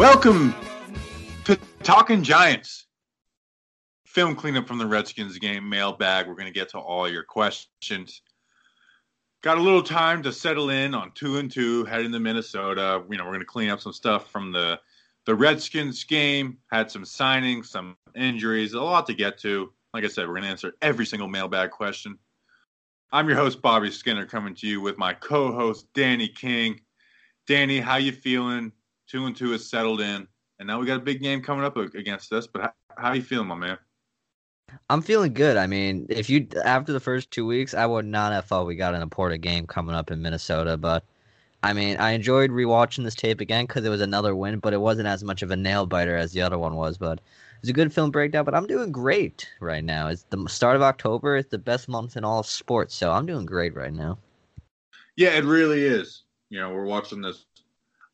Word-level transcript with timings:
Welcome 0.00 0.54
to 1.44 1.58
Talking 1.82 2.22
Giants. 2.22 2.86
Film 4.06 4.34
cleanup 4.34 4.66
from 4.66 4.78
the 4.78 4.86
Redskins 4.86 5.38
game, 5.38 5.68
mailbag. 5.68 6.26
We're 6.26 6.36
going 6.36 6.46
to 6.46 6.58
get 6.58 6.70
to 6.70 6.78
all 6.78 7.06
your 7.06 7.22
questions. 7.22 8.22
Got 9.42 9.58
a 9.58 9.60
little 9.60 9.82
time 9.82 10.22
to 10.22 10.32
settle 10.32 10.70
in 10.70 10.94
on 10.94 11.12
two 11.14 11.36
and 11.36 11.50
two, 11.50 11.84
heading 11.84 12.12
to 12.12 12.18
Minnesota. 12.18 13.04
You 13.10 13.18
know, 13.18 13.24
we're 13.24 13.32
going 13.32 13.40
to 13.40 13.44
clean 13.44 13.68
up 13.68 13.82
some 13.82 13.92
stuff 13.92 14.30
from 14.30 14.52
the 14.52 14.80
the 15.26 15.34
Redskins 15.34 16.02
game. 16.04 16.56
Had 16.72 16.90
some 16.90 17.04
signings, 17.04 17.66
some 17.66 17.94
injuries, 18.16 18.72
a 18.72 18.80
lot 18.80 19.06
to 19.08 19.12
get 19.12 19.36
to. 19.40 19.70
Like 19.92 20.04
I 20.04 20.08
said, 20.08 20.26
we're 20.26 20.36
going 20.36 20.44
to 20.44 20.48
answer 20.48 20.72
every 20.80 21.04
single 21.04 21.28
mailbag 21.28 21.72
question. 21.72 22.18
I'm 23.12 23.28
your 23.28 23.36
host 23.36 23.60
Bobby 23.60 23.90
Skinner, 23.90 24.24
coming 24.24 24.54
to 24.54 24.66
you 24.66 24.80
with 24.80 24.96
my 24.96 25.12
co-host 25.12 25.88
Danny 25.92 26.28
King. 26.28 26.80
Danny, 27.46 27.80
how 27.80 27.96
you 27.96 28.12
feeling? 28.12 28.72
Two 29.10 29.26
and 29.26 29.34
two 29.34 29.54
is 29.54 29.68
settled 29.68 30.00
in, 30.00 30.28
and 30.60 30.66
now 30.68 30.78
we 30.78 30.86
got 30.86 30.98
a 30.98 31.02
big 31.02 31.20
game 31.20 31.42
coming 31.42 31.64
up 31.64 31.76
against 31.76 32.32
us. 32.32 32.46
But 32.46 32.62
how, 32.62 32.72
how 32.96 33.12
you 33.12 33.22
feeling, 33.22 33.48
my 33.48 33.56
man? 33.56 33.78
I'm 34.88 35.02
feeling 35.02 35.34
good. 35.34 35.56
I 35.56 35.66
mean, 35.66 36.06
if 36.08 36.30
you 36.30 36.46
after 36.64 36.92
the 36.92 37.00
first 37.00 37.32
two 37.32 37.44
weeks, 37.44 37.74
I 37.74 37.86
would 37.86 38.04
not 38.04 38.32
have 38.32 38.44
thought 38.44 38.66
we 38.66 38.76
got 38.76 38.94
an 38.94 39.02
important 39.02 39.42
game 39.42 39.66
coming 39.66 39.96
up 39.96 40.12
in 40.12 40.22
Minnesota. 40.22 40.76
But 40.76 41.02
I 41.62 41.72
mean, 41.72 41.96
I 41.96 42.12
enjoyed 42.12 42.50
rewatching 42.50 43.02
this 43.02 43.16
tape 43.16 43.40
again 43.40 43.66
because 43.66 43.84
it 43.84 43.88
was 43.88 44.00
another 44.00 44.36
win, 44.36 44.60
but 44.60 44.72
it 44.72 44.80
wasn't 44.80 45.08
as 45.08 45.24
much 45.24 45.42
of 45.42 45.50
a 45.50 45.56
nail 45.56 45.86
biter 45.86 46.16
as 46.16 46.32
the 46.32 46.42
other 46.42 46.58
one 46.58 46.76
was. 46.76 46.96
But 46.96 47.18
it 47.18 47.62
was 47.62 47.70
a 47.70 47.74
good 47.74 47.92
film 47.92 48.12
breakdown. 48.12 48.44
But 48.44 48.54
I'm 48.54 48.68
doing 48.68 48.92
great 48.92 49.48
right 49.58 49.82
now. 49.82 50.06
It's 50.06 50.24
the 50.30 50.46
start 50.48 50.76
of 50.76 50.82
October. 50.82 51.36
It's 51.36 51.50
the 51.50 51.58
best 51.58 51.88
month 51.88 52.16
in 52.16 52.24
all 52.24 52.44
sports, 52.44 52.94
so 52.94 53.10
I'm 53.10 53.26
doing 53.26 53.44
great 53.44 53.74
right 53.74 53.92
now. 53.92 54.18
Yeah, 55.16 55.30
it 55.30 55.44
really 55.44 55.82
is. 55.82 56.22
You 56.48 56.60
know, 56.60 56.70
we're 56.70 56.84
watching 56.84 57.20
this. 57.20 57.46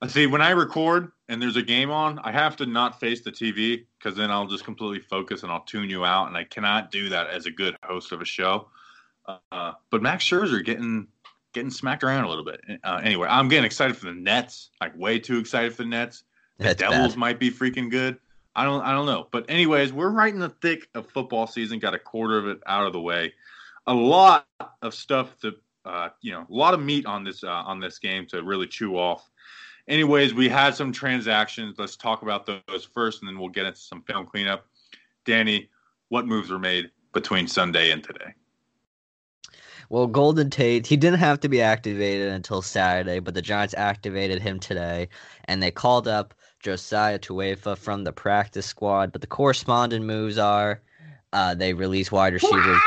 I 0.03 0.09
see 0.09 0.27
when 0.27 0.43
I 0.43 0.51
record 0.51 1.11
and 1.29 1.41
there's 1.41 1.57
a 1.57 1.63
game 1.63 1.91
on, 1.91 2.19
I 2.21 2.31
have 2.31 2.57
to 2.57 2.67
not 2.67 3.01
face 3.01 3.23
the 3.23 3.33
TV 3.33 3.87
because 3.99 4.17
then 4.17 4.31
I'll 4.31 4.47
just 4.47 4.65
completely 4.65 5.01
focus 5.01 5.43
and 5.43 5.51
I'll 5.51 5.65
tune 5.65 5.89
you 5.89 6.05
out, 6.05 6.29
and 6.29 6.37
I 6.37 6.45
cannot 6.45 6.91
do 6.91 7.09
that 7.09 7.29
as 7.29 7.47
a 7.47 7.51
good 7.51 7.77
host 7.83 8.13
of 8.13 8.21
a 8.21 8.25
show. 8.25 8.69
Uh, 9.51 9.73
but 9.91 10.03
Max 10.03 10.25
Scherzer 10.25 10.65
getting 10.65 11.09
getting 11.53 11.71
smacked 11.71 12.05
around 12.05 12.25
a 12.25 12.29
little 12.29 12.45
bit. 12.45 12.61
Uh, 12.85 13.01
anyway, 13.03 13.27
I'm 13.29 13.49
getting 13.49 13.65
excited 13.65 13.97
for 13.97 14.07
the 14.07 14.13
Nets, 14.13 14.71
like 14.81 14.97
way 14.97 15.19
too 15.19 15.39
excited 15.39 15.75
for 15.75 15.83
the 15.83 15.89
Nets. 15.89 16.25
The 16.59 16.65
That's 16.65 16.81
Devils 16.81 17.15
bad. 17.15 17.19
might 17.19 17.41
be 17.41 17.51
freaking 17.51 17.91
good. 17.91 18.19
I 18.55 18.65
don't 18.65 18.83
I 18.83 18.93
don't 18.93 19.07
know. 19.07 19.29
But 19.31 19.47
anyways, 19.49 19.93
we're 19.93 20.11
right 20.11 20.33
in 20.33 20.41
the 20.41 20.51
thick 20.51 20.89
of 20.95 21.09
football 21.09 21.47
season. 21.47 21.79
Got 21.79 21.95
a 21.95 21.99
quarter 21.99 22.39
of 22.39 22.47
it 22.47 22.61
out 22.67 22.87
of 22.87 22.93
the 22.93 23.01
way. 23.01 23.33
A 23.87 23.95
lot 23.95 24.47
of 24.83 24.95
stuff 24.95 25.39
to 25.41 25.55
uh, 25.87 26.09
you 26.21 26.33
know, 26.33 26.41
a 26.41 26.55
lot 26.55 26.75
of 26.75 26.81
meat 26.81 27.07
on 27.07 27.25
this 27.25 27.45
uh, 27.45 27.49
on 27.49 27.81
this 27.81 27.99
game 27.99 28.27
to 28.27 28.43
really 28.43 28.67
chew 28.67 28.97
off. 28.97 29.31
Anyways, 29.89 30.35
we 30.35 30.49
had 30.49 30.75
some 30.75 30.93
transactions. 30.93 31.77
Let's 31.79 31.97
talk 31.97 32.23
about 32.23 32.47
those 32.47 32.89
first, 32.93 33.23
and 33.23 33.29
then 33.29 33.39
we'll 33.39 33.49
get 33.49 33.67
into 33.67 33.81
some 33.81 34.03
film 34.03 34.27
cleanup. 34.27 34.67
Danny, 35.25 35.69
what 36.09 36.27
moves 36.27 36.51
were 36.51 36.59
made 36.59 36.91
between 37.13 37.47
Sunday 37.47 37.91
and 37.93 38.03
today? 38.03 38.35
Well, 39.89 40.09
Golden 40.09 40.51
Tate, 40.51 40.87
he 40.87 40.97
didn't 40.97 41.21
have 41.21 41.39
to 41.41 41.49
be 41.49 41.63
activated 41.63 42.33
until 42.33 42.61
Saturday, 42.61 43.21
but 43.21 43.35
the 43.35 43.43
Giants 43.43 43.75
activated 43.77 44.43
him 44.43 44.59
today, 44.59 45.09
and 45.45 45.63
they 45.63 45.71
called 45.71 46.09
up 46.09 46.35
Josiah 46.61 47.21
Tauaefa 47.21 47.79
from 47.79 48.03
the 48.03 48.13
practice 48.13 48.67
squad. 48.67 49.13
But 49.13 49.21
the 49.21 49.29
corresponding 49.29 50.05
moves 50.05 50.39
are 50.39 50.83
uh, 51.33 51.55
they 51.55 51.73
release 51.73 52.11
wide 52.11 52.33
receivers. 52.33 52.81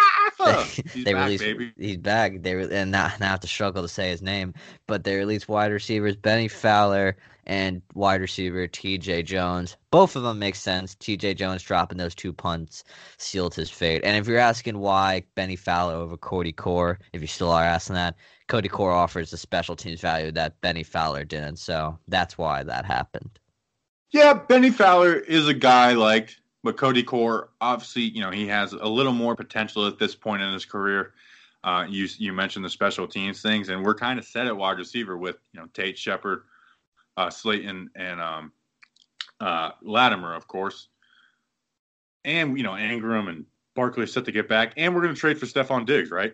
He's 0.93 1.03
they 1.05 1.13
back, 1.13 1.25
released 1.25 1.43
baby. 1.43 1.73
he's 1.77 1.97
back. 1.97 2.41
They 2.41 2.55
re- 2.55 2.69
and 2.71 2.91
now, 2.91 3.11
now 3.19 3.27
I 3.27 3.29
have 3.29 3.39
to 3.41 3.47
struggle 3.47 3.81
to 3.81 3.87
say 3.87 4.09
his 4.09 4.21
name, 4.21 4.53
but 4.87 5.03
they 5.03 5.15
released 5.15 5.47
wide 5.47 5.71
receivers 5.71 6.15
Bennie 6.15 6.47
Fowler 6.47 7.17
and 7.45 7.81
wide 7.95 8.21
receiver 8.21 8.67
T.J. 8.67 9.23
Jones. 9.23 9.75
Both 9.89 10.15
of 10.15 10.21
them 10.23 10.37
make 10.37 10.55
sense. 10.55 10.93
T.J. 10.95 11.33
Jones 11.33 11.63
dropping 11.63 11.97
those 11.97 12.13
two 12.13 12.31
punts 12.31 12.83
sealed 13.17 13.55
his 13.55 13.71
fate. 13.71 14.01
And 14.03 14.15
if 14.17 14.27
you're 14.27 14.37
asking 14.37 14.77
why 14.77 15.23
Bennie 15.35 15.55
Fowler 15.55 15.95
over 15.95 16.15
Cody 16.15 16.51
Core, 16.51 16.99
if 17.11 17.21
you 17.21 17.27
still 17.27 17.49
are 17.51 17.63
asking 17.63 17.95
that, 17.95 18.15
Cody 18.47 18.69
Core 18.69 18.91
offers 18.91 19.31
the 19.31 19.37
special 19.37 19.75
teams 19.75 19.99
value 19.99 20.31
that 20.33 20.61
Bennie 20.61 20.83
Fowler 20.83 21.25
didn't. 21.25 21.57
So 21.57 21.97
that's 22.07 22.37
why 22.37 22.61
that 22.63 22.85
happened. 22.85 23.39
Yeah, 24.11 24.33
Bennie 24.33 24.71
Fowler 24.71 25.15
is 25.15 25.47
a 25.47 25.53
guy 25.53 25.93
like, 25.93 26.35
but 26.63 26.77
Cody 26.77 27.03
Core, 27.03 27.49
obviously, 27.61 28.03
you 28.03 28.21
know, 28.21 28.31
he 28.31 28.47
has 28.47 28.73
a 28.73 28.87
little 28.87 29.13
more 29.13 29.35
potential 29.35 29.87
at 29.87 29.97
this 29.97 30.15
point 30.15 30.41
in 30.41 30.53
his 30.53 30.65
career. 30.65 31.13
Uh, 31.63 31.85
you 31.89 32.07
you 32.17 32.31
mentioned 32.31 32.63
the 32.63 32.69
special 32.69 33.07
teams 33.07 33.41
things, 33.41 33.69
and 33.69 33.83
we're 33.83 33.95
kind 33.95 34.17
of 34.17 34.25
set 34.25 34.47
at 34.47 34.55
wide 34.55 34.77
receiver 34.77 35.17
with 35.17 35.37
you 35.53 35.59
know 35.59 35.67
Tate 35.73 35.97
Shepard, 35.97 36.43
uh, 37.17 37.29
Slayton, 37.29 37.89
and 37.95 38.21
um, 38.21 38.51
uh, 39.41 39.71
Latimer, 39.81 40.33
of 40.35 40.47
course, 40.47 40.87
and 42.23 42.57
you 42.57 42.63
know 42.63 42.71
Engram 42.71 43.27
and 43.27 43.45
Barkley 43.75 44.07
set 44.07 44.25
to 44.25 44.31
get 44.31 44.47
back, 44.47 44.73
and 44.77 44.95
we're 44.95 45.01
going 45.01 45.13
to 45.13 45.19
trade 45.19 45.37
for 45.37 45.45
Stefon 45.45 45.85
Diggs, 45.85 46.11
right? 46.11 46.33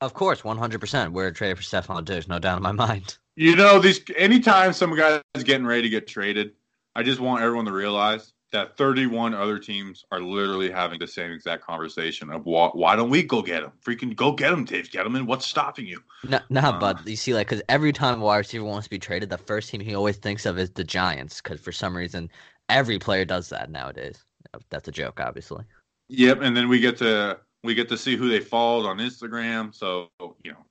Of 0.00 0.14
course, 0.14 0.40
100%. 0.40 1.12
We're 1.12 1.30
trading 1.30 1.56
for 1.56 1.62
Stefon 1.62 2.06
Diggs, 2.06 2.26
no 2.26 2.38
doubt 2.38 2.56
in 2.56 2.62
my 2.62 2.72
mind. 2.72 3.18
You 3.36 3.54
know, 3.54 3.78
these 3.78 4.00
anytime 4.16 4.72
some 4.72 4.96
guy 4.96 5.20
is 5.34 5.44
getting 5.44 5.66
ready 5.66 5.82
to 5.82 5.88
get 5.90 6.06
traded, 6.06 6.52
I 6.94 7.02
just 7.02 7.20
want 7.20 7.42
everyone 7.42 7.66
to 7.66 7.72
realize 7.72 8.32
that 8.52 8.76
31 8.76 9.34
other 9.34 9.58
teams 9.58 10.04
are 10.10 10.20
literally 10.20 10.70
having 10.70 10.98
the 10.98 11.06
same 11.06 11.30
exact 11.30 11.64
conversation 11.64 12.30
of 12.30 12.44
why, 12.46 12.68
why 12.72 12.96
don't 12.96 13.10
we 13.10 13.22
go 13.22 13.42
get 13.42 13.62
him? 13.62 13.72
Freaking 13.84 14.14
go 14.16 14.32
get 14.32 14.52
him, 14.52 14.64
Dave 14.64 14.90
Gettleman. 14.90 15.26
What's 15.26 15.46
stopping 15.46 15.86
you? 15.86 16.02
No, 16.24 16.40
no, 16.50 16.60
Uh. 16.60 16.78
but 16.78 17.06
you 17.06 17.16
see, 17.16 17.34
like, 17.34 17.48
because 17.48 17.62
every 17.68 17.92
time 17.92 18.20
a 18.20 18.24
wide 18.24 18.38
receiver 18.38 18.64
wants 18.64 18.86
to 18.86 18.90
be 18.90 18.98
traded, 18.98 19.30
the 19.30 19.38
first 19.38 19.70
team 19.70 19.80
he 19.80 19.94
always 19.94 20.16
thinks 20.16 20.46
of 20.46 20.58
is 20.58 20.70
the 20.70 20.84
Giants, 20.84 21.40
because 21.40 21.60
for 21.60 21.72
some 21.72 21.96
reason, 21.96 22.28
every 22.68 22.98
player 22.98 23.24
does 23.24 23.48
that 23.50 23.70
nowadays. 23.70 24.24
That's 24.70 24.88
a 24.88 24.92
joke, 24.92 25.20
obviously. 25.20 25.64
Yep, 26.08 26.40
and 26.42 26.56
then 26.56 26.68
we 26.68 26.80
get 26.80 26.96
to 26.98 27.38
we 27.62 27.74
get 27.74 27.88
to 27.90 27.96
see 27.98 28.16
who 28.16 28.28
they 28.28 28.40
followed 28.40 28.86
on 28.88 28.98
Instagram. 28.98 29.72
So 29.74 30.10
you 30.42 30.52
know, 30.52 30.66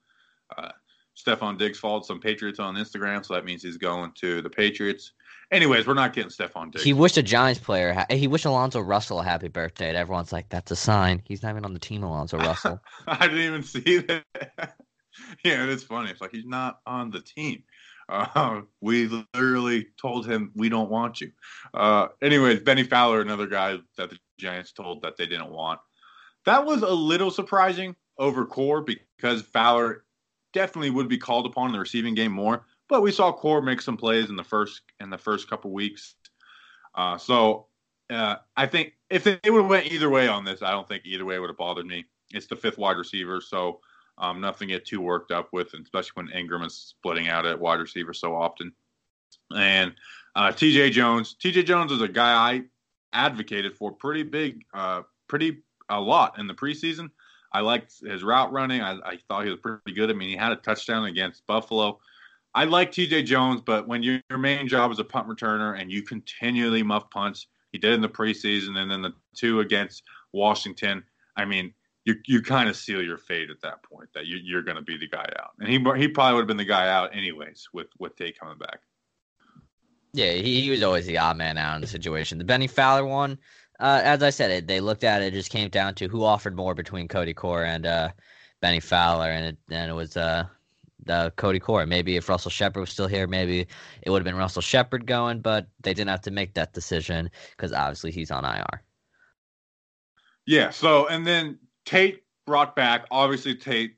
uh, 0.57 0.71
Stefon 1.15 1.57
Diggs 1.57 1.79
followed 1.79 2.05
some 2.05 2.19
Patriots 2.19 2.59
on 2.59 2.75
Instagram, 2.75 3.25
so 3.25 3.33
that 3.35 3.45
means 3.45 3.63
he's 3.63 3.77
going 3.77 4.11
to 4.15 4.41
the 4.41 4.49
Patriots. 4.49 5.13
Anyways, 5.51 5.87
we're 5.87 5.95
not 5.95 6.13
getting 6.13 6.29
Stefon 6.29 6.71
Diggs. 6.71 6.83
He 6.83 6.93
wished 6.93 7.17
a 7.17 7.23
Giants 7.23 7.59
player. 7.59 7.93
Ha- 7.93 8.05
he 8.09 8.27
wished 8.27 8.45
Alonzo 8.45 8.81
Russell 8.81 9.19
a 9.19 9.23
happy 9.23 9.47
birthday, 9.47 9.89
and 9.89 9.97
everyone's 9.97 10.31
like, 10.31 10.49
"That's 10.49 10.69
a 10.69 10.75
sign." 10.75 11.23
He's 11.25 11.41
not 11.41 11.51
even 11.51 11.65
on 11.65 11.73
the 11.73 11.79
team, 11.79 12.03
Alonzo 12.03 12.37
Russell. 12.39 12.79
I 13.07 13.27
didn't 13.27 13.43
even 13.43 13.63
see 13.63 13.97
that. 13.97 14.23
yeah, 15.43 15.65
it's 15.65 15.83
funny. 15.83 16.11
It's 16.11 16.21
like 16.21 16.31
he's 16.31 16.45
not 16.45 16.79
on 16.85 17.09
the 17.09 17.21
team. 17.21 17.63
Uh, 18.07 18.61
we 18.81 19.07
literally 19.07 19.87
told 20.01 20.27
him 20.27 20.51
we 20.55 20.69
don't 20.69 20.89
want 20.89 21.21
you. 21.21 21.31
Uh, 21.73 22.07
anyways, 22.21 22.59
Bennie 22.61 22.83
Fowler, 22.83 23.21
another 23.21 23.47
guy 23.47 23.77
that 23.97 24.09
the 24.09 24.17
Giants 24.39 24.71
told 24.71 25.01
that 25.03 25.17
they 25.17 25.25
didn't 25.25 25.51
want. 25.51 25.79
That 26.45 26.65
was 26.65 26.81
a 26.81 26.89
little 26.89 27.31
surprising 27.31 27.95
over 28.17 28.45
Core 28.45 28.81
because 28.81 29.41
Fowler 29.43 30.05
definitely 30.53 30.89
would 30.89 31.07
be 31.07 31.17
called 31.17 31.45
upon 31.45 31.67
in 31.67 31.73
the 31.73 31.79
receiving 31.79 32.15
game 32.15 32.31
more. 32.31 32.65
But 32.89 33.01
we 33.01 33.11
saw 33.11 33.31
Core 33.31 33.61
make 33.61 33.81
some 33.81 33.97
plays 33.97 34.29
in 34.29 34.35
the 34.35 34.43
first 34.43 34.81
in 34.99 35.09
the 35.09 35.17
first 35.17 35.49
couple 35.49 35.71
weeks. 35.71 36.15
Uh, 36.95 37.17
so 37.17 37.67
uh, 38.09 38.37
I 38.57 38.65
think 38.65 38.93
if 39.09 39.23
they 39.23 39.39
would 39.45 39.61
have 39.61 39.69
went 39.69 39.91
either 39.91 40.09
way 40.09 40.27
on 40.27 40.43
this, 40.43 40.61
I 40.61 40.71
don't 40.71 40.87
think 40.87 41.03
either 41.05 41.25
way 41.25 41.39
would 41.39 41.49
have 41.49 41.57
bothered 41.57 41.85
me. 41.85 42.05
It's 42.31 42.47
the 42.47 42.55
fifth 42.55 42.77
wide 42.77 42.97
receiver, 42.97 43.41
so 43.41 43.79
um, 44.17 44.41
nothing 44.41 44.67
to 44.67 44.75
get 44.75 44.85
too 44.85 45.01
worked 45.01 45.31
up 45.31 45.49
with, 45.53 45.73
especially 45.73 46.11
when 46.15 46.27
Engram 46.27 46.65
is 46.65 46.75
splitting 46.75 47.29
out 47.29 47.45
at 47.45 47.59
wide 47.59 47.79
receiver 47.79 48.13
so 48.13 48.35
often. 48.35 48.73
And 49.55 49.93
uh, 50.35 50.51
T.J. 50.51 50.91
Jones, 50.91 51.35
T.J. 51.35 51.63
Jones 51.63 51.91
is 51.91 52.01
a 52.01 52.07
guy 52.07 52.33
I 52.33 52.63
advocated 53.13 53.75
for 53.75 53.91
pretty 53.91 54.23
big, 54.23 54.65
uh, 54.73 55.03
pretty 55.27 55.63
a 55.89 55.99
lot 55.99 56.37
in 56.37 56.47
the 56.47 56.53
preseason. 56.53 57.09
I 57.51 57.61
liked 57.61 57.99
his 58.01 58.23
route 58.23 58.51
running. 58.51 58.81
I, 58.81 58.97
I 59.03 59.17
thought 59.27 59.45
he 59.45 59.49
was 59.49 59.59
pretty 59.59 59.93
good. 59.93 60.11
I 60.11 60.13
mean, 60.13 60.29
he 60.29 60.35
had 60.35 60.51
a 60.51 60.57
touchdown 60.57 61.05
against 61.05 61.47
Buffalo. 61.47 61.99
I 62.55 62.63
like 62.63 62.91
TJ 62.91 63.25
Jones, 63.25 63.61
but 63.65 63.87
when 63.87 64.01
your, 64.01 64.19
your 64.29 64.39
main 64.39 64.67
job 64.67 64.91
is 64.91 64.99
a 64.99 65.03
punt 65.03 65.27
returner 65.27 65.79
and 65.79 65.91
you 65.91 66.01
continually 66.01 66.81
muff 66.81 67.09
punts, 67.11 67.47
he 67.71 67.77
did 67.77 67.93
in 67.93 68.01
the 68.01 68.09
preseason 68.09 68.77
and 68.77 68.89
then 68.89 69.01
the 69.01 69.13
two 69.35 69.59
against 69.59 70.03
Washington. 70.33 71.03
I 71.35 71.45
mean, 71.45 71.73
you 72.05 72.15
you 72.25 72.41
kind 72.41 72.69
of 72.69 72.75
seal 72.75 73.03
your 73.03 73.17
fate 73.17 73.49
at 73.49 73.61
that 73.61 73.83
point 73.83 74.09
that 74.13 74.25
you, 74.25 74.37
you're 74.43 74.63
going 74.63 74.77
to 74.77 74.81
be 74.81 74.97
the 74.97 75.07
guy 75.07 75.29
out, 75.39 75.51
and 75.59 75.69
he 75.69 75.77
he 75.99 76.07
probably 76.07 76.35
would 76.35 76.41
have 76.41 76.47
been 76.47 76.57
the 76.57 76.65
guy 76.65 76.89
out 76.89 77.15
anyways 77.15 77.67
with 77.73 77.87
with 77.99 78.15
Tate 78.15 78.39
coming 78.39 78.57
back. 78.57 78.79
Yeah, 80.13 80.31
he, 80.31 80.61
he 80.61 80.69
was 80.71 80.81
always 80.81 81.05
the 81.05 81.19
odd 81.19 81.37
man 81.37 81.57
out 81.57 81.75
in 81.75 81.81
the 81.81 81.87
situation. 81.87 82.39
The 82.39 82.43
Bennie 82.43 82.65
Fowler 82.65 83.05
one, 83.05 83.37
uh, 83.79 84.01
as 84.03 84.23
I 84.23 84.31
said, 84.31 84.49
it 84.49 84.67
they 84.67 84.79
looked 84.79 85.03
at 85.03 85.21
it, 85.21 85.27
it 85.27 85.33
just 85.33 85.51
came 85.51 85.69
down 85.69 85.93
to 85.95 86.07
who 86.07 86.23
offered 86.23 86.55
more 86.55 86.73
between 86.73 87.07
Cody 87.07 87.33
Core 87.33 87.63
and 87.63 87.85
uh, 87.85 88.09
Bennie 88.61 88.79
Fowler, 88.79 89.29
and 89.29 89.45
it 89.45 89.57
and 89.69 89.91
it 89.91 89.93
was 89.93 90.17
uh, 90.17 90.45
the 91.09 91.33
Cody 91.37 91.59
Core. 91.59 91.85
Maybe 91.87 92.15
if 92.17 92.29
Russell 92.29 92.51
Shepard 92.51 92.81
was 92.81 92.91
still 92.91 93.07
here, 93.07 93.25
maybe 93.25 93.65
it 94.03 94.09
would 94.09 94.19
have 94.19 94.25
been 94.25 94.35
Russell 94.35 94.61
Shepard 94.61 95.07
going, 95.07 95.39
but 95.41 95.67
they 95.81 95.93
didn't 95.93 96.11
have 96.11 96.21
to 96.21 96.31
make 96.31 96.53
that 96.53 96.73
decision 96.73 97.31
because 97.51 97.73
obviously 97.73 98.11
he's 98.11 98.29
on 98.29 98.45
IR. 98.45 98.83
Yeah. 100.45 100.69
So 100.69 101.07
and 101.07 101.25
then 101.25 101.57
Tate 101.85 102.23
brought 102.45 102.75
back. 102.75 103.05
Obviously 103.09 103.55
Tate. 103.55 103.95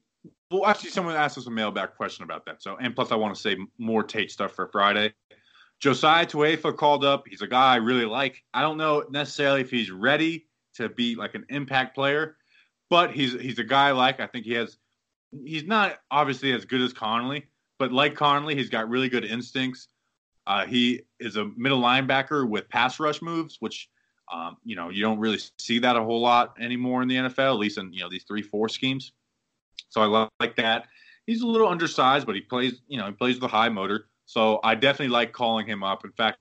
Well, 0.50 0.66
actually, 0.66 0.90
someone 0.90 1.16
asked 1.16 1.38
us 1.38 1.48
a 1.48 1.50
mailback 1.50 1.96
question 1.96 2.24
about 2.24 2.46
that. 2.46 2.64
So 2.64 2.78
and 2.78 2.96
plus, 2.96 3.12
I 3.12 3.16
want 3.16 3.36
to 3.36 3.42
say 3.42 3.58
more 3.78 4.04
Tate 4.04 4.32
stuff 4.32 4.54
for 4.54 4.68
Friday. 4.68 5.14
Josiah 5.82 6.26
Tauaefa 6.26 6.78
called 6.78 7.04
up. 7.04 7.28
He's 7.28 7.42
a 7.42 7.48
guy 7.48 7.74
I 7.74 7.78
really 7.78 8.06
like. 8.06 8.42
I 8.54 8.62
don't 8.62 8.78
know 8.78 9.04
necessarily 9.10 9.62
if 9.62 9.70
he's 9.70 9.92
ready 9.92 10.48
to 10.76 10.88
be 10.88 11.16
like 11.16 11.36
an 11.36 11.46
impact 11.50 11.96
player, 11.96 12.38
but 12.90 13.12
he's 13.12 13.34
he's 13.34 13.60
a 13.60 13.66
guy 13.66 13.92
like 13.92 14.22
I 14.22 14.28
think 14.28 14.46
he 14.46 14.54
has. 14.54 14.78
He's 15.32 15.64
not 15.64 16.00
obviously 16.10 16.52
as 16.54 16.66
good 16.66 16.82
as 16.82 16.94
Connelly, 16.94 17.46
but 17.80 17.92
like 17.92 18.16
Connelly, 18.16 18.56
he's 18.56 18.70
got 18.70 18.90
really 18.90 19.10
good 19.10 19.26
instincts. 19.26 19.88
Uh, 20.48 20.66
he 20.66 21.02
is 21.20 21.36
a 21.36 21.46
middle 21.56 21.82
linebacker 21.82 22.48
with 22.48 22.68
pass 22.70 23.00
rush 23.00 23.22
moves, 23.22 23.58
which 23.60 23.90
um, 24.32 24.58
you 24.64 24.76
know 24.76 24.90
you 24.90 25.02
don't 25.04 25.20
really 25.20 25.40
see 25.60 25.80
that 25.80 25.96
a 25.96 26.04
whole 26.04 26.22
lot 26.22 26.56
anymore 26.60 27.02
in 27.02 27.08
the 27.08 27.16
NFL, 27.16 27.54
at 27.54 27.60
least 27.60 27.78
in 27.78 27.94
you 27.94 28.02
know 28.02 28.10
these 28.10 28.24
three 28.24 28.42
four 28.42 28.68
schemes. 28.70 29.14
So 29.90 30.02
I 30.02 30.28
like 30.40 30.56
that. 30.58 30.88
He's 31.28 31.42
a 31.42 31.48
little 31.48 31.68
undersized, 31.68 32.26
but 32.26 32.36
he 32.36 32.42
plays 32.42 32.82
you 32.88 32.98
know 32.98 33.06
he 33.06 33.14
plays 33.14 33.36
with 33.36 33.44
a 33.44 33.56
high 33.56 33.70
motor. 33.70 34.08
So 34.26 34.60
I 34.64 34.76
definitely 34.76 35.10
like 35.10 35.34
calling 35.34 35.68
him 35.68 35.84
up. 35.84 36.06
In 36.06 36.12
fact, 36.12 36.40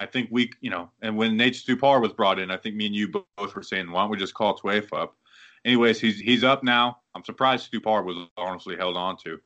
I 0.00 0.06
think 0.06 0.28
we, 0.30 0.50
you 0.60 0.70
know, 0.70 0.90
and 1.00 1.16
when 1.16 1.36
Nate 1.36 1.54
Stupar 1.54 2.00
was 2.00 2.12
brought 2.12 2.38
in, 2.38 2.50
I 2.50 2.56
think 2.56 2.76
me 2.76 2.86
and 2.86 2.94
you 2.94 3.08
both 3.08 3.54
were 3.54 3.62
saying, 3.62 3.90
why 3.90 4.02
don't 4.02 4.10
we 4.10 4.18
just 4.18 4.34
call 4.34 4.58
Twaif 4.58 4.88
up? 4.92 5.16
Anyways, 5.64 6.00
he's 6.00 6.18
he's 6.18 6.44
up 6.44 6.62
now. 6.62 6.98
I'm 7.14 7.24
surprised 7.24 7.70
Stupar 7.70 8.04
was 8.04 8.28
honestly 8.36 8.76
held 8.76 8.96
on 8.96 9.16
to. 9.24 9.38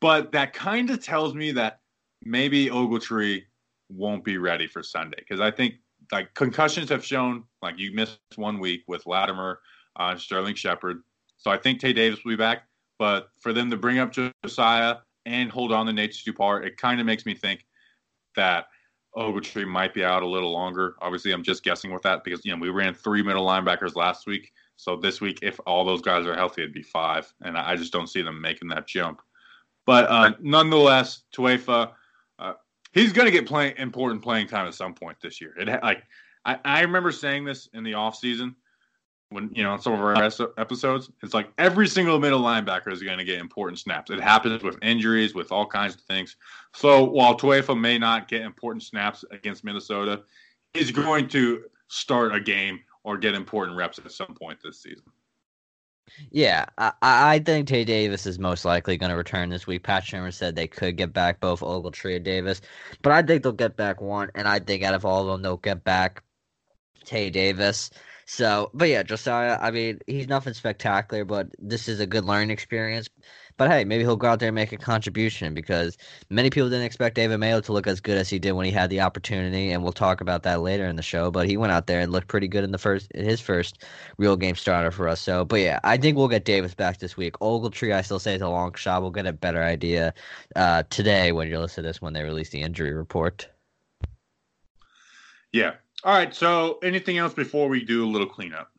But 0.00 0.32
that 0.32 0.52
kind 0.52 0.90
of 0.90 1.02
tells 1.02 1.34
me 1.34 1.52
that 1.52 1.80
maybe 2.24 2.68
Ogletree 2.68 3.42
won't 3.88 4.24
be 4.24 4.38
ready 4.38 4.66
for 4.66 4.82
Sunday 4.82 5.18
because 5.18 5.40
I 5.40 5.50
think 5.50 5.74
like 6.10 6.34
concussions 6.34 6.88
have 6.88 7.04
shown 7.04 7.44
like 7.62 7.78
you 7.78 7.92
missed 7.92 8.18
one 8.36 8.58
week 8.58 8.82
with 8.88 9.06
Latimer, 9.06 9.60
uh, 9.96 10.16
Sterling 10.16 10.54
Shepard. 10.54 11.02
So 11.36 11.50
I 11.50 11.56
think 11.56 11.80
Tae 11.80 11.92
Davis 11.92 12.24
will 12.24 12.32
be 12.32 12.36
back. 12.36 12.64
But 12.98 13.28
for 13.40 13.52
them 13.52 13.70
to 13.70 13.76
bring 13.76 13.98
up 13.98 14.12
Josiah 14.44 14.96
and 15.26 15.50
hold 15.50 15.72
on 15.72 15.86
to 15.86 15.92
Nate 15.92 16.12
Stupar, 16.12 16.64
it 16.64 16.76
kind 16.76 17.00
of 17.00 17.06
makes 17.06 17.26
me 17.26 17.34
think 17.34 17.66
that 18.36 18.66
Ogletree 19.16 19.66
might 19.66 19.92
be 19.92 20.04
out 20.04 20.22
a 20.22 20.26
little 20.26 20.52
longer. 20.52 20.94
Obviously, 21.00 21.32
I'm 21.32 21.42
just 21.42 21.62
guessing 21.62 21.92
with 21.92 22.02
that 22.02 22.24
because 22.24 22.44
you 22.44 22.52
know 22.52 22.60
we 22.60 22.70
ran 22.70 22.94
three 22.94 23.22
middle 23.22 23.46
linebackers 23.46 23.94
last 23.94 24.26
week. 24.26 24.52
So 24.76 24.96
this 24.96 25.20
week, 25.20 25.40
if 25.42 25.60
all 25.66 25.84
those 25.84 26.02
guys 26.02 26.26
are 26.26 26.34
healthy, 26.34 26.62
it'd 26.62 26.74
be 26.74 26.82
five, 26.82 27.32
and 27.42 27.56
I 27.56 27.76
just 27.76 27.92
don't 27.92 28.08
see 28.08 28.22
them 28.22 28.40
making 28.40 28.68
that 28.68 28.86
jump. 28.86 29.20
But 29.86 30.08
uh, 30.08 30.32
nonetheless, 30.40 31.22
Tauaefa, 31.36 31.92
uh, 32.38 32.52
he's 32.92 33.12
going 33.12 33.26
to 33.26 33.32
get 33.32 33.46
playing 33.46 33.74
important 33.78 34.22
playing 34.22 34.48
time 34.48 34.66
at 34.66 34.74
some 34.74 34.94
point 34.94 35.18
this 35.20 35.40
year. 35.40 35.54
It 35.58 35.68
like 35.82 36.04
I, 36.44 36.58
I 36.64 36.80
remember 36.82 37.12
saying 37.12 37.44
this 37.44 37.68
in 37.74 37.84
the 37.84 37.94
off 37.94 38.16
season 38.16 38.56
when 39.32 39.50
you 39.54 39.62
know 39.62 39.76
some 39.78 39.92
of 39.92 40.00
our 40.00 40.14
episodes, 40.58 41.10
it's 41.22 41.34
like 41.34 41.50
every 41.58 41.88
single 41.88 42.18
middle 42.18 42.40
linebacker 42.40 42.92
is 42.92 43.02
going 43.02 43.18
to 43.18 43.24
get 43.24 43.38
important 43.38 43.78
snaps. 43.78 44.10
It 44.10 44.20
happens 44.20 44.62
with 44.62 44.78
injuries, 44.82 45.34
with 45.34 45.50
all 45.50 45.66
kinds 45.66 45.94
of 45.94 46.00
things. 46.02 46.36
So 46.74 47.04
while 47.04 47.36
Tauaefa 47.36 47.78
may 47.78 47.98
not 47.98 48.28
get 48.28 48.42
important 48.42 48.82
snaps 48.82 49.24
against 49.30 49.64
Minnesota, 49.64 50.22
he's 50.74 50.90
going 50.90 51.28
to 51.28 51.64
start 51.88 52.34
a 52.34 52.40
game 52.40 52.80
or 53.04 53.18
get 53.18 53.34
important 53.34 53.76
reps 53.76 53.98
at 53.98 54.10
some 54.12 54.34
point 54.34 54.58
this 54.62 54.82
season. 54.82 55.04
Yeah, 56.30 56.66
I, 56.78 56.92
I 57.02 57.38
think 57.38 57.68
Tae 57.68 57.84
Davis 57.84 58.26
is 58.26 58.38
most 58.38 58.64
likely 58.64 58.96
going 58.96 59.10
to 59.10 59.16
return 59.16 59.50
this 59.50 59.66
week. 59.66 59.84
Pat 59.84 60.02
Shurmur 60.02 60.32
said 60.32 60.54
they 60.54 60.66
could 60.66 60.96
get 60.96 61.12
back 61.12 61.40
both 61.40 61.60
Ogletree 61.60 62.16
and 62.16 62.24
Davis, 62.24 62.60
but 63.02 63.12
I 63.12 63.22
think 63.22 63.42
they'll 63.42 63.52
get 63.52 63.76
back 63.76 64.00
one, 64.00 64.30
and 64.34 64.48
I 64.48 64.58
think 64.58 64.82
out 64.82 64.94
of 64.94 65.04
all 65.04 65.22
of 65.22 65.28
them, 65.28 65.42
they'll 65.42 65.56
get 65.56 65.84
back 65.84 66.22
Tae 67.04 67.30
Davis. 67.30 67.90
So, 68.26 68.70
but 68.74 68.88
yeah, 68.88 69.02
Josiah, 69.02 69.58
I 69.60 69.70
mean, 69.70 70.00
he's 70.06 70.28
nothing 70.28 70.54
spectacular, 70.54 71.24
but 71.24 71.48
this 71.58 71.88
is 71.88 72.00
a 72.00 72.06
good 72.06 72.24
learning 72.24 72.50
experience. 72.50 73.08
But 73.56 73.70
hey, 73.70 73.84
maybe 73.84 74.02
he'll 74.02 74.16
go 74.16 74.28
out 74.28 74.38
there 74.38 74.48
and 74.48 74.54
make 74.54 74.72
a 74.72 74.76
contribution 74.76 75.54
because 75.54 75.98
many 76.30 76.50
people 76.50 76.68
didn't 76.68 76.84
expect 76.84 77.14
David 77.14 77.38
Mayo 77.38 77.60
to 77.60 77.72
look 77.72 77.86
as 77.86 78.00
good 78.00 78.16
as 78.16 78.28
he 78.28 78.38
did 78.38 78.52
when 78.52 78.66
he 78.66 78.72
had 78.72 78.90
the 78.90 79.00
opportunity, 79.00 79.70
and 79.70 79.82
we'll 79.82 79.92
talk 79.92 80.20
about 80.20 80.42
that 80.42 80.60
later 80.60 80.86
in 80.86 80.96
the 80.96 81.02
show. 81.02 81.30
But 81.30 81.46
he 81.46 81.56
went 81.56 81.72
out 81.72 81.86
there 81.86 82.00
and 82.00 82.12
looked 82.12 82.28
pretty 82.28 82.48
good 82.48 82.64
in 82.64 82.72
the 82.72 82.78
first 82.78 83.10
in 83.12 83.24
his 83.24 83.40
first 83.40 83.84
real 84.18 84.36
game 84.36 84.56
starter 84.56 84.90
for 84.90 85.08
us. 85.08 85.20
So, 85.20 85.44
but 85.44 85.60
yeah, 85.60 85.80
I 85.84 85.96
think 85.96 86.16
we'll 86.16 86.28
get 86.28 86.44
Davis 86.44 86.74
back 86.74 86.98
this 86.98 87.16
week. 87.16 87.34
Ogletree, 87.40 87.94
I 87.94 88.02
still 88.02 88.18
say 88.18 88.34
is 88.34 88.42
a 88.42 88.48
long 88.48 88.74
shot. 88.74 89.02
We'll 89.02 89.10
get 89.10 89.26
a 89.26 89.32
better 89.32 89.62
idea 89.62 90.14
uh, 90.56 90.84
today 90.90 91.32
when 91.32 91.48
you 91.48 91.58
listen 91.58 91.82
to 91.82 91.88
this 91.88 92.00
when 92.00 92.12
they 92.12 92.22
release 92.22 92.50
the 92.50 92.62
injury 92.62 92.92
report. 92.92 93.48
Yeah, 95.52 95.74
all 96.04 96.14
right. 96.14 96.34
So, 96.34 96.78
anything 96.82 97.18
else 97.18 97.34
before 97.34 97.68
we 97.68 97.84
do 97.84 98.04
a 98.04 98.08
little 98.08 98.26
cleanup? 98.26 98.70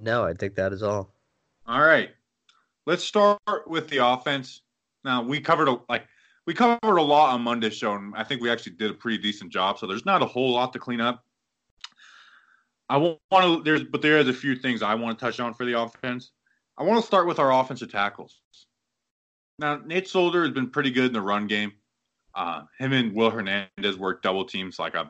No, 0.00 0.24
I 0.24 0.34
think 0.34 0.54
that 0.54 0.72
is 0.72 0.82
all. 0.82 1.10
All 1.66 1.82
right. 1.82 2.10
Let's 2.86 3.04
start 3.04 3.40
with 3.66 3.88
the 3.88 3.98
offense. 3.98 4.62
Now, 5.04 5.22
we 5.22 5.40
covered 5.40 5.68
a, 5.68 5.78
like 5.88 6.06
we 6.46 6.54
covered 6.54 6.78
a 6.82 7.02
lot 7.02 7.34
on 7.34 7.42
Monday's 7.42 7.74
show, 7.74 7.94
and 7.94 8.14
I 8.16 8.22
think 8.22 8.40
we 8.40 8.50
actually 8.50 8.76
did 8.76 8.90
a 8.90 8.94
pretty 8.94 9.18
decent 9.18 9.52
job. 9.52 9.78
So, 9.78 9.86
there's 9.86 10.06
not 10.06 10.22
a 10.22 10.26
whole 10.26 10.52
lot 10.52 10.72
to 10.72 10.78
clean 10.78 11.00
up. 11.00 11.24
I 12.88 12.96
want 12.98 13.18
to 13.32 13.62
there's 13.64 13.82
but 13.82 14.02
there 14.02 14.18
is 14.18 14.28
a 14.28 14.32
few 14.32 14.54
things 14.54 14.82
I 14.82 14.94
want 14.94 15.18
to 15.18 15.24
touch 15.24 15.40
on 15.40 15.54
for 15.54 15.64
the 15.64 15.78
offense. 15.78 16.30
I 16.78 16.84
want 16.84 17.00
to 17.00 17.06
start 17.06 17.26
with 17.26 17.38
our 17.38 17.52
offensive 17.52 17.90
tackles. 17.90 18.40
Now, 19.58 19.80
Nate 19.84 20.08
Solder 20.08 20.42
has 20.44 20.52
been 20.52 20.70
pretty 20.70 20.90
good 20.90 21.06
in 21.06 21.12
the 21.12 21.20
run 21.20 21.46
game. 21.46 21.72
Uh, 22.34 22.62
him 22.78 22.92
and 22.92 23.14
Will 23.14 23.30
Hernandez 23.30 23.96
work 23.96 24.22
double 24.22 24.44
teams 24.44 24.78
like 24.78 24.94
I've 24.94 25.08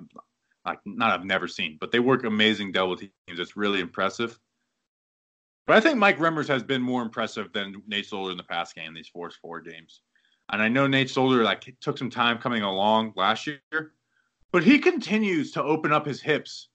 like 0.65 0.79
not 0.87 1.13
I've 1.13 1.27
never 1.27 1.49
seen, 1.49 1.77
but 1.81 1.91
they 1.91 1.99
work 1.99 2.25
amazing 2.25 2.73
double 2.73 2.97
teams. 2.97 3.11
It's 3.29 3.57
really 3.57 3.81
impressive. 3.81 4.39
But 5.67 5.77
I 5.77 5.81
think 5.81 5.99
Mike 5.99 6.19
Remmers 6.19 6.47
has 6.49 6.63
been 6.63 6.81
more 6.81 7.03
impressive 7.03 7.53
than 7.53 7.83
Nate 7.87 8.07
Solder 8.07 8.31
in 8.31 8.37
the 8.37 8.45
past 8.45 8.75
game, 8.75 8.95
these 8.95 9.09
four 9.09 9.31
four 9.31 9.61
games. 9.61 10.01
And 10.53 10.63
I 10.63 10.69
know 10.69 10.87
Nate 10.87 11.11
Solder 11.11 11.43
like 11.43 11.75
took 11.81 11.99
some 11.99 12.11
time 12.11 12.39
coming 12.39 12.63
along 12.63 13.15
last 13.17 13.47
year, 13.47 13.61
but 14.53 14.63
he 14.63 14.79
continues 14.79 15.51
to 15.53 15.63
open 15.63 15.93
up 15.93 16.07
his 16.07 16.21
hips. 16.21 16.69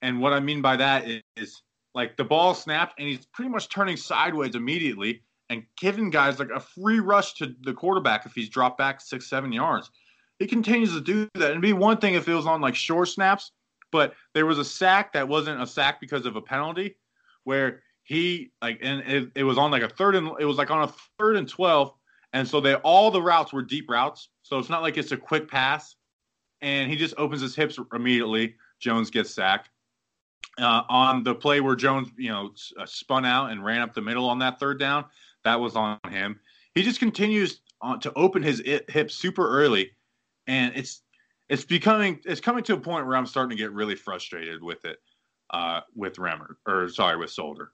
And 0.00 0.20
what 0.20 0.32
I 0.32 0.40
mean 0.40 0.62
by 0.62 0.76
that 0.76 1.06
is, 1.06 1.22
is 1.36 1.62
like 1.94 2.16
the 2.16 2.24
ball 2.24 2.54
snapped 2.54 2.98
and 2.98 3.06
he's 3.06 3.26
pretty 3.26 3.50
much 3.50 3.68
turning 3.68 3.96
sideways 3.96 4.54
immediately 4.54 5.22
and 5.50 5.64
giving 5.78 6.08
guys 6.08 6.38
like 6.38 6.50
a 6.54 6.60
free 6.60 7.00
rush 7.00 7.34
to 7.34 7.54
the 7.62 7.74
quarterback 7.74 8.24
if 8.24 8.32
he's 8.32 8.48
dropped 8.48 8.78
back 8.78 9.00
six, 9.00 9.28
seven 9.28 9.52
yards. 9.52 9.90
He 10.38 10.46
continues 10.46 10.92
to 10.92 11.00
do 11.00 11.28
that. 11.34 11.52
And 11.52 11.60
be 11.60 11.72
one 11.72 11.98
thing 11.98 12.14
if 12.14 12.28
it 12.28 12.34
was 12.34 12.46
on 12.46 12.60
like 12.60 12.76
short 12.76 13.08
snaps, 13.08 13.52
but 13.90 14.14
there 14.34 14.46
was 14.46 14.58
a 14.58 14.64
sack 14.64 15.12
that 15.12 15.28
wasn't 15.28 15.60
a 15.60 15.66
sack 15.66 16.00
because 16.00 16.24
of 16.24 16.36
a 16.36 16.42
penalty 16.42 16.96
where 17.44 17.82
he 18.08 18.50
like 18.62 18.78
and 18.82 19.00
it, 19.00 19.30
it 19.34 19.44
was 19.44 19.58
on 19.58 19.70
like 19.70 19.82
a 19.82 19.88
third 19.88 20.14
and 20.14 20.30
it 20.40 20.44
was 20.44 20.56
like 20.56 20.70
on 20.70 20.88
a 20.88 20.92
third 21.18 21.36
and 21.36 21.48
12 21.48 21.92
and 22.32 22.46
so 22.46 22.60
they 22.60 22.74
all 22.76 23.10
the 23.10 23.22
routes 23.22 23.52
were 23.52 23.62
deep 23.62 23.88
routes 23.88 24.30
so 24.42 24.58
it's 24.58 24.68
not 24.68 24.82
like 24.82 24.96
it's 24.96 25.12
a 25.12 25.16
quick 25.16 25.48
pass 25.48 25.96
and 26.60 26.90
he 26.90 26.96
just 26.96 27.14
opens 27.18 27.40
his 27.40 27.54
hips 27.54 27.78
immediately 27.94 28.54
jones 28.80 29.10
gets 29.10 29.30
sacked 29.30 29.70
uh, 30.58 30.82
on 30.88 31.22
the 31.22 31.34
play 31.34 31.60
where 31.60 31.76
jones 31.76 32.08
you 32.16 32.30
know 32.30 32.50
uh, 32.78 32.86
spun 32.86 33.24
out 33.24 33.50
and 33.50 33.64
ran 33.64 33.80
up 33.80 33.94
the 33.94 34.00
middle 34.00 34.28
on 34.28 34.38
that 34.38 34.58
third 34.58 34.78
down 34.78 35.04
that 35.44 35.60
was 35.60 35.76
on 35.76 35.98
him. 36.10 36.40
He 36.74 36.82
just 36.82 36.98
continues 37.00 37.60
on 37.80 38.00
to 38.00 38.12
open 38.14 38.42
his 38.42 38.62
hips 38.88 39.14
super 39.14 39.48
early, 39.48 39.92
and 40.46 40.74
it's 40.76 41.02
it's 41.48 41.64
becoming 41.64 42.20
it's 42.24 42.40
coming 42.40 42.64
to 42.64 42.74
a 42.74 42.80
point 42.80 43.06
where 43.06 43.16
I'm 43.16 43.26
starting 43.26 43.56
to 43.56 43.62
get 43.62 43.72
really 43.72 43.94
frustrated 43.94 44.62
with 44.62 44.84
it, 44.84 44.98
uh, 45.50 45.80
with 45.94 46.16
Remmer 46.16 46.56
or 46.66 46.88
sorry 46.88 47.16
with 47.16 47.30
Solder. 47.30 47.72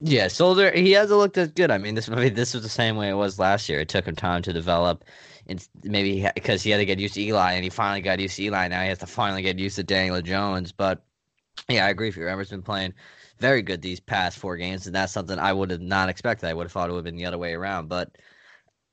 Yeah, 0.00 0.28
Solder 0.28 0.70
he 0.72 0.92
hasn't 0.92 1.18
looked 1.18 1.38
as 1.38 1.50
good. 1.52 1.70
I 1.70 1.78
mean, 1.78 1.94
this 1.94 2.08
maybe 2.08 2.28
this 2.28 2.52
was 2.54 2.62
the 2.62 2.68
same 2.68 2.96
way 2.96 3.08
it 3.08 3.14
was 3.14 3.38
last 3.38 3.68
year. 3.68 3.80
It 3.80 3.88
took 3.88 4.06
him 4.06 4.14
time 4.14 4.42
to 4.42 4.52
develop, 4.52 5.04
and 5.46 5.66
maybe 5.84 6.28
because 6.34 6.62
he 6.62 6.70
had 6.70 6.78
to 6.78 6.84
get 6.84 6.98
used 6.98 7.14
to 7.14 7.22
Eli, 7.22 7.52
and 7.52 7.64
he 7.64 7.70
finally 7.70 8.02
got 8.02 8.20
used 8.20 8.36
to 8.36 8.42
Eli. 8.44 8.68
Now 8.68 8.82
he 8.82 8.88
has 8.88 8.98
to 8.98 9.06
finally 9.06 9.42
get 9.42 9.58
used 9.58 9.76
to 9.76 9.82
Daniel 9.84 10.20
Jones. 10.20 10.70
But 10.72 11.02
yeah, 11.68 11.86
I 11.86 11.90
agree 11.90 12.08
with 12.08 12.16
you. 12.18 12.24
Remmer's 12.24 12.50
been 12.50 12.62
playing 12.62 12.94
very 13.38 13.62
good 13.62 13.82
these 13.82 14.00
past 14.00 14.38
four 14.38 14.56
games, 14.56 14.86
and 14.86 14.94
that's 14.94 15.12
something 15.12 15.38
I 15.38 15.52
would 15.52 15.70
have 15.70 15.80
not 15.80 16.08
expected. 16.10 16.48
I 16.48 16.54
would 16.54 16.64
have 16.64 16.72
thought 16.72 16.90
it 16.90 16.92
would 16.92 16.98
have 16.98 17.04
been 17.04 17.16
the 17.16 17.26
other 17.26 17.38
way 17.38 17.54
around, 17.54 17.88
but 17.88 18.16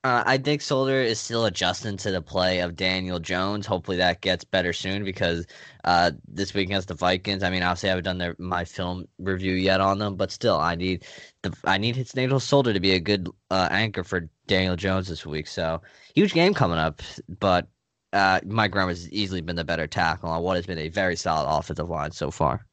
uh, 0.03 0.21
I 0.25 0.37
think 0.37 0.61
Solder 0.61 0.99
is 0.99 1.17
still 1.17 1.45
adjusting 1.45 1.95
to 1.97 2.11
the 2.11 2.21
play 2.21 2.59
of 2.59 2.75
Daniel 2.75 3.19
Jones. 3.19 3.65
Hopefully 3.65 3.95
that 3.97 4.19
gets 4.19 4.43
better 4.43 4.73
soon 4.73 5.05
because 5.05 5.47
uh, 5.85 6.11
this 6.27 6.53
week 6.53 6.67
against 6.67 6.89
the 6.89 6.93
Vikings. 6.93 7.41
I 7.41 7.49
mean, 7.49 7.63
obviously 7.63 7.87
I 7.87 7.91
haven't 7.91 8.03
done 8.03 8.17
their, 8.17 8.35
my 8.37 8.65
film 8.65 9.05
review 9.17 9.53
yet 9.53 9.79
on 9.79 9.99
them, 9.99 10.15
but 10.15 10.29
still, 10.29 10.57
I 10.57 10.75
need 10.75 11.05
the 11.41 11.55
I 11.63 11.77
need 11.77 11.95
his 11.95 12.11
Daniel 12.11 12.41
Solder 12.41 12.73
to 12.73 12.81
be 12.81 12.91
a 12.91 12.99
good 12.99 13.29
uh, 13.49 13.69
anchor 13.71 14.03
for 14.03 14.29
Daniel 14.47 14.75
Jones 14.75 15.07
this 15.07 15.25
week. 15.25 15.47
So 15.47 15.81
huge 16.15 16.33
game 16.33 16.53
coming 16.53 16.79
up, 16.79 17.01
but 17.39 17.69
uh, 18.11 18.41
Mike 18.45 18.73
Remmers 18.73 18.89
has 18.89 19.11
easily 19.11 19.39
been 19.39 19.55
the 19.55 19.63
better 19.63 19.87
tackle 19.87 20.29
on 20.29 20.43
what 20.43 20.57
has 20.57 20.65
been 20.65 20.79
a 20.79 20.89
very 20.89 21.15
solid 21.15 21.49
offensive 21.49 21.89
line 21.89 22.11
so 22.11 22.29
far. 22.29 22.65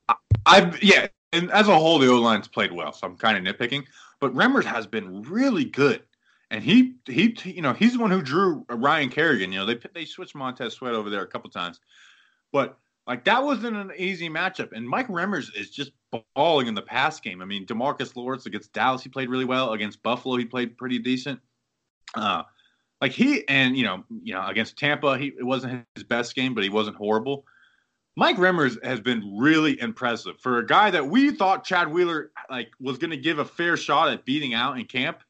I've 0.46 0.82
yeah, 0.82 1.06
and 1.32 1.48
as 1.52 1.68
a 1.68 1.78
whole, 1.78 2.00
the 2.00 2.08
O 2.08 2.16
line's 2.16 2.48
played 2.48 2.72
well, 2.72 2.92
so 2.92 3.06
I'm 3.06 3.16
kind 3.16 3.38
of 3.38 3.54
nitpicking. 3.54 3.84
But 4.18 4.34
Remmers 4.34 4.64
has 4.64 4.86
been 4.86 5.22
really 5.22 5.64
good 5.64 6.02
and 6.50 6.64
he 6.64 6.94
he 7.06 7.36
you 7.44 7.62
know 7.62 7.72
he's 7.72 7.94
the 7.94 7.98
one 7.98 8.10
who 8.10 8.22
drew 8.22 8.64
Ryan 8.68 9.08
Kerrigan. 9.08 9.52
You 9.52 9.60
know 9.60 9.66
they 9.66 9.78
they 9.94 10.04
switched 10.04 10.34
Montez 10.34 10.74
Sweat 10.74 10.94
over 10.94 11.10
there 11.10 11.22
a 11.22 11.26
couple 11.26 11.50
times, 11.50 11.80
but 12.52 12.78
like 13.06 13.24
that 13.24 13.42
wasn't 13.42 13.76
an 13.76 13.92
easy 13.96 14.28
matchup. 14.28 14.72
And 14.72 14.88
Mike 14.88 15.08
Remmers 15.08 15.48
is 15.56 15.70
just 15.70 15.92
balling 16.34 16.66
in 16.66 16.74
the 16.74 16.82
pass 16.82 17.20
game. 17.20 17.40
I 17.40 17.44
mean, 17.44 17.66
DeMarcus 17.66 18.16
Lawrence 18.16 18.46
against 18.46 18.72
Dallas, 18.72 19.02
he 19.02 19.08
played 19.08 19.30
really 19.30 19.44
well. 19.44 19.72
Against 19.72 20.02
Buffalo, 20.02 20.36
he 20.36 20.44
played 20.44 20.76
pretty 20.76 20.98
decent. 20.98 21.40
Uh, 22.14 22.42
like 23.00 23.12
he 23.12 23.46
and 23.48 23.76
you 23.76 23.84
know 23.84 24.04
you 24.22 24.34
know 24.34 24.44
against 24.46 24.76
Tampa, 24.76 25.16
he 25.18 25.28
it 25.28 25.44
wasn't 25.44 25.84
his 25.94 26.04
best 26.04 26.34
game, 26.34 26.54
but 26.54 26.64
he 26.64 26.70
wasn't 26.70 26.96
horrible. 26.96 27.44
Mike 28.16 28.36
Remmers 28.36 28.82
has 28.84 29.00
been 29.00 29.38
really 29.38 29.80
impressive 29.80 30.38
for 30.40 30.58
a 30.58 30.66
guy 30.66 30.90
that 30.90 31.06
we 31.06 31.30
thought 31.30 31.64
Chad 31.64 31.88
Wheeler 31.88 32.32
like 32.50 32.70
was 32.80 32.98
going 32.98 33.12
to 33.12 33.16
give 33.16 33.38
a 33.38 33.44
fair 33.44 33.76
shot 33.76 34.10
at 34.10 34.24
beating 34.24 34.52
out 34.52 34.78
in 34.78 34.84
camp 34.84 35.22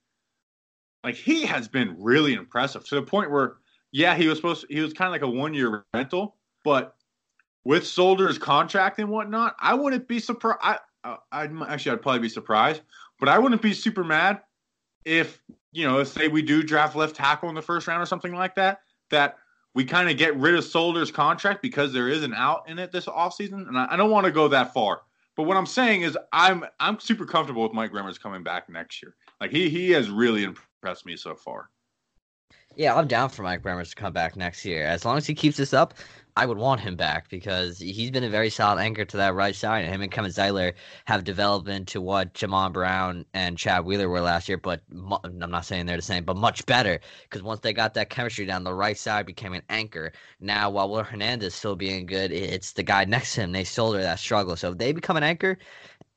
like 1.05 1.15
he 1.15 1.45
has 1.47 1.69
been 1.69 1.97
really 1.99 2.35
impressive 2.35 2.85
to 2.89 2.95
the 2.97 3.03
point 3.03 3.31
where, 3.31 3.57
yeah, 3.93 4.15
he 4.15 4.29
was 4.29 4.39
supposed 4.39 4.63
to, 4.63 4.75
he 4.75 4.81
was 4.81 4.93
kind 4.93 5.09
of 5.09 5.13
like 5.13 5.23
a 5.23 5.37
one 5.37 5.55
year 5.55 5.85
rental, 5.95 6.37
but 6.65 6.97
with 7.65 7.87
Solder's 7.87 8.39
contract 8.39 8.99
and 8.99 9.09
whatnot, 9.09 9.57
I 9.61 9.75
wouldn't 9.75 10.09
be 10.09 10.19
surprised. 10.19 10.61
I, 10.63 10.79
uh, 11.03 11.17
I'd 11.33 11.51
actually 11.69 11.93
I'd 11.93 12.03
probably 12.03 12.21
be 12.21 12.29
surprised, 12.29 12.83
but 13.19 13.29
I 13.29 13.39
wouldn't 13.39 13.63
be 13.63 13.73
super 13.73 14.05
mad 14.05 14.43
if 15.05 15.41
you 15.73 15.87
know, 15.87 16.03
say 16.05 16.29
we 16.29 16.43
do 16.43 16.63
draft 16.63 16.97
left 16.97 17.17
tackle 17.17 17.49
in 17.49 17.55
the 17.55 17.63
first 17.63 17.87
round 17.87 18.03
or 18.03 18.07
something 18.07 18.35
like 18.35 18.55
that. 18.57 18.81
That 19.11 19.39
we 19.75 19.85
kind 19.85 20.11
of 20.11 20.17
get 20.17 20.37
rid 20.37 20.55
of 20.55 20.65
Solder's 20.65 21.11
contract 21.11 21.63
because 21.63 21.93
there 21.93 22.09
is 22.09 22.23
an 22.23 22.35
out 22.35 22.69
in 22.69 22.79
it 22.79 22.93
this 22.93 23.07
offseason. 23.07 23.69
And 23.69 23.79
I, 23.79 23.89
I 23.91 23.97
don't 23.97 24.11
want 24.11 24.27
to 24.27 24.33
go 24.33 24.49
that 24.49 24.75
far. 24.75 25.03
But 25.37 25.45
what 25.45 25.57
I'm 25.57 25.67
saying 25.67 26.03
is 26.03 26.19
I'm 26.33 26.65
I'm 26.81 26.99
super 26.99 27.25
comfortable 27.25 27.63
with 27.63 27.73
Mike 27.73 27.93
Remmers 27.93 28.21
coming 28.21 28.43
back 28.43 28.69
next 28.69 29.03
year. 29.03 29.15
Like 29.41 29.51
he 29.51 29.71
he 29.71 29.91
has 29.91 30.11
really 30.11 30.49
impressed 30.83 31.05
me 31.07 31.17
so 31.17 31.35
far. 31.35 31.69
Yeah, 32.77 32.95
I'm 32.95 33.09
down 33.09 33.29
for 33.29 33.43
Mike 33.43 33.63
Remmers 33.63 33.91
to 33.91 33.97
come 33.97 34.13
back 34.13 34.37
next 34.37 34.65
year. 34.65 34.85
As 34.85 35.05
long 35.05 35.19
as 35.19 35.27
he 35.27 35.35
keeps 35.35 35.57
this 35.57 35.75
up, 35.75 35.95
I 36.37 36.47
would 36.47 36.57
want 36.57 36.81
him 36.81 36.95
back 36.97 37.29
because 37.29 37.79
he's 37.79 38.13
been 38.13 38.25
a 38.25 38.31
very 38.31 38.49
solid 38.49 38.81
anchor 38.81 39.05
to 39.05 39.17
that 39.17 39.35
right 39.35 39.55
side. 39.55 39.85
And 39.85 39.93
him 39.93 40.01
and 40.03 40.11
Kevin 40.11 40.31
Zeitler 40.31 40.75
have 41.05 41.25
developed 41.25 41.69
into 41.69 42.01
what 42.01 42.33
Jamon 42.33 42.73
Brown 42.73 43.27
and 43.35 43.59
Chad 43.59 43.85
Wheeler 43.85 44.09
were 44.09 44.21
last 44.21 44.49
year. 44.49 44.57
But 44.57 44.83
mu- 44.89 45.19
I'm 45.25 45.51
not 45.51 45.67
saying 45.67 45.87
they're 45.87 45.97
the 45.97 46.03
same, 46.03 46.25
but 46.25 46.37
much 46.37 46.65
better 46.65 47.01
because 47.25 47.43
once 47.43 47.61
they 47.61 47.73
got 47.73 47.95
that 47.95 48.09
chemistry 48.09 48.47
down, 48.47 48.65
the 48.65 48.73
right 48.73 48.97
side 48.97 49.27
became 49.27 49.53
an 49.53 49.63
anchor. 49.69 50.13
Now, 50.39 50.71
while 50.71 50.89
Will 50.89 51.03
Hernandez 51.03 51.55
still 51.55 51.77
being 51.77 52.07
good, 52.07 52.31
it's 52.33 52.73
the 52.73 52.85
guy 52.85 53.05
next 53.05 53.35
to 53.35 53.43
him, 53.43 53.53
Nate 53.53 53.67
Solder, 53.67 54.01
that 54.01 54.21
struggle. 54.21 54.57
So 54.57 54.71
if 54.71 54.79
they 54.79 54.93
become 54.93 55.17
an 55.17 55.25
anchor, 55.25 55.59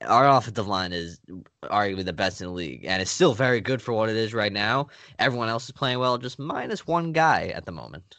our 0.06 0.30
offensive 0.30 0.68
line 0.68 0.94
is 0.94 1.20
arguably 1.64 2.06
the 2.06 2.14
best 2.14 2.42
in 2.42 2.48
the 2.48 2.54
league, 2.54 2.86
and 2.86 3.02
it's 3.02 3.12
still 3.12 3.34
very 3.34 3.62
good 3.62 3.82
for 3.82 3.94
what 3.94 4.10
it 4.10 4.16
is 4.16 4.34
right 4.34 4.54
now. 4.54 4.88
Everyone 5.20 5.50
else 5.50 5.66
is 5.66 5.72
playing 5.72 6.00
well, 6.00 6.18
just 6.18 6.40
minus 6.40 6.86
one 6.88 7.12
guy 7.12 7.48
at 7.48 7.66
the 7.66 7.72
moment. 7.72 8.18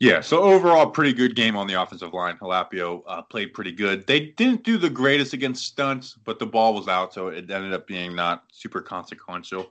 Yeah, 0.00 0.20
so 0.20 0.42
overall, 0.42 0.90
pretty 0.90 1.12
good 1.12 1.36
game 1.36 1.56
on 1.56 1.66
the 1.66 1.80
offensive 1.80 2.12
line. 2.12 2.36
Halapio 2.36 3.02
uh, 3.06 3.22
played 3.22 3.54
pretty 3.54 3.72
good. 3.72 4.06
They 4.06 4.20
didn't 4.20 4.64
do 4.64 4.76
the 4.76 4.90
greatest 4.90 5.32
against 5.32 5.64
stunts, 5.64 6.14
but 6.24 6.38
the 6.38 6.46
ball 6.46 6.74
was 6.74 6.88
out, 6.88 7.14
so 7.14 7.28
it 7.28 7.50
ended 7.50 7.72
up 7.72 7.86
being 7.86 8.14
not 8.14 8.44
super 8.52 8.80
consequential. 8.80 9.70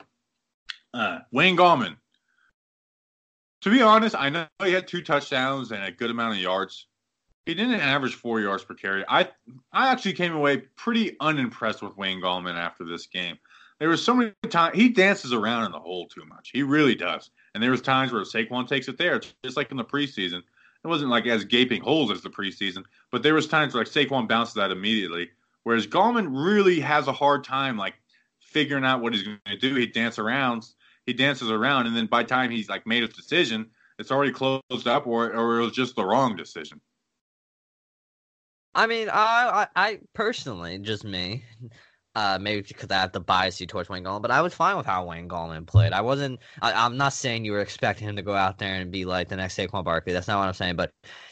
Uh, 0.94 1.20
Wayne 1.32 1.58
Gallman. 1.58 1.98
To 3.62 3.70
be 3.70 3.82
honest, 3.82 4.16
I 4.18 4.30
know 4.30 4.48
he 4.64 4.72
had 4.72 4.88
two 4.88 5.02
touchdowns 5.02 5.72
and 5.72 5.84
a 5.84 5.92
good 5.92 6.10
amount 6.10 6.34
of 6.34 6.40
yards. 6.40 6.88
He 7.46 7.54
didn't 7.54 7.80
average 7.82 8.16
four 8.16 8.40
yards 8.40 8.64
per 8.64 8.74
carry. 8.74 9.04
I 9.08 9.30
I 9.72 9.92
actually 9.92 10.14
came 10.14 10.34
away 10.34 10.58
pretty 10.78 11.18
unimpressed 11.20 11.82
with 11.82 11.98
Wayne 11.98 12.22
Gallman 12.22 12.56
after 12.56 12.86
this 12.86 13.08
game. 13.08 13.38
There 13.80 13.90
was 13.90 14.04
so 14.04 14.14
many 14.14 14.32
times 14.50 14.78
he 14.78 14.90
dances 14.90 15.34
around 15.34 15.66
in 15.66 15.72
the 15.72 15.80
hole 15.80 16.08
too 16.08 16.24
much. 16.26 16.52
He 16.54 16.64
really 16.64 16.96
does. 16.96 17.32
And 17.54 17.62
there 17.62 17.72
was 17.72 17.82
times 17.82 18.14
where 18.14 18.22
Saquon 18.24 18.68
takes 18.68 18.88
it 18.88 18.98
there, 18.98 19.20
just 19.44 19.58
like 19.58 19.72
in 19.72 19.78
the 19.78 19.84
preseason. 19.84 20.42
It 20.84 20.88
wasn't 20.88 21.12
like 21.12 21.28
as 21.28 21.46
gaping 21.46 21.82
holes 21.82 22.12
as 22.12 22.22
the 22.22 22.30
preseason, 22.30 22.84
but 23.12 23.24
there 23.24 23.34
was 23.34 23.48
times 23.48 23.74
where 23.74 23.84
like 23.84 23.92
Saquon 23.92 24.28
bounces 24.28 24.56
that 24.56 24.72
immediately. 24.72 25.30
Whereas 25.64 25.88
Gallman 25.88 26.28
really 26.30 26.80
has 26.80 27.08
a 27.08 27.14
hard 27.14 27.44
time 27.44 27.78
like 27.78 27.96
figuring 28.40 28.86
out 28.86 29.02
what 29.02 29.14
he's 29.14 29.24
going 29.24 29.40
to 29.48 29.58
do. 29.58 29.76
He 29.76 29.88
dances 29.88 30.20
around, 30.20 30.68
he 31.06 31.14
dances 31.14 31.50
around, 31.50 31.88
and 31.88 31.96
then 31.96 32.06
by 32.06 32.24
the 32.24 32.30
time 32.30 32.52
he's 32.52 32.70
like 32.70 32.86
made 32.86 33.04
his 33.04 33.14
decision, 33.14 33.70
it's 34.00 34.12
already 34.12 34.32
closed 34.32 34.88
up, 34.88 35.08
or 35.08 35.34
or 35.34 35.60
it 35.60 35.64
was 35.64 35.74
just 35.74 35.96
the 35.96 36.06
wrong 36.06 36.36
decision. 36.36 36.82
I 38.76 38.88
mean, 38.88 39.10
I, 39.10 39.68
I, 39.76 39.88
I 39.88 40.00
personally, 40.14 40.80
just 40.80 41.04
me, 41.04 41.44
uh, 42.16 42.38
maybe 42.40 42.62
because 42.62 42.92
I 42.92 42.96
have 42.96 43.12
the 43.12 43.20
bias 43.20 43.60
you 43.60 43.66
towards 43.66 43.90
Wayne 43.90 44.04
Gallman, 44.04 44.22
but 44.22 44.32
I 44.32 44.42
was 44.42 44.54
fine 44.54 44.78
with 44.78 44.86
how 44.86 45.06
Wayne 45.06 45.28
Gallman 45.28 45.66
played. 45.66 45.94
I 45.94 46.02
wasn't. 46.02 46.40
I, 46.62 46.86
am 46.86 46.96
not 46.96 47.14
saying 47.14 47.44
you 47.44 47.54
were 47.54 47.60
expecting 47.60 48.08
him 48.08 48.16
to 48.16 48.22
go 48.22 48.36
out 48.36 48.60
there 48.60 48.76
and 48.76 48.92
be 48.92 49.06
like 49.06 49.30
the 49.30 49.36
next 49.36 49.58
Saquon 49.58 49.84
Barkley. 49.84 50.14
That's 50.14 50.28
not 50.28 50.40
what 50.40 50.48
I'm 50.48 50.54
saying. 50.54 50.76
But 50.76 50.92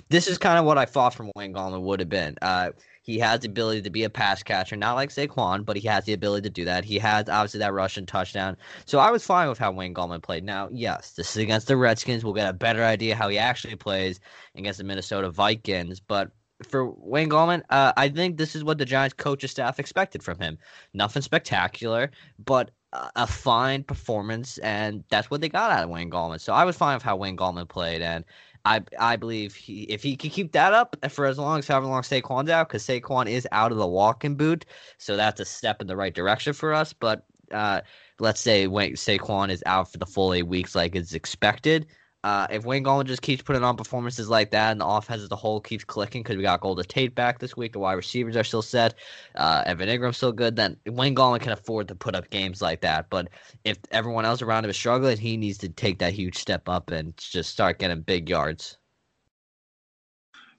this 0.10 0.28
is 0.28 0.38
kind 0.38 0.58
of 0.58 0.66
what 0.66 0.80
I 0.80 0.86
thought 0.86 1.14
from 1.14 1.32
Wayne 1.36 1.54
Gallman 1.54 1.82
would 1.82 2.00
have 2.00 2.10
been. 2.10 2.36
Uh, 2.42 2.72
he 3.04 3.20
has 3.20 3.40
the 3.42 3.48
ability 3.48 3.82
to 3.84 3.90
be 3.90 4.04
a 4.04 4.10
pass 4.10 4.42
catcher, 4.42 4.76
not 4.76 4.96
like 4.96 5.10
Saquon, 5.10 5.66
but 5.66 5.78
he 5.78 5.88
has 5.88 6.06
the 6.06 6.14
ability 6.14 6.44
to 6.44 6.54
do 6.54 6.66
that. 6.66 6.84
He 6.84 6.98
has 7.00 7.30
obviously 7.30 7.60
that 7.60 7.74
rushing 7.74 8.06
touchdown. 8.06 8.58
So 8.86 9.00
I 9.00 9.12
was 9.12 9.26
fine 9.26 9.50
with 9.50 9.58
how 9.58 9.72
Wayne 9.72 9.94
Gallman 9.94 10.22
played. 10.22 10.44
Now, 10.44 10.70
yes, 10.72 11.14
this 11.14 11.32
is 11.32 11.38
against 11.38 11.68
the 11.68 11.78
Redskins. 11.78 12.24
We'll 12.24 12.34
get 12.34 12.50
a 12.50 12.54
better 12.54 12.84
idea 12.84 13.16
how 13.16 13.30
he 13.30 13.38
actually 13.38 13.76
plays 13.76 14.20
against 14.56 14.78
the 14.80 14.84
Minnesota 14.84 15.30
Vikings, 15.30 16.00
but 16.00 16.32
for 16.68 16.91
Wayne 16.91 17.30
Gallman, 17.30 17.63
uh, 17.70 17.94
I 17.98 18.10
think 18.10 18.38
this 18.38 18.56
is 18.56 18.63
what 18.63 18.77
the 18.77 18.86
Giants 18.86 19.13
coaching 19.18 19.50
staff 19.50 19.80
expected 19.80 20.24
from 20.24 20.39
him. 20.39 20.58
Nothing 20.94 21.22
spectacular, 21.22 22.12
but 22.39 22.72
a 23.15 23.25
fine 23.25 23.84
performance, 23.84 24.58
and 24.60 25.03
that's 25.10 25.32
what 25.32 25.39
they 25.39 25.50
got 25.50 25.72
out 25.72 25.84
of 25.84 25.89
Wayne 25.89 26.12
Gallman. 26.12 26.41
So 26.41 26.53
I 26.53 26.65
was 26.65 26.75
fine 26.75 26.96
with 26.96 27.03
how 27.03 27.15
Wayne 27.15 27.38
Gallman 27.38 27.70
played, 27.70 28.01
and 28.01 28.25
I 28.65 28.82
I 29.00 29.15
believe 29.15 29.56
he 29.56 29.84
if 29.84 30.03
he 30.03 30.15
can 30.18 30.30
keep 30.30 30.51
that 30.51 30.74
up 30.74 30.96
for 31.10 31.25
as 31.25 31.38
long 31.39 31.60
as 31.60 31.68
however 31.68 31.88
long 31.88 32.01
Saquon's 32.01 32.50
out, 32.50 32.68
because 32.68 32.86
Saquon 32.86 33.30
is 33.30 33.48
out 33.53 33.72
of 33.72 33.77
the 33.77 33.88
walking 33.88 34.36
boot, 34.36 34.65
so 34.98 35.15
that's 35.15 35.39
a 35.39 35.46
step 35.46 35.82
in 35.82 35.88
the 35.88 35.96
right 35.96 36.13
direction 36.13 36.53
for 36.53 36.74
us. 36.74 36.91
But 36.91 37.25
uh, 37.51 37.82
let's 38.20 38.41
say 38.41 38.68
Wayne 38.68 38.96
Saquon 38.96 39.50
is 39.50 39.63
out 39.65 39.91
for 39.91 39.98
the 39.98 40.06
full 40.06 40.34
eight 40.34 40.48
weeks, 40.48 40.75
like 40.75 40.96
is 40.96 41.13
expected. 41.13 41.88
Uh, 42.24 42.46
if 42.51 42.66
Wayne 42.66 42.84
Gallman 42.84 43.06
just 43.06 43.24
keeps 43.24 43.42
putting 43.42 43.63
on 43.63 43.75
performances 43.75 44.30
like 44.30 44.51
that 44.51 44.72
and 44.72 44.82
the 44.82 44.86
offense 44.86 45.24
as 45.24 45.32
a 45.32 45.36
whole 45.36 45.60
keeps 45.60 45.84
clicking 45.84 46.22
because 46.22 46.38
we 46.38 46.44
got 46.44 46.62
Golden 46.62 46.86
Tate 46.86 47.16
back 47.16 47.40
this 47.40 47.58
week, 47.58 47.74
the 47.74 47.80
wide 47.80 47.94
receivers 47.94 48.36
are 48.36 48.44
still 48.44 48.62
set, 48.62 48.94
uh, 49.36 49.63
Evan 49.66 49.90
Engram's 49.90 50.18
still 50.18 50.32
good, 50.32 50.56
then 50.56 50.78
Wayne 50.86 51.16
Gallman 51.16 51.42
can 51.42 51.51
afford 51.51 51.88
to 51.88 51.96
put 51.96 52.13
up 52.13 52.30
games 52.30 52.62
like 52.62 52.82
that. 52.82 53.10
But 53.10 53.30
if 53.63 53.80
everyone 53.90 54.25
else 54.25 54.44
around 54.44 54.66
him 54.66 54.70
is 54.70 54.78
struggling, 54.78 55.18
he 55.18 55.36
needs 55.36 55.58
to 55.60 55.70
take 55.70 55.98
that 56.00 56.13
huge 56.13 56.38
step 56.38 56.70
up 56.70 56.92
and 56.92 57.18
just 57.18 57.50
start 57.50 57.80
getting 57.80 58.01
big 58.01 58.30
yards. 58.30 58.78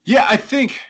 Yeah, 0.04 0.26
I 0.28 0.36
think 0.36 0.80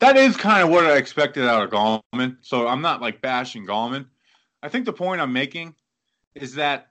that 0.00 0.18
is 0.18 0.36
kind 0.36 0.62
of 0.62 0.68
what 0.68 0.84
I 0.84 0.96
expected 0.96 1.44
out 1.44 1.62
of 1.62 1.70
Gallman. 1.70 2.36
So 2.42 2.68
I'm 2.68 2.82
not 2.82 3.00
like 3.00 3.22
bashing 3.22 3.66
Gallman. 3.66 4.06
I 4.62 4.68
think 4.68 4.84
the 4.84 4.92
point 4.92 5.22
I'm 5.22 5.32
making 5.32 5.74
is 6.34 6.54
that 6.56 6.88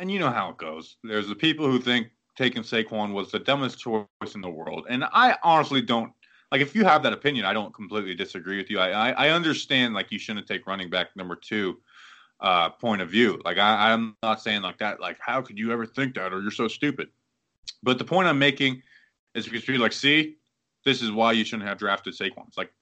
and 0.00 0.10
you 0.10 0.18
know 0.18 0.30
how 0.30 0.50
it 0.50 0.56
goes. 0.56 0.96
There's 1.04 1.28
the 1.28 1.34
people 1.34 1.70
who 1.70 1.78
think 1.78 2.08
taking 2.36 2.62
Saquon 2.62 3.12
was 3.12 3.30
the 3.30 3.38
dumbest 3.38 3.78
choice 3.78 4.06
in 4.34 4.40
the 4.40 4.50
world, 4.50 4.86
and 4.88 5.04
I 5.04 5.36
honestly 5.42 5.82
don't. 5.82 6.12
Like, 6.50 6.62
if 6.62 6.74
you 6.74 6.84
have 6.84 7.04
that 7.04 7.12
opinion, 7.12 7.44
I 7.44 7.52
don't 7.52 7.72
completely 7.72 8.14
disagree 8.14 8.56
with 8.56 8.70
you. 8.70 8.80
I 8.80 9.10
I, 9.10 9.26
I 9.26 9.30
understand 9.30 9.94
like 9.94 10.10
you 10.10 10.18
shouldn't 10.18 10.48
take 10.48 10.66
running 10.66 10.90
back 10.90 11.14
number 11.14 11.36
two 11.36 11.78
uh, 12.40 12.70
point 12.70 13.02
of 13.02 13.10
view. 13.10 13.40
Like, 13.44 13.58
I, 13.58 13.92
I'm 13.92 14.16
not 14.22 14.40
saying 14.42 14.62
like 14.62 14.78
that. 14.78 15.00
Like, 15.00 15.18
how 15.20 15.42
could 15.42 15.58
you 15.58 15.70
ever 15.70 15.86
think 15.86 16.14
that, 16.14 16.32
or 16.32 16.40
you're 16.40 16.50
so 16.50 16.66
stupid? 16.66 17.08
But 17.82 17.98
the 17.98 18.04
point 18.04 18.26
I'm 18.26 18.38
making 18.38 18.82
is 19.34 19.44
because 19.44 19.64
people 19.64 19.82
like, 19.82 19.92
see, 19.92 20.36
this 20.84 21.02
is 21.02 21.12
why 21.12 21.32
you 21.32 21.44
shouldn't 21.44 21.68
have 21.68 21.78
drafted 21.78 22.14
Saquon. 22.14 22.48
It's 22.48 22.56
like, 22.56 22.72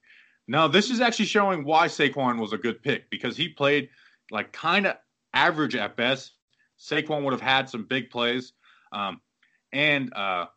no, 0.47 0.67
this 0.67 0.89
is 0.89 0.99
actually 1.01 1.25
showing 1.25 1.63
why 1.63 1.87
Saquon 1.87 2.39
was 2.39 2.53
a 2.53 2.57
good 2.57 2.81
pick 2.81 3.09
because 3.09 3.37
he 3.37 3.49
played 3.49 3.89
like 4.31 4.51
kind 4.51 4.87
of 4.87 4.95
average 5.33 5.75
at 5.75 5.95
best 5.95 6.33
Saquon 6.79 7.23
would 7.23 7.33
have 7.33 7.41
had 7.41 7.69
some 7.69 7.83
big 7.83 8.09
plays. 8.09 8.53
Um, 8.91 9.21
and 9.71 10.13
uh, 10.13 10.47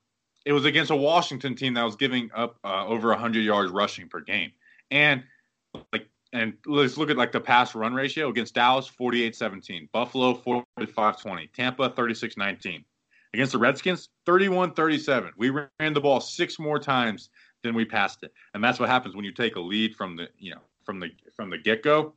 it 0.45 0.53
was 0.53 0.65
against 0.65 0.91
a 0.91 0.97
Washington 0.97 1.55
team 1.55 1.75
that 1.75 1.85
was 1.85 1.97
giving 1.97 2.31
up 2.35 2.59
uh, 2.65 2.87
over 2.87 3.09
100 3.09 3.41
yards 3.41 3.71
rushing 3.71 4.09
per 4.09 4.21
game. 4.21 4.53
And 4.91 5.23
like 5.93 6.09
and 6.33 6.55
let's 6.67 6.97
look 6.97 7.11
at 7.11 7.17
like 7.17 7.33
the 7.33 7.41
pass 7.41 7.75
run 7.75 7.93
ratio 7.93 8.31
against 8.31 8.55
Dallas 8.55 8.91
48-17, 8.99 9.91
Buffalo 9.93 10.35
45-20, 10.79 11.53
Tampa 11.53 11.91
36-19. 11.91 12.85
Against 13.35 13.53
the 13.53 13.59
Redskins 13.59 14.09
31-37. 14.27 15.31
We 15.39 15.51
ran 15.51 15.95
the 15.95 16.01
ball 16.01 16.21
six 16.21 16.59
more 16.59 16.79
times 16.79 17.31
than 17.63 17.75
we 17.75 17.85
passed 17.85 18.23
it. 18.23 18.33
And 18.53 18.63
that's 18.63 18.79
what 18.79 18.89
happens 18.89 19.15
when 19.15 19.25
you 19.25 19.33
take 19.33 19.57
a 19.57 19.61
lead 19.61 19.97
from 19.97 20.17
the, 20.17 20.29
you 20.39 20.51
know, 20.51 20.61
from 20.85 21.01
the 21.01 21.09
from 21.35 21.49
the 21.49 21.59
get-go. 21.59 22.15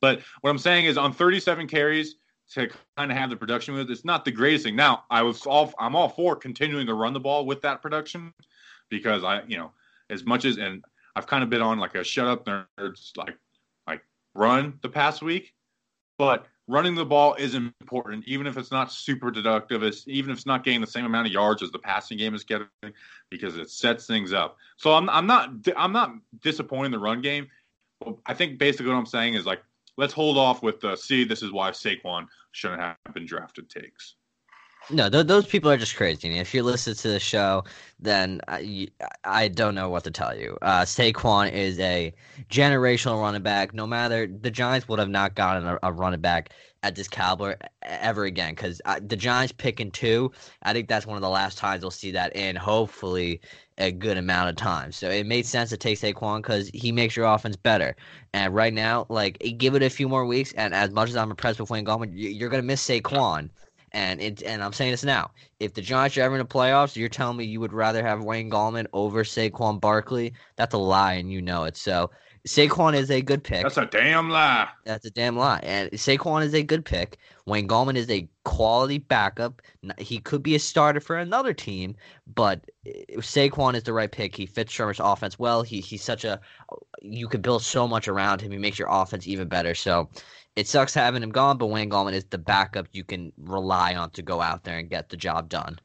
But 0.00 0.20
what 0.42 0.50
I'm 0.50 0.58
saying 0.58 0.84
is 0.84 0.98
on 0.98 1.12
37 1.12 1.66
carries 1.66 2.16
to 2.52 2.68
kind 2.96 3.10
of 3.10 3.16
have 3.16 3.30
the 3.30 3.36
production 3.36 3.74
with 3.74 3.90
it's 3.90 4.04
not 4.04 4.24
the 4.24 4.30
greatest 4.30 4.64
thing. 4.64 4.76
Now, 4.76 5.04
I 5.10 5.22
was 5.22 5.46
all 5.46 5.72
I'm 5.78 5.96
all 5.96 6.08
for 6.08 6.36
continuing 6.36 6.86
to 6.86 6.94
run 6.94 7.12
the 7.12 7.20
ball 7.20 7.46
with 7.46 7.62
that 7.62 7.82
production 7.82 8.32
because 8.88 9.24
I, 9.24 9.42
you 9.46 9.56
know, 9.56 9.72
as 10.10 10.24
much 10.24 10.44
as 10.44 10.58
and 10.58 10.84
I've 11.16 11.26
kind 11.26 11.42
of 11.42 11.50
been 11.50 11.62
on 11.62 11.78
like 11.78 11.94
a 11.94 12.04
shut 12.04 12.26
up 12.26 12.46
nerds 12.46 13.16
like 13.16 13.36
like 13.86 14.02
run 14.34 14.78
the 14.82 14.88
past 14.88 15.22
week, 15.22 15.54
but 16.18 16.46
running 16.68 16.94
the 16.94 17.04
ball 17.04 17.34
is 17.34 17.54
important, 17.54 18.24
even 18.26 18.46
if 18.46 18.56
it's 18.56 18.72
not 18.72 18.92
super 18.92 19.30
deductive. 19.30 19.82
It's, 19.82 20.06
even 20.08 20.30
if 20.30 20.38
it's 20.38 20.46
not 20.46 20.64
getting 20.64 20.80
the 20.80 20.86
same 20.86 21.04
amount 21.04 21.28
of 21.28 21.32
yards 21.32 21.62
as 21.62 21.70
the 21.70 21.78
passing 21.78 22.18
game 22.18 22.34
is 22.34 22.44
getting, 22.44 22.68
because 23.30 23.56
it 23.56 23.70
sets 23.70 24.06
things 24.06 24.32
up. 24.32 24.56
So 24.76 24.94
I'm 24.94 25.08
I'm 25.10 25.26
not 25.26 25.50
I'm 25.76 25.92
not 25.92 26.12
disappointed 26.42 26.86
in 26.86 26.92
the 26.92 26.98
run 26.98 27.22
game. 27.22 27.48
I 28.26 28.34
think 28.34 28.58
basically 28.58 28.88
what 28.88 28.98
I'm 28.98 29.06
saying 29.06 29.34
is 29.34 29.46
like 29.46 29.62
let's 29.96 30.12
hold 30.12 30.38
off 30.38 30.62
with 30.62 30.80
the 30.80 30.96
see. 30.96 31.24
This 31.24 31.42
is 31.42 31.52
why 31.52 31.70
Saquon 31.70 32.26
shouldn't 32.52 32.80
have 32.80 32.96
been 33.14 33.26
drafted 33.26 33.68
takes. 33.68 34.16
No, 34.88 35.10
th- 35.10 35.26
those 35.26 35.46
people 35.46 35.70
are 35.70 35.76
just 35.76 35.96
crazy. 35.96 36.38
If 36.38 36.54
you 36.54 36.62
listen 36.62 36.94
to 36.94 37.08
the 37.08 37.18
show, 37.18 37.64
then 37.98 38.40
I, 38.46 38.86
I 39.24 39.48
don't 39.48 39.74
know 39.74 39.88
what 39.88 40.04
to 40.04 40.12
tell 40.12 40.36
you. 40.36 40.56
Uh, 40.62 40.82
Saquon 40.82 41.50
is 41.50 41.78
a 41.80 42.12
generational 42.50 43.20
running 43.20 43.42
back. 43.42 43.74
No 43.74 43.84
matter 43.86 44.28
the 44.28 44.50
Giants 44.50 44.86
would 44.88 45.00
have 45.00 45.08
not 45.08 45.34
gotten 45.34 45.66
a, 45.66 45.78
a 45.82 45.92
running 45.92 46.20
back 46.20 46.50
at 46.84 46.94
this 46.94 47.08
caliber 47.08 47.56
ever 47.82 48.26
again 48.26 48.54
because 48.54 48.80
the 49.02 49.16
Giants 49.16 49.52
picking 49.52 49.90
two. 49.90 50.30
I 50.62 50.72
think 50.72 50.88
that's 50.88 51.04
one 51.04 51.16
of 51.16 51.22
the 51.22 51.28
last 51.28 51.58
times 51.58 51.82
we'll 51.82 51.90
see 51.90 52.12
that 52.12 52.36
in 52.36 52.54
hopefully 52.54 53.40
a 53.78 53.90
good 53.90 54.16
amount 54.16 54.50
of 54.50 54.56
time. 54.56 54.92
So 54.92 55.10
it 55.10 55.26
made 55.26 55.46
sense 55.46 55.70
to 55.70 55.76
take 55.76 55.98
Saquon 55.98 56.38
because 56.38 56.70
he 56.72 56.92
makes 56.92 57.16
your 57.16 57.26
offense 57.26 57.56
better. 57.56 57.96
And 58.34 58.54
right 58.54 58.72
now, 58.72 59.06
like 59.08 59.38
give 59.58 59.74
it 59.74 59.82
a 59.82 59.90
few 59.90 60.08
more 60.08 60.26
weeks, 60.26 60.52
and 60.52 60.72
as 60.74 60.90
much 60.92 61.08
as 61.08 61.16
I'm 61.16 61.30
impressed 61.30 61.58
with 61.58 61.70
Wayne 61.70 61.84
Gallman, 61.84 62.12
you're 62.14 62.50
gonna 62.50 62.62
miss 62.62 62.86
Saquon. 62.86 63.50
And 63.96 64.20
it, 64.20 64.42
and 64.42 64.62
I'm 64.62 64.74
saying 64.74 64.90
this 64.90 65.04
now. 65.04 65.30
If 65.58 65.72
the 65.72 65.80
Giants 65.80 66.18
are 66.18 66.20
ever 66.20 66.34
in 66.34 66.38
the 66.38 66.44
playoffs, 66.44 66.96
you're 66.96 67.08
telling 67.08 67.38
me 67.38 67.44
you 67.46 67.60
would 67.60 67.72
rather 67.72 68.02
have 68.04 68.22
Wayne 68.22 68.50
Gallman 68.50 68.86
over 68.92 69.24
Saquon 69.24 69.80
Barkley? 69.80 70.34
That's 70.56 70.74
a 70.74 70.78
lie, 70.78 71.14
and 71.14 71.32
you 71.32 71.40
know 71.40 71.64
it. 71.64 71.78
So 71.78 72.10
Saquon 72.46 72.94
is 72.94 73.10
a 73.10 73.22
good 73.22 73.42
pick. 73.42 73.62
That's 73.62 73.78
a 73.78 73.86
damn 73.86 74.28
lie. 74.28 74.68
That's 74.84 75.06
a 75.06 75.10
damn 75.10 75.34
lie. 75.38 75.60
And 75.62 75.90
Saquon 75.92 76.44
is 76.44 76.54
a 76.54 76.62
good 76.62 76.84
pick. 76.84 77.16
Wayne 77.46 77.66
Gallman 77.66 77.96
is 77.96 78.10
a 78.10 78.28
quality 78.44 78.98
backup. 78.98 79.62
He 79.96 80.18
could 80.18 80.42
be 80.42 80.54
a 80.54 80.58
starter 80.58 81.00
for 81.00 81.16
another 81.16 81.54
team, 81.54 81.96
but 82.34 82.70
eh, 82.84 83.16
Saquon 83.16 83.76
is 83.76 83.84
the 83.84 83.94
right 83.94 84.12
pick. 84.12 84.36
He 84.36 84.44
fits 84.44 84.74
Shurmur's 84.74 85.00
offense 85.00 85.38
well. 85.38 85.62
He 85.62 85.80
he's 85.80 86.02
such 86.02 86.26
a 86.26 86.38
you 87.00 87.28
could 87.28 87.40
build 87.40 87.62
so 87.62 87.88
much 87.88 88.08
around 88.08 88.42
him. 88.42 88.52
He 88.52 88.58
makes 88.58 88.78
your 88.78 88.88
offense 88.90 89.26
even 89.26 89.48
better. 89.48 89.74
So 89.74 90.10
it 90.56 90.66
sucks 90.66 90.94
having 90.94 91.22
him 91.22 91.30
gone, 91.30 91.58
but 91.58 91.66
Wayne 91.66 91.90
Gallman 91.90 92.14
is 92.14 92.24
the 92.24 92.38
backup 92.38 92.88
you 92.92 93.04
can 93.04 93.32
rely 93.36 93.94
on 93.94 94.10
to 94.12 94.22
go 94.22 94.40
out 94.40 94.64
there 94.64 94.78
and 94.78 94.88
get 94.88 95.10
the 95.10 95.16
job 95.16 95.50
done. 95.50 95.78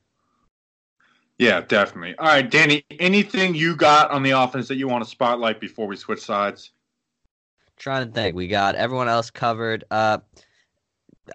Yeah, 1.38 1.62
definitely. 1.62 2.16
All 2.18 2.28
right, 2.28 2.50
Danny, 2.50 2.86
anything 3.00 3.54
you 3.54 3.76
got 3.76 4.12
on 4.12 4.24
the 4.24 4.32
offense 4.32 4.68
that 4.70 4.76
you 4.76 4.88
want 4.88 5.04
to 5.04 5.10
spotlight 5.10 5.60
before 5.60 5.88
we 5.88 5.96
switch 5.98 6.22
sides? 6.22 6.72
Trying 7.78 8.08
to 8.08 8.14
think. 8.14 8.36
We 8.36 8.48
got 8.48 8.76
everyone 8.76 9.10
else 9.10 9.30
covered. 9.30 9.84
Uh, 9.92 10.20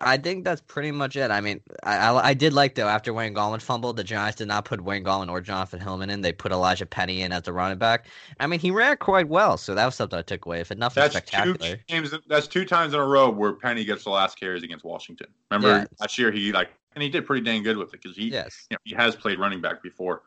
I 0.00 0.16
think 0.16 0.44
that's 0.44 0.60
pretty 0.60 0.90
much 0.90 1.16
it. 1.16 1.30
I 1.30 1.40
mean, 1.40 1.60
I, 1.82 1.96
I, 1.96 2.28
I, 2.28 2.34
did 2.34 2.52
like 2.52 2.74
though 2.74 2.88
after 2.88 3.12
Wayne 3.12 3.34
Gallman 3.34 3.60
fumbled, 3.60 3.96
the 3.96 4.04
Giants 4.04 4.36
did 4.36 4.48
not 4.48 4.64
put 4.64 4.80
Wayne 4.80 5.04
Gallman 5.04 5.30
or 5.30 5.40
Jonathan 5.40 5.80
Hilliman 5.80 6.10
in. 6.10 6.20
They 6.20 6.32
put 6.32 6.52
Elijhaa 6.52 6.88
Penny 6.88 7.22
in 7.22 7.32
as 7.32 7.42
the 7.42 7.52
running 7.52 7.78
back. 7.78 8.06
I 8.40 8.46
mean, 8.46 8.60
he 8.60 8.70
ran 8.70 8.96
quite 8.96 9.28
well, 9.28 9.56
so 9.56 9.74
that 9.74 9.84
was 9.84 9.94
something 9.94 10.18
I 10.18 10.22
took 10.22 10.46
away. 10.46 10.60
If 10.60 10.70
nothing 10.76 11.02
that's 11.02 11.14
spectacular, 11.14 11.56
two 11.56 11.76
games, 11.88 12.14
that's 12.26 12.46
two 12.46 12.64
times 12.64 12.94
in 12.94 13.00
a 13.00 13.06
row 13.06 13.30
where 13.30 13.52
Penny 13.52 13.84
gets 13.84 14.04
the 14.04 14.10
last 14.10 14.38
carries 14.38 14.62
against 14.62 14.84
Washington. 14.84 15.28
Remember 15.50 15.80
yes. 15.80 15.88
last 16.00 16.18
year 16.18 16.30
he 16.30 16.52
like 16.52 16.70
and 16.94 17.02
he 17.02 17.08
did 17.08 17.26
pretty 17.26 17.44
dang 17.44 17.62
good 17.62 17.76
with 17.76 17.94
it 17.94 18.02
because 18.02 18.16
he 18.16 18.28
yes. 18.28 18.66
you 18.70 18.74
know, 18.74 18.78
he 18.84 18.94
has 18.94 19.14
played 19.14 19.38
running 19.38 19.60
back 19.60 19.82
before. 19.82 20.22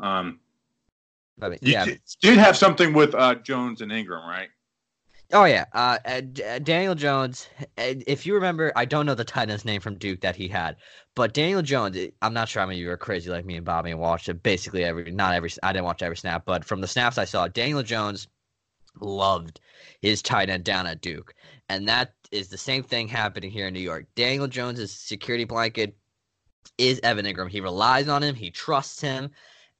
Um, 0.00 0.40
I 1.40 1.48
mean, 1.50 1.58
yeah, 1.62 1.86
did 2.20 2.38
have 2.38 2.56
something 2.56 2.92
with 2.92 3.14
uh, 3.14 3.36
Jones 3.36 3.80
and 3.80 3.92
Engram, 3.92 4.26
right? 4.26 4.48
Oh 5.30 5.44
yeah, 5.44 5.66
uh, 5.74 5.98
uh, 6.06 6.58
Daniel 6.60 6.94
Jones. 6.94 7.48
If 7.76 8.24
you 8.24 8.34
remember, 8.34 8.72
I 8.74 8.86
don't 8.86 9.04
know 9.04 9.14
the 9.14 9.24
tight 9.24 9.50
end's 9.50 9.64
name 9.66 9.82
from 9.82 9.96
Duke 9.96 10.22
that 10.22 10.36
he 10.36 10.48
had, 10.48 10.76
but 11.14 11.34
Daniel 11.34 11.60
Jones. 11.60 11.98
I'm 12.22 12.32
not 12.32 12.48
sure 12.48 12.60
how 12.60 12.66
many 12.66 12.78
of 12.78 12.84
you 12.84 12.90
are 12.90 12.96
crazy 12.96 13.28
like 13.28 13.44
me 13.44 13.56
and 13.56 13.64
Bobby 13.64 13.90
and 13.90 14.00
watched 14.00 14.30
it 14.30 14.42
basically 14.42 14.84
every. 14.84 15.10
Not 15.10 15.34
every. 15.34 15.50
I 15.62 15.74
didn't 15.74 15.84
watch 15.84 16.02
every 16.02 16.16
snap, 16.16 16.46
but 16.46 16.64
from 16.64 16.80
the 16.80 16.86
snaps 16.86 17.18
I 17.18 17.26
saw, 17.26 17.46
Daniel 17.46 17.82
Jones 17.82 18.26
loved 19.00 19.60
his 20.00 20.22
tight 20.22 20.48
end 20.48 20.64
down 20.64 20.86
at 20.86 21.02
Duke, 21.02 21.34
and 21.68 21.86
that 21.88 22.14
is 22.30 22.48
the 22.48 22.56
same 22.56 22.82
thing 22.82 23.06
happening 23.06 23.50
here 23.50 23.66
in 23.66 23.74
New 23.74 23.80
York. 23.80 24.06
Daniel 24.14 24.48
Jones' 24.48 24.90
security 24.90 25.44
blanket 25.44 25.94
is 26.78 27.00
Evan 27.02 27.26
Engram. 27.26 27.50
He 27.50 27.60
relies 27.60 28.08
on 28.08 28.22
him. 28.22 28.34
He 28.34 28.50
trusts 28.50 29.02
him. 29.02 29.30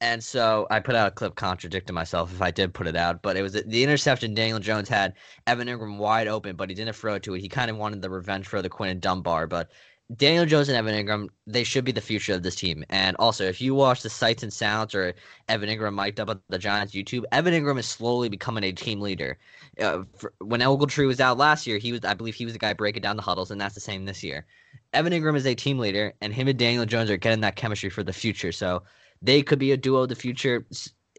And 0.01 0.23
so 0.23 0.65
I 0.71 0.79
put 0.79 0.95
out 0.95 1.09
a 1.09 1.11
clip 1.11 1.35
contradicting 1.35 1.93
myself 1.93 2.31
if 2.31 2.41
I 2.41 2.51
did 2.51 2.73
put 2.73 2.87
it 2.87 2.95
out, 2.95 3.21
but 3.21 3.35
it 3.35 3.41
was 3.41 3.53
the 3.53 3.83
interception 3.83 4.33
Daniel 4.33 4.59
Jones 4.59 4.87
had 4.87 5.13
Evan 5.45 5.67
Engram 5.67 5.97
wide 5.97 6.27
open, 6.27 6.55
but 6.55 6.69
he 6.69 6.75
didn't 6.75 6.95
throw 6.95 7.15
it 7.15 7.23
to 7.23 7.33
it. 7.33 7.41
He 7.41 7.49
kind 7.49 7.69
of 7.69 7.75
wanted 7.75 8.01
the 8.01 8.09
revenge 8.09 8.47
for 8.47 8.61
the 8.61 8.69
Quinton 8.69 8.99
Dunbar, 8.99 9.47
but 9.47 9.71
Daniel 10.15 10.45
Jones 10.45 10.69
and 10.69 10.77
Evan 10.77 10.95
Engram, 10.95 11.27
they 11.45 11.63
should 11.63 11.85
be 11.85 11.91
the 11.91 12.01
future 12.01 12.33
of 12.33 12.41
this 12.41 12.55
team. 12.55 12.83
And 12.89 13.15
also, 13.17 13.43
if 13.43 13.61
you 13.61 13.75
watch 13.75 14.01
the 14.01 14.09
sights 14.09 14.41
and 14.41 14.51
sounds 14.51 14.95
or 14.95 15.13
Evan 15.49 15.69
Engram 15.69 15.93
mic'd 15.93 16.19
up 16.19 16.29
at 16.29 16.39
the 16.49 16.57
Giants 16.57 16.95
YouTube, 16.95 17.25
Evan 17.31 17.53
Engram 17.53 17.77
is 17.77 17.87
slowly 17.87 18.27
becoming 18.27 18.63
a 18.63 18.71
team 18.71 19.01
leader. 19.01 19.37
Uh, 19.79 20.03
for, 20.17 20.33
when 20.39 20.61
Ogletree 20.61 21.05
was 21.05 21.19
out 21.19 21.37
last 21.37 21.67
year, 21.67 21.77
he 21.77 21.91
was, 21.91 22.03
I 22.05 22.15
believe, 22.15 22.33
he 22.33 22.45
was 22.45 22.53
the 22.53 22.59
guy 22.59 22.73
breaking 22.73 23.03
down 23.03 23.17
the 23.17 23.21
huddles, 23.21 23.51
and 23.51 23.61
that's 23.61 23.75
the 23.75 23.81
same 23.81 24.05
this 24.05 24.23
year. 24.23 24.47
Evan 24.93 25.13
Engram 25.13 25.35
is 25.35 25.45
a 25.45 25.53
team 25.53 25.77
leader, 25.77 26.13
and 26.21 26.33
him 26.33 26.47
and 26.47 26.57
Daniel 26.57 26.85
Jones 26.85 27.11
are 27.11 27.17
getting 27.17 27.41
that 27.41 27.55
chemistry 27.55 27.91
for 27.91 28.01
the 28.01 28.13
future. 28.13 28.51
So 28.51 28.81
they 29.21 29.41
could 29.41 29.59
be 29.59 29.71
a 29.71 29.77
duo 29.77 30.03
of 30.03 30.09
the 30.09 30.15
future. 30.15 30.65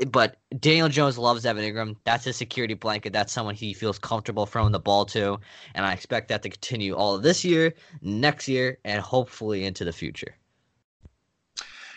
But 0.07 0.39
Daniel 0.59 0.89
Jones 0.89 1.19
loves 1.19 1.45
Evan 1.45 1.63
Engram. 1.63 1.97
That's 2.05 2.27
a 2.27 2.33
security 2.33 2.75
blanket. 2.75 3.13
That's 3.13 3.33
someone 3.33 3.55
he 3.55 3.75
feels 3.75 3.99
comfortable 3.99 4.47
throwing 4.47 4.73
the 4.73 4.81
ball 4.81 5.05
to. 5.07 5.39
And 5.75 5.85
I 5.85 5.93
expect 5.93 6.29
that 6.29 6.43
to 6.43 6.49
continue 6.49 6.95
all 6.95 7.15
of 7.15 7.23
this 7.23 7.45
year, 7.45 7.75
next 8.01 8.49
year, 8.49 8.79
and 8.85 9.03
hopefully 9.03 9.65
into 9.65 9.85
the 9.85 9.93
future. 9.93 10.35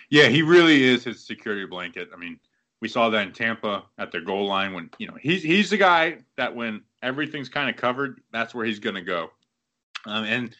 Yeah, 0.09 0.27
he 0.27 0.41
really 0.41 0.83
is 0.83 1.05
his 1.05 1.23
security 1.23 1.65
blanket. 1.65 2.09
I 2.13 2.17
mean, 2.17 2.39
we 2.81 2.89
saw 2.89 3.09
that 3.09 3.25
in 3.25 3.31
Tampa 3.31 3.83
at 3.97 4.11
their 4.11 4.21
goal 4.21 4.47
line 4.47 4.73
when, 4.73 4.89
you 4.97 5.07
know, 5.07 5.15
he's 5.19 5.41
he's 5.41 5.69
the 5.69 5.77
guy 5.77 6.17
that 6.35 6.53
when 6.53 6.81
everything's 7.01 7.47
kind 7.47 7.69
of 7.69 7.77
covered, 7.77 8.19
that's 8.33 8.53
where 8.53 8.65
he's 8.65 8.79
going 8.79 8.95
to 8.95 9.01
go. 9.01 9.31
Um, 10.05 10.25
and 10.25 10.55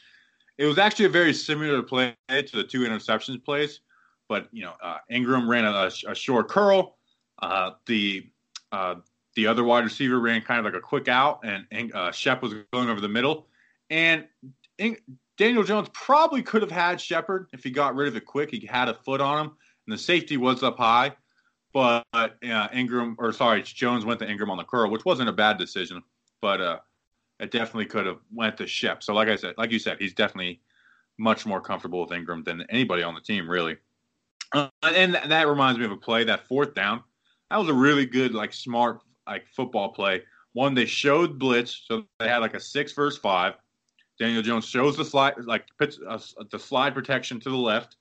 it 0.58 0.66
was 0.66 0.78
actually 0.78 1.06
a 1.06 1.10
very 1.10 1.34
similar 1.34 1.82
play 1.82 2.16
to 2.30 2.50
the 2.54 2.64
two 2.64 2.82
interceptions 2.82 3.44
plays 3.44 3.82
but 4.34 4.50
you 4.52 4.64
know, 4.64 4.74
uh, 4.82 4.98
Engram 5.12 5.48
ran 5.48 5.64
a, 5.64 5.92
a 6.10 6.16
short 6.16 6.50
curl. 6.50 6.98
Uh, 7.38 7.74
the 7.86 8.28
uh, 8.72 8.96
the 9.36 9.46
other 9.46 9.64
wide 9.64 9.84
receiver 9.84 10.20
ran 10.20 10.42
kind 10.42 10.58
of 10.58 10.66
like 10.66 10.74
a 10.74 10.82
quick 10.82 11.08
out, 11.08 11.44
and, 11.44 11.94
uh, 11.94 12.12
Shep 12.12 12.42
was 12.42 12.56
going 12.74 12.90
over 12.90 13.00
the 13.00 13.08
middle. 13.08 13.46
And 13.92 14.26
in, 14.80 14.98
Daniel 15.38 15.64
Jones 15.64 15.88
probably 15.94 16.42
could 16.42 16.64
have 16.64 16.72
had 16.72 17.00
Shepard 17.00 17.46
if 17.54 17.64
he 17.64 17.70
got 17.70 17.94
rid 17.96 18.08
of 18.08 18.16
it 18.16 18.26
quick. 18.26 18.50
He 18.50 18.66
had 18.66 18.90
a 18.90 18.96
foot 18.96 19.22
on 19.22 19.46
him, 19.46 19.52
and 19.86 19.94
the 19.94 20.00
safety 20.00 20.38
was 20.38 20.64
up 20.64 20.80
high. 20.80 21.16
But 21.72 22.08
uh, 22.12 22.28
Engram, 22.42 23.14
or 23.20 23.34
sorry, 23.34 23.62
Jones 23.62 24.04
went 24.04 24.20
to 24.22 24.26
Engram 24.26 24.50
on 24.50 24.58
the 24.58 24.64
curl, 24.64 24.90
which 24.90 25.06
wasn't 25.06 25.30
a 25.30 25.34
bad 25.34 25.60
decision, 25.60 26.02
but 26.42 26.60
uh, 26.60 26.80
it 27.40 27.52
definitely 27.52 27.86
could 27.86 28.08
have 28.08 28.18
went 28.34 28.58
to 28.58 28.66
Shep. 28.66 29.04
So, 29.04 29.14
like 29.14 29.28
I 29.28 29.36
said, 29.36 29.54
like 29.60 29.70
you 29.70 29.78
said, 29.78 29.98
he's 30.00 30.16
definitely 30.16 30.60
much 31.20 31.46
more 31.46 31.62
comfortable 31.62 32.02
with 32.02 32.10
Engram 32.10 32.44
than 32.44 32.66
anybody 32.72 33.04
on 33.04 33.14
the 33.14 33.22
team, 33.22 33.48
really. 33.48 33.78
Uh, 34.54 34.70
and 34.84 35.16
that 35.16 35.48
reminds 35.48 35.80
me 35.80 35.86
of 35.86 35.92
a 35.92 35.98
play 35.98 36.24
that 36.24 36.48
fourth 36.48 36.74
down. 36.76 37.04
That 37.50 37.58
was 37.58 37.70
a 37.70 37.74
really 37.74 38.06
good, 38.06 38.34
like 38.34 38.54
smart, 38.54 39.00
like 39.28 39.48
football 39.48 39.90
play. 39.90 40.22
One 40.54 40.76
they 40.76 40.86
showed 40.86 41.40
blitz, 41.40 41.84
so 41.88 42.06
they 42.20 42.28
had 42.28 42.40
like 42.40 42.54
a 42.54 42.60
six 42.60 42.92
versus 42.94 43.20
five. 43.20 43.56
Daniel 44.20 44.44
Jones 44.44 44.66
shows 44.66 44.96
the 44.96 45.04
slide, 45.04 45.34
like 45.40 45.66
puts 45.80 46.00
uh, 46.08 46.20
the 46.52 46.60
slide 46.60 46.94
protection 46.94 47.40
to 47.40 47.50
the 47.50 47.58
left. 47.58 47.98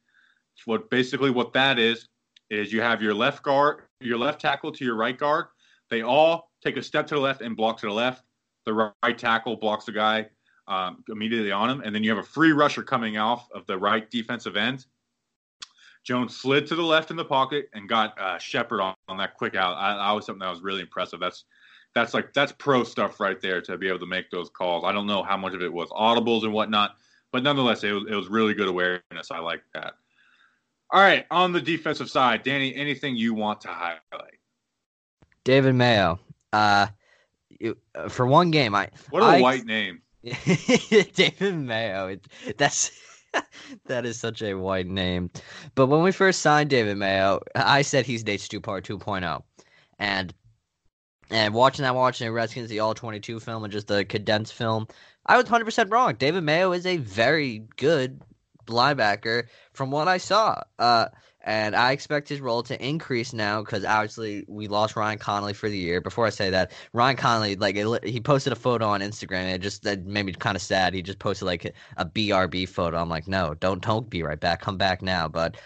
What 0.66 0.90
basically 0.90 1.30
what 1.30 1.54
that 1.54 1.78
is 1.78 2.06
is 2.50 2.72
you 2.72 2.82
have 2.82 3.00
your 3.00 3.14
left 3.14 3.42
guard, 3.42 3.84
your 4.00 4.18
left 4.18 4.40
tackle 4.40 4.70
to 4.72 4.84
your 4.84 4.96
right 4.96 5.16
guard. 5.16 5.46
They 5.88 6.02
all 6.02 6.50
take 6.62 6.76
a 6.76 6.82
step 6.82 7.06
to 7.08 7.14
the 7.14 7.20
left 7.20 7.40
and 7.40 7.56
block 7.56 7.78
to 7.80 7.86
the 7.86 7.92
left. 7.92 8.24
The 8.66 8.74
right 8.74 9.18
tackle 9.18 9.56
blocks 9.56 9.86
the 9.86 9.92
guy 9.92 10.28
um, 10.68 11.02
immediately 11.08 11.50
on 11.50 11.70
him, 11.70 11.80
and 11.80 11.94
then 11.94 12.04
you 12.04 12.10
have 12.10 12.18
a 12.18 12.26
free 12.26 12.52
rusher 12.52 12.82
coming 12.82 13.16
off 13.16 13.48
of 13.52 13.66
the 13.66 13.76
right 13.78 14.08
defensive 14.10 14.56
end 14.56 14.86
Jones 16.04 16.36
slid 16.36 16.66
to 16.66 16.74
the 16.74 16.82
left 16.82 17.10
in 17.10 17.16
the 17.16 17.24
pocket 17.24 17.68
and 17.74 17.88
got 17.88 18.18
uh, 18.20 18.38
Shepard 18.38 18.80
on, 18.80 18.94
on 19.08 19.16
that 19.18 19.36
quick 19.36 19.54
out. 19.54 19.76
I, 19.76 19.96
I 19.96 20.12
was 20.12 20.26
something 20.26 20.40
that 20.40 20.50
was 20.50 20.60
really 20.60 20.80
impressive. 20.80 21.20
That's 21.20 21.44
that's 21.94 22.14
like 22.14 22.32
that's 22.32 22.52
pro 22.52 22.84
stuff 22.84 23.20
right 23.20 23.40
there 23.40 23.60
to 23.62 23.76
be 23.76 23.88
able 23.88 23.98
to 24.00 24.06
make 24.06 24.30
those 24.30 24.48
calls. 24.48 24.84
I 24.84 24.92
don't 24.92 25.06
know 25.06 25.22
how 25.22 25.36
much 25.36 25.54
of 25.54 25.62
it 25.62 25.72
was 25.72 25.90
audibles 25.90 26.44
and 26.44 26.52
whatnot, 26.52 26.96
but 27.30 27.42
nonetheless, 27.42 27.84
it 27.84 27.92
was 27.92 28.04
it 28.08 28.14
was 28.14 28.28
really 28.28 28.54
good 28.54 28.68
awareness. 28.68 29.30
I 29.30 29.38
like 29.38 29.62
that. 29.74 29.94
All 30.90 31.00
right, 31.00 31.24
on 31.30 31.52
the 31.52 31.60
defensive 31.60 32.10
side, 32.10 32.42
Danny, 32.42 32.74
anything 32.74 33.16
you 33.16 33.32
want 33.32 33.62
to 33.62 33.68
highlight? 33.68 34.38
David 35.44 35.74
Mayo. 35.74 36.20
Uh, 36.52 36.88
uh, 37.94 38.08
for 38.08 38.26
one 38.26 38.50
game, 38.50 38.74
I 38.74 38.88
what 39.10 39.22
a 39.22 39.26
I, 39.26 39.40
white 39.40 39.64
name, 39.64 40.02
David 40.22 41.54
Mayo. 41.54 42.08
It, 42.08 42.26
that's 42.58 42.90
that 43.86 44.06
is 44.06 44.18
such 44.18 44.42
a 44.42 44.54
white 44.54 44.86
name. 44.86 45.30
But 45.74 45.86
when 45.86 46.02
we 46.02 46.12
first 46.12 46.40
signed 46.40 46.70
David 46.70 46.96
Mayo, 46.96 47.40
I 47.54 47.82
said 47.82 48.06
he's 48.06 48.24
Nate 48.24 48.40
Stupar 48.40 48.82
2.0, 48.82 49.42
and 49.98 50.34
and 51.30 51.54
watching 51.54 51.84
that, 51.84 51.94
watching 51.94 52.26
the 52.26 52.32
Redskins, 52.32 52.68
the 52.68 52.80
All 52.80 52.94
22 52.94 53.40
film 53.40 53.64
and 53.64 53.72
just 53.72 53.88
the 53.88 54.04
condensed 54.04 54.52
film, 54.52 54.86
I 55.24 55.36
was 55.36 55.46
100% 55.46 55.90
wrong. 55.90 56.14
David 56.14 56.44
Mayo 56.44 56.72
is 56.72 56.84
a 56.84 56.98
very 56.98 57.64
good 57.76 58.20
linebacker 58.66 59.44
from 59.72 59.90
what 59.90 60.08
I 60.08 60.18
saw. 60.18 60.60
Uh, 60.78 61.06
and 61.44 61.74
I 61.74 61.92
expect 61.92 62.28
his 62.28 62.40
role 62.40 62.62
to 62.64 62.86
increase 62.86 63.32
now 63.32 63.60
because 63.62 63.84
obviously 63.84 64.44
we 64.46 64.68
lost 64.68 64.94
Ryan 64.94 65.18
Connelly 65.18 65.54
for 65.54 65.68
the 65.68 65.78
year. 65.78 66.00
Before 66.00 66.26
I 66.26 66.30
say 66.30 66.50
that, 66.50 66.72
Ryan 66.92 67.16
Connelly, 67.16 67.56
like 67.56 67.76
it, 67.76 68.04
he 68.04 68.20
posted 68.20 68.52
a 68.52 68.56
photo 68.56 68.86
on 68.86 69.00
Instagram, 69.00 69.44
and 69.44 69.50
it 69.50 69.60
just 69.60 69.82
that 69.82 70.04
made 70.04 70.26
me 70.26 70.32
kind 70.32 70.56
of 70.56 70.62
sad. 70.62 70.94
He 70.94 71.02
just 71.02 71.18
posted 71.18 71.46
like 71.46 71.74
a 71.96 72.04
BRB 72.04 72.68
photo. 72.68 72.98
I'm 72.98 73.08
like, 73.08 73.26
no, 73.26 73.54
don't 73.54 73.82
don't 73.82 74.08
be 74.08 74.22
right 74.22 74.38
back, 74.38 74.60
come 74.60 74.76
back 74.76 75.02
now. 75.02 75.28
But 75.28 75.56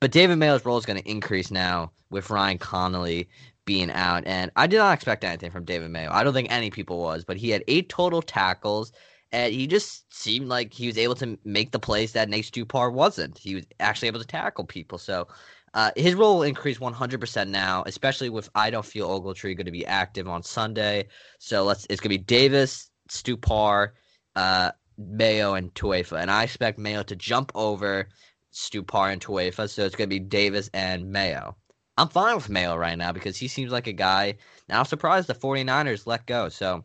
but 0.00 0.12
David 0.12 0.36
Mayo's 0.36 0.64
role 0.64 0.78
is 0.78 0.86
going 0.86 1.00
to 1.02 1.10
increase 1.10 1.50
now 1.50 1.90
with 2.10 2.30
Ryan 2.30 2.58
Connelly 2.58 3.28
being 3.64 3.90
out, 3.90 4.22
and 4.26 4.52
I 4.54 4.68
did 4.68 4.78
not 4.78 4.94
expect 4.94 5.24
anything 5.24 5.50
from 5.50 5.64
David 5.64 5.90
Mayo. 5.90 6.10
I 6.12 6.22
don't 6.22 6.34
think 6.34 6.52
any 6.52 6.70
people 6.70 6.98
was, 6.98 7.24
but 7.24 7.36
he 7.36 7.50
had 7.50 7.64
eight 7.66 7.88
total 7.88 8.22
tackles 8.22 8.92
and 9.32 9.52
he 9.52 9.66
just 9.66 10.12
seemed 10.14 10.48
like 10.48 10.72
he 10.72 10.86
was 10.86 10.98
able 10.98 11.14
to 11.16 11.38
make 11.44 11.72
the 11.72 11.78
plays 11.78 12.12
that 12.12 12.28
Nate 12.28 12.44
Stupar 12.44 12.92
wasn't. 12.92 13.38
He 13.38 13.54
was 13.56 13.64
actually 13.80 14.08
able 14.08 14.20
to 14.20 14.26
tackle 14.26 14.64
people. 14.64 14.98
So 14.98 15.28
uh, 15.74 15.90
his 15.96 16.14
role 16.14 16.36
will 16.36 16.42
increase 16.44 16.78
100% 16.78 17.48
now, 17.48 17.82
especially 17.86 18.30
with 18.30 18.48
I 18.54 18.70
don't 18.70 18.86
feel 18.86 19.08
Ogletree 19.08 19.56
going 19.56 19.66
to 19.66 19.72
be 19.72 19.84
active 19.84 20.28
on 20.28 20.42
Sunday. 20.42 21.08
So 21.38 21.64
let's 21.64 21.86
it's 21.90 22.00
going 22.00 22.12
to 22.12 22.18
be 22.18 22.24
Davis, 22.24 22.90
Stupar, 23.10 23.90
uh, 24.36 24.70
Mayo, 24.96 25.54
and 25.54 25.74
Tauaefa. 25.74 26.20
And 26.20 26.30
I 26.30 26.44
expect 26.44 26.78
Mayo 26.78 27.02
to 27.02 27.16
jump 27.16 27.52
over 27.54 28.08
Stupar 28.54 29.12
and 29.12 29.20
Tauaefa. 29.20 29.68
So 29.68 29.84
it's 29.84 29.96
going 29.96 30.08
to 30.08 30.14
be 30.14 30.20
Davis 30.20 30.70
and 30.72 31.10
Mayo. 31.10 31.56
I'm 31.98 32.08
fine 32.08 32.36
with 32.36 32.48
Mayo 32.48 32.76
right 32.76 32.96
now 32.96 33.12
because 33.12 33.36
he 33.36 33.48
seems 33.48 33.72
like 33.72 33.86
a 33.86 33.92
guy. 33.92 34.36
Now 34.68 34.78
I'm 34.78 34.84
surprised 34.86 35.28
the 35.28 35.34
49ers 35.34 36.06
let 36.06 36.26
go. 36.26 36.48
So 36.48 36.84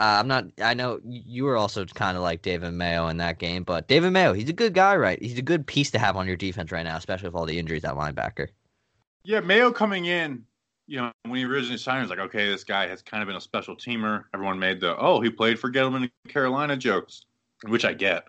uh, 0.00 0.16
I'm 0.18 0.28
not. 0.28 0.46
I 0.62 0.72
know 0.72 0.98
you 1.04 1.44
were 1.44 1.58
also 1.58 1.84
kind 1.84 2.16
of 2.16 2.22
like 2.22 2.40
David 2.40 2.72
Mayo 2.72 3.08
in 3.08 3.18
that 3.18 3.38
game, 3.38 3.64
but 3.64 3.86
David 3.86 4.12
Mayo, 4.12 4.32
he's 4.32 4.48
a 4.48 4.54
good 4.54 4.72
guy, 4.72 4.96
right? 4.96 5.20
He's 5.20 5.36
a 5.36 5.42
good 5.42 5.66
piece 5.66 5.90
to 5.90 5.98
have 5.98 6.16
on 6.16 6.26
your 6.26 6.36
defense 6.36 6.72
right 6.72 6.84
now, 6.84 6.96
especially 6.96 7.28
with 7.28 7.34
all 7.34 7.44
the 7.44 7.58
injuries 7.58 7.84
at 7.84 7.94
linebacker. 7.94 8.48
Yeah, 9.24 9.40
Mayo 9.40 9.70
coming 9.70 10.06
in, 10.06 10.42
you 10.86 10.96
know, 10.96 11.12
when 11.24 11.34
he 11.34 11.44
originally 11.44 11.76
signed, 11.76 12.00
was 12.00 12.08
like, 12.08 12.18
okay, 12.18 12.48
this 12.48 12.64
guy 12.64 12.86
has 12.86 13.02
kind 13.02 13.22
of 13.22 13.26
been 13.26 13.36
a 13.36 13.40
special 13.42 13.76
teamer. 13.76 14.24
Everyone 14.32 14.58
made 14.58 14.80
the 14.80 14.96
oh, 14.96 15.20
he 15.20 15.28
played 15.28 15.58
for 15.58 15.70
Gettleman 15.70 16.04
in 16.04 16.30
Carolina 16.30 16.78
jokes, 16.78 17.26
which 17.68 17.84
I 17.84 17.92
get. 17.92 18.24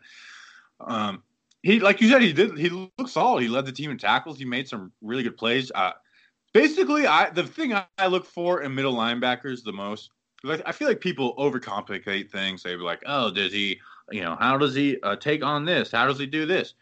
Um, 0.81 1.23
he, 1.63 1.79
like 1.79 2.01
you 2.01 2.10
said, 2.10 2.21
he 2.21 2.34
did. 2.34 2.57
He 2.57 2.67
looked 2.67 3.10
solid. 3.10 3.43
He 3.43 3.47
led 3.47 3.65
the 3.65 3.71
team 3.71 3.91
in 3.91 3.97
tackles. 3.97 4.38
He 4.38 4.43
made 4.43 4.67
some 4.67 4.91
really 5.01 5.23
good 5.23 5.38
plays. 5.38 5.71
Uh, 5.73 5.93
basically, 6.53 7.07
I 7.07 7.29
the 7.29 7.45
thing 7.45 7.73
I 7.73 8.07
look 8.07 8.25
for 8.25 8.62
in 8.62 8.75
middle 8.75 8.93
linebackers 8.93 9.63
the 9.63 9.71
most 9.71 10.10
I 10.45 10.71
feel 10.71 10.88
like 10.88 11.01
people 11.01 11.36
overcomplicate 11.36 12.32
things. 12.32 12.63
They 12.63 12.75
be 12.75 12.82
like, 12.82 13.04
"Oh, 13.06 13.32
does 13.32 13.54
he? 13.54 13.80
You 14.12 14.21
know, 14.21 14.36
how 14.39 14.58
does 14.58 14.73
he 14.73 14.99
uh, 15.01 15.15
take 15.15 15.43
on 15.43 15.65
this? 15.65 15.91
How 15.91 16.08
does 16.08 16.19
he 16.19 16.25
do 16.25 16.45
this?" 16.45 16.73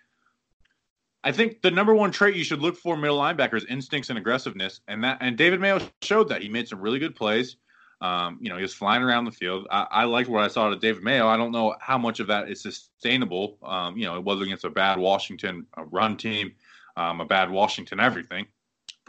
I 1.23 1.33
think 1.33 1.61
the 1.61 1.71
number 1.71 1.93
one 1.93 2.11
trait 2.11 2.35
you 2.35 2.45
should 2.45 2.61
look 2.61 2.77
for 2.77 2.95
middle 2.95 3.19
linebackers 3.19 3.65
instincts 3.67 4.09
and 4.09 4.17
aggressiveness, 4.17 4.79
and 4.87 5.03
that 5.03 5.17
and 5.19 5.37
David 5.37 5.59
Mayo 5.59 5.81
showed 6.01 6.29
that 6.29 6.41
he 6.41 6.49
made 6.49 6.67
some 6.67 6.79
really 6.79 6.99
good 6.99 7.15
plays. 7.15 7.57
Um, 8.01 8.39
you 8.39 8.49
know, 8.49 8.55
he 8.55 8.61
was 8.61 8.73
flying 8.73 9.03
around 9.03 9.25
the 9.25 9.31
field. 9.31 9.67
I, 9.69 9.85
I 9.91 10.03
liked 10.05 10.29
what 10.29 10.45
I 10.45 10.47
saw 10.47 10.71
of 10.71 10.79
David 10.79 11.03
Mayo. 11.03 11.27
I 11.27 11.35
don't 11.35 11.51
know 11.51 11.75
how 11.81 11.97
much 11.97 12.21
of 12.21 12.27
that 12.27 12.49
is 12.49 12.61
sustainable. 12.61 13.57
Um, 13.61 13.97
you 13.97 14.05
know, 14.05 14.15
it 14.15 14.23
was 14.23 14.41
against 14.41 14.63
a 14.63 14.69
bad 14.69 14.97
Washington 14.97 15.65
run 15.75 16.15
team, 16.15 16.53
um, 16.95 17.19
a 17.19 17.25
bad 17.25 17.51
Washington 17.51 17.99
everything 17.99 18.47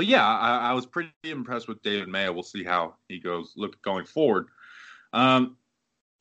but 0.01 0.07
yeah, 0.07 0.27
I, 0.27 0.71
I, 0.71 0.73
was 0.73 0.87
pretty 0.87 1.13
impressed 1.25 1.69
with 1.69 1.83
David 1.83 2.09
Mayo. 2.09 2.33
We'll 2.33 2.43
see 2.43 2.65
how 2.65 2.95
he 3.07 3.19
goes 3.19 3.53
look 3.55 3.83
going 3.83 4.07
forward. 4.07 4.47
Um, 5.13 5.59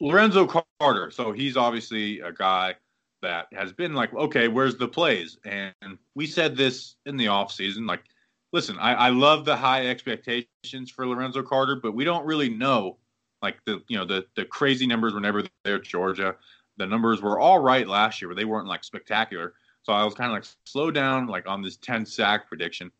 Lorenzo 0.01 0.45
Carter, 0.45 1.11
so 1.11 1.31
he's 1.31 1.55
obviously 1.55 2.19
a 2.19 2.33
guy 2.33 2.75
that 3.21 3.47
has 3.53 3.71
been 3.71 3.93
like, 3.93 4.13
okay, 4.13 4.49
where's 4.49 4.75
the 4.75 4.89
plays? 4.89 5.37
And 5.45 5.97
we 6.13 6.27
said 6.27 6.57
this 6.57 6.97
in 7.05 7.15
the 7.15 7.27
offseason, 7.27 7.87
like, 7.87 8.03
listen, 8.51 8.77
I, 8.79 8.95
I 8.95 9.09
love 9.11 9.45
the 9.45 9.55
high 9.55 9.87
expectations 9.87 10.91
for 10.93 11.07
Lorenzo 11.07 11.41
Carter, 11.41 11.77
but 11.81 11.93
we 11.93 12.03
don't 12.03 12.25
really 12.25 12.49
know 12.49 12.97
like 13.41 13.63
the 13.63 13.81
you 13.87 13.97
know 13.97 14.03
the 14.03 14.25
the 14.35 14.43
crazy 14.43 14.87
numbers 14.87 15.13
were 15.13 15.21
never 15.21 15.43
there 15.63 15.79
Georgia. 15.79 16.35
The 16.75 16.85
numbers 16.85 17.21
were 17.21 17.39
all 17.39 17.59
right 17.59 17.87
last 17.87 18.21
year, 18.21 18.27
but 18.27 18.35
they 18.35 18.43
weren't 18.43 18.67
like 18.67 18.83
spectacular. 18.83 19.53
So 19.83 19.93
I 19.93 20.03
was 20.03 20.15
kind 20.15 20.29
of 20.29 20.35
like 20.35 20.45
slow 20.65 20.91
down 20.91 21.27
like 21.27 21.47
on 21.47 21.61
this 21.61 21.77
10 21.77 22.05
sack 22.05 22.49
prediction. 22.49 22.91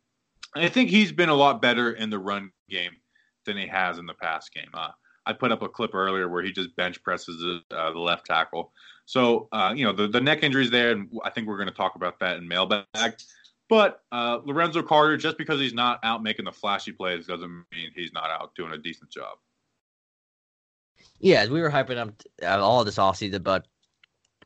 I 0.56 0.70
think 0.70 0.90
he's 0.90 1.12
been 1.12 1.30
a 1.30 1.36
lot 1.36 1.62
better 1.62 1.94
in 1.94 2.10
the 2.10 2.20
run 2.20 2.52
game 2.70 2.96
than 3.46 3.58
he 3.58 3.68
has 3.68 3.98
in 3.98 4.06
the 4.06 4.14
pass 4.14 4.50
game. 4.50 4.70
Uh, 4.74 4.90
I 5.26 5.34
put 5.34 5.52
up 5.52 5.62
a 5.62 5.70
clip 5.70 5.94
earlier 5.94 6.28
where 6.28 6.42
he 6.42 6.52
just 6.52 6.76
bench 6.76 7.02
presses 7.04 7.40
the, 7.40 7.76
uh, 7.76 7.92
the 7.92 8.00
left 8.00 8.26
tackle. 8.26 8.72
So, 9.06 9.48
uh, 9.52 9.74
you 9.76 9.86
know, 9.86 9.94
the, 9.94 10.08
the 10.08 10.22
neck 10.22 10.44
injury's 10.44 10.72
there, 10.72 10.92
and 10.92 11.10
I 11.24 11.30
think 11.30 11.48
we're 11.48 11.58
going 11.58 11.70
to 11.70 11.76
talk 11.76 11.96
about 11.96 12.20
that 12.20 12.38
in 12.38 12.48
mailbag. 12.48 12.86
But 13.70 14.02
uh, 14.12 14.40
Lorenzo 14.44 14.82
Carter, 14.82 15.18
just 15.18 15.38
because 15.38 15.60
he's 15.60 15.74
not 15.74 16.00
out 16.04 16.24
making 16.24 16.46
the 16.46 16.52
flashy 16.52 16.92
plays, 16.92 17.28
doesn't 17.28 17.50
mean 17.50 17.92
he's 17.96 18.14
not 18.14 18.30
out 18.32 18.56
doing 18.56 18.74
a 18.74 18.78
decent 18.78 19.12
job. 19.12 19.38
Yeah, 21.20 21.48
we 21.48 21.62
were 21.62 21.70
hyping 21.70 21.98
up 21.98 22.14
uh, 22.42 22.64
all 22.64 22.84
this 22.84 22.98
offseason, 22.98 23.44
but 23.44 23.68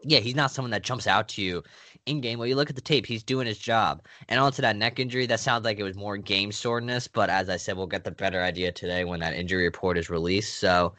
yeah, 0.03 0.19
he's 0.19 0.35
not 0.35 0.51
someone 0.51 0.71
that 0.71 0.83
jumps 0.83 1.07
out 1.07 1.27
to 1.29 1.41
you 1.41 1.63
in 2.05 2.21
game. 2.21 2.39
Well, 2.39 2.47
you 2.47 2.55
look 2.55 2.69
at 2.69 2.75
the 2.75 2.81
tape, 2.81 3.05
he's 3.05 3.23
doing 3.23 3.47
his 3.47 3.57
job. 3.57 4.03
And 4.29 4.39
onto 4.39 4.61
that 4.61 4.75
neck 4.75 4.99
injury, 4.99 5.25
that 5.27 5.39
sounds 5.39 5.65
like 5.65 5.79
it 5.79 5.83
was 5.83 5.95
more 5.95 6.17
game 6.17 6.51
soreness. 6.51 7.07
But 7.07 7.29
as 7.29 7.49
I 7.49 7.57
said, 7.57 7.77
we'll 7.77 7.87
get 7.87 8.03
the 8.03 8.11
better 8.11 8.41
idea 8.41 8.71
today 8.71 9.05
when 9.05 9.19
that 9.21 9.33
injury 9.33 9.63
report 9.63 9.97
is 9.97 10.09
released. 10.09 10.59
So 10.59 10.93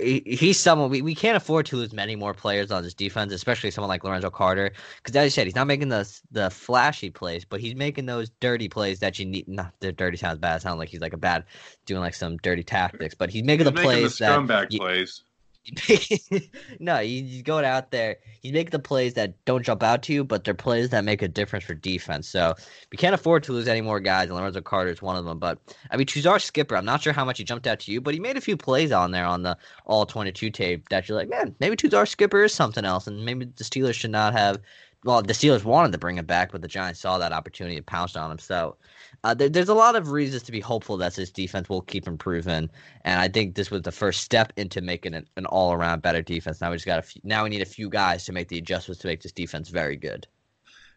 he's 0.00 0.58
someone 0.58 0.90
we, 0.90 1.02
we 1.02 1.14
can't 1.14 1.36
afford 1.36 1.64
to 1.66 1.76
lose 1.76 1.92
many 1.92 2.16
more 2.16 2.34
players 2.34 2.70
on 2.70 2.82
this 2.82 2.94
defense, 2.94 3.32
especially 3.32 3.70
someone 3.70 3.88
like 3.88 4.02
Lorenzo 4.02 4.30
Carter. 4.30 4.72
Because 4.96 5.14
as 5.14 5.24
you 5.24 5.30
said, 5.30 5.46
he's 5.46 5.54
not 5.54 5.66
making 5.66 5.88
the 5.88 6.20
the 6.32 6.50
flashy 6.50 7.10
plays, 7.10 7.44
but 7.44 7.60
he's 7.60 7.76
making 7.76 8.06
those 8.06 8.30
dirty 8.40 8.68
plays 8.68 8.98
that 9.00 9.18
you 9.18 9.26
need. 9.26 9.46
Not 9.46 9.72
the 9.80 9.92
dirty 9.92 10.16
sounds 10.16 10.38
bad. 10.38 10.56
It 10.56 10.62
sounds 10.62 10.78
like 10.78 10.88
he's 10.88 11.00
like 11.00 11.12
a 11.12 11.18
bad 11.18 11.44
doing 11.86 12.00
like 12.00 12.14
some 12.14 12.38
dirty 12.38 12.64
tactics, 12.64 13.14
but 13.14 13.30
he's 13.30 13.44
making 13.44 13.66
he's 13.66 13.74
the 13.74 13.82
making 13.82 13.90
plays 13.90 14.18
the 14.18 14.24
scumbag 14.24 14.48
that 14.48 14.72
you, 14.72 14.78
plays. 14.80 15.22
no, 16.80 16.96
he's 16.98 17.42
going 17.42 17.64
out 17.64 17.90
there. 17.90 18.18
He's 18.40 18.52
making 18.52 18.70
the 18.70 18.78
plays 18.78 19.14
that 19.14 19.44
don't 19.44 19.64
jump 19.64 19.82
out 19.82 20.02
to 20.04 20.12
you, 20.12 20.24
but 20.24 20.44
they're 20.44 20.54
plays 20.54 20.90
that 20.90 21.04
make 21.04 21.22
a 21.22 21.28
difference 21.28 21.64
for 21.64 21.74
defense. 21.74 22.28
So 22.28 22.54
we 22.90 22.96
can't 22.96 23.14
afford 23.14 23.42
to 23.44 23.52
lose 23.52 23.68
any 23.68 23.80
more 23.80 24.00
guys, 24.00 24.28
and 24.28 24.36
Lorenzo 24.36 24.60
Carter 24.60 24.90
is 24.90 25.02
one 25.02 25.16
of 25.16 25.24
them. 25.24 25.38
But 25.38 25.58
I 25.90 25.96
mean, 25.96 26.06
Tuzar 26.06 26.40
Skipper, 26.40 26.76
I'm 26.76 26.84
not 26.84 27.02
sure 27.02 27.12
how 27.12 27.24
much 27.24 27.38
he 27.38 27.44
jumped 27.44 27.66
out 27.66 27.80
to 27.80 27.92
you, 27.92 28.00
but 28.00 28.14
he 28.14 28.20
made 28.20 28.36
a 28.36 28.40
few 28.40 28.56
plays 28.56 28.92
on 28.92 29.10
there 29.10 29.26
on 29.26 29.42
the 29.42 29.56
all 29.84 30.06
22 30.06 30.50
tape 30.50 30.88
that 30.88 31.08
you're 31.08 31.18
like, 31.18 31.28
man, 31.28 31.54
maybe 31.60 31.76
Tuzar 31.76 32.06
Skipper 32.06 32.44
is 32.44 32.54
something 32.54 32.84
else, 32.84 33.06
and 33.06 33.24
maybe 33.24 33.44
the 33.44 33.64
Steelers 33.64 33.94
should 33.94 34.10
not 34.10 34.32
have. 34.32 34.58
Well, 35.04 35.22
the 35.22 35.32
Steelers 35.32 35.64
wanted 35.64 35.92
to 35.92 35.98
bring 35.98 36.18
him 36.18 36.26
back, 36.26 36.50
but 36.50 36.60
the 36.60 36.68
Giants 36.68 37.00
saw 37.00 37.18
that 37.18 37.32
opportunity 37.32 37.76
and 37.76 37.86
pounced 37.86 38.16
on 38.16 38.32
him. 38.32 38.38
So 38.38 38.76
uh, 39.22 39.32
there, 39.32 39.48
there's 39.48 39.68
a 39.68 39.74
lot 39.74 39.94
of 39.94 40.10
reasons 40.10 40.42
to 40.44 40.52
be 40.52 40.58
hopeful 40.60 40.96
that 40.96 41.14
this 41.14 41.30
defense 41.30 41.68
will 41.68 41.82
keep 41.82 42.08
improving, 42.08 42.68
and 43.02 43.20
I 43.20 43.28
think 43.28 43.54
this 43.54 43.70
was 43.70 43.82
the 43.82 43.92
first 43.92 44.22
step 44.22 44.52
into 44.56 44.80
making 44.80 45.14
an 45.14 45.46
all 45.46 45.72
around 45.72 46.02
better 46.02 46.22
defense. 46.22 46.60
Now 46.60 46.70
we 46.70 46.76
just 46.76 46.86
got 46.86 46.98
a 46.98 47.02
few, 47.02 47.20
now 47.24 47.44
we 47.44 47.50
need 47.50 47.62
a 47.62 47.66
few 47.66 47.88
guys 47.88 48.24
to 48.24 48.32
make 48.32 48.48
the 48.48 48.58
adjustments 48.58 49.00
to 49.02 49.06
make 49.06 49.22
this 49.22 49.32
defense 49.32 49.68
very 49.68 49.96
good. 49.96 50.26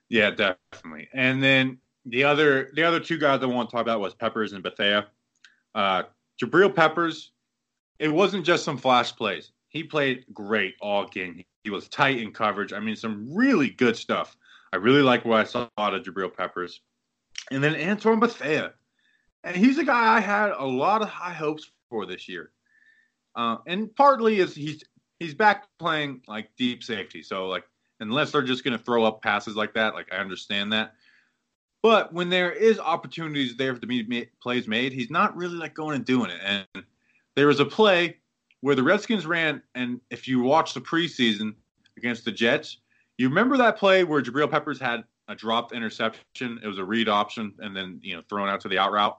Yeah, 0.10 0.32
definitely. 0.32 1.08
And 1.14 1.42
then 1.42 1.78
the 2.06 2.24
other 2.24 2.72
the 2.74 2.84
other 2.84 3.00
two 3.00 3.18
guys 3.18 3.42
I 3.44 3.46
want 3.46 3.70
to 3.70 3.76
talk 3.76 3.84
about 3.84 4.02
was 4.02 4.14
Peppers 4.16 4.54
and 4.54 4.64
Bethea. 4.64 5.08
Uh, 5.76 6.04
Jabrill 6.42 6.76
Peppers, 6.76 7.32
it 8.00 8.10
wasn't 8.10 8.46
just 8.46 8.66
some 8.66 8.78
flash 8.78 9.16
plays. 9.16 9.52
He 9.72 9.84
played 9.84 10.26
great 10.34 10.76
all 10.82 11.08
game. 11.08 11.44
He 11.64 11.70
was 11.70 11.88
tight 11.88 12.20
in 12.20 12.34
coverage. 12.34 12.74
I 12.74 12.80
mean, 12.80 12.98
some 12.98 13.34
really 13.34 13.70
good 13.70 13.96
stuff. 13.96 14.36
I 14.74 14.76
really 14.76 15.02
like 15.02 15.24
what 15.24 15.40
I 15.40 15.44
saw 15.46 15.70
out 15.78 15.94
of 15.94 16.04
Jabrill 16.04 16.36
Peppers. 16.36 16.82
And 17.52 17.64
then 17.64 17.76
Antoine 17.90 18.20
Bethea. 18.20 18.74
And 19.46 19.56
he's 19.56 19.78
a 19.78 19.86
guy 19.86 20.16
I 20.16 20.20
had 20.20 20.52
a 20.52 20.66
lot 20.66 21.02
of 21.02 21.08
high 21.08 21.34
hopes 21.34 21.72
for 21.90 22.06
this 22.06 22.28
year. 22.28 22.52
Uh, 23.36 23.58
and 23.66 23.96
partly 23.96 24.40
is 24.40 24.54
he's 24.54 24.84
he's 25.20 25.34
back 25.34 25.68
playing 25.80 26.22
like 26.28 26.50
deep 26.58 26.84
safety. 26.84 27.24
So 27.24 27.48
like 27.48 27.64
unless 28.02 28.32
they're 28.32 28.42
just 28.42 28.66
going 28.66 28.78
to 28.78 28.84
throw 28.84 29.06
up 29.06 29.22
passes 29.22 29.56
like 29.56 29.74
that, 29.76 29.94
like 29.94 30.12
I 30.12 30.18
understand 30.18 30.74
that. 30.74 30.96
But 31.82 32.14
when 32.14 32.30
there 32.30 32.52
is 32.52 32.78
opportunities 32.78 33.56
there 33.56 33.74
to 33.74 33.88
be 33.88 34.30
plays 34.42 34.68
made, 34.68 34.92
he's 34.92 35.10
not 35.10 35.36
really 35.38 35.56
like 35.56 35.74
going 35.74 35.96
and 35.96 36.06
doing 36.06 36.30
it. 36.30 36.42
And 36.44 36.86
there 37.36 37.48
was 37.48 37.62
a 37.62 37.66
play 37.66 38.18
where 38.62 38.76
the 38.76 38.84
Redskins 38.84 39.26
ran, 39.26 39.62
and 39.76 40.00
if 40.10 40.28
you 40.28 40.41
watch 40.41 40.74
the 40.74 40.82
preseason 40.82 41.56
against 41.97 42.26
the 42.26 42.32
Jets, 42.32 42.78
you 43.17 43.28
remember 43.28 43.58
that 43.58 43.78
play 43.78 44.04
where 44.04 44.21
Jabrill 44.21 44.50
Peppers 44.50 44.80
had 44.80 45.04
a 45.28 45.36
dropped 45.36 45.74
interception. 45.74 46.60
It 46.63 46.67
was 46.67 46.80
a 46.80 46.84
read 46.84 47.10
option, 47.10 47.54
and 47.60 47.76
then 47.76 48.00
you 48.02 48.15
know 48.15 48.21
thrown 48.30 48.50
out 48.50 48.62
to 48.62 48.69
the 48.69 48.78
out 48.78 48.91
route. 48.91 49.17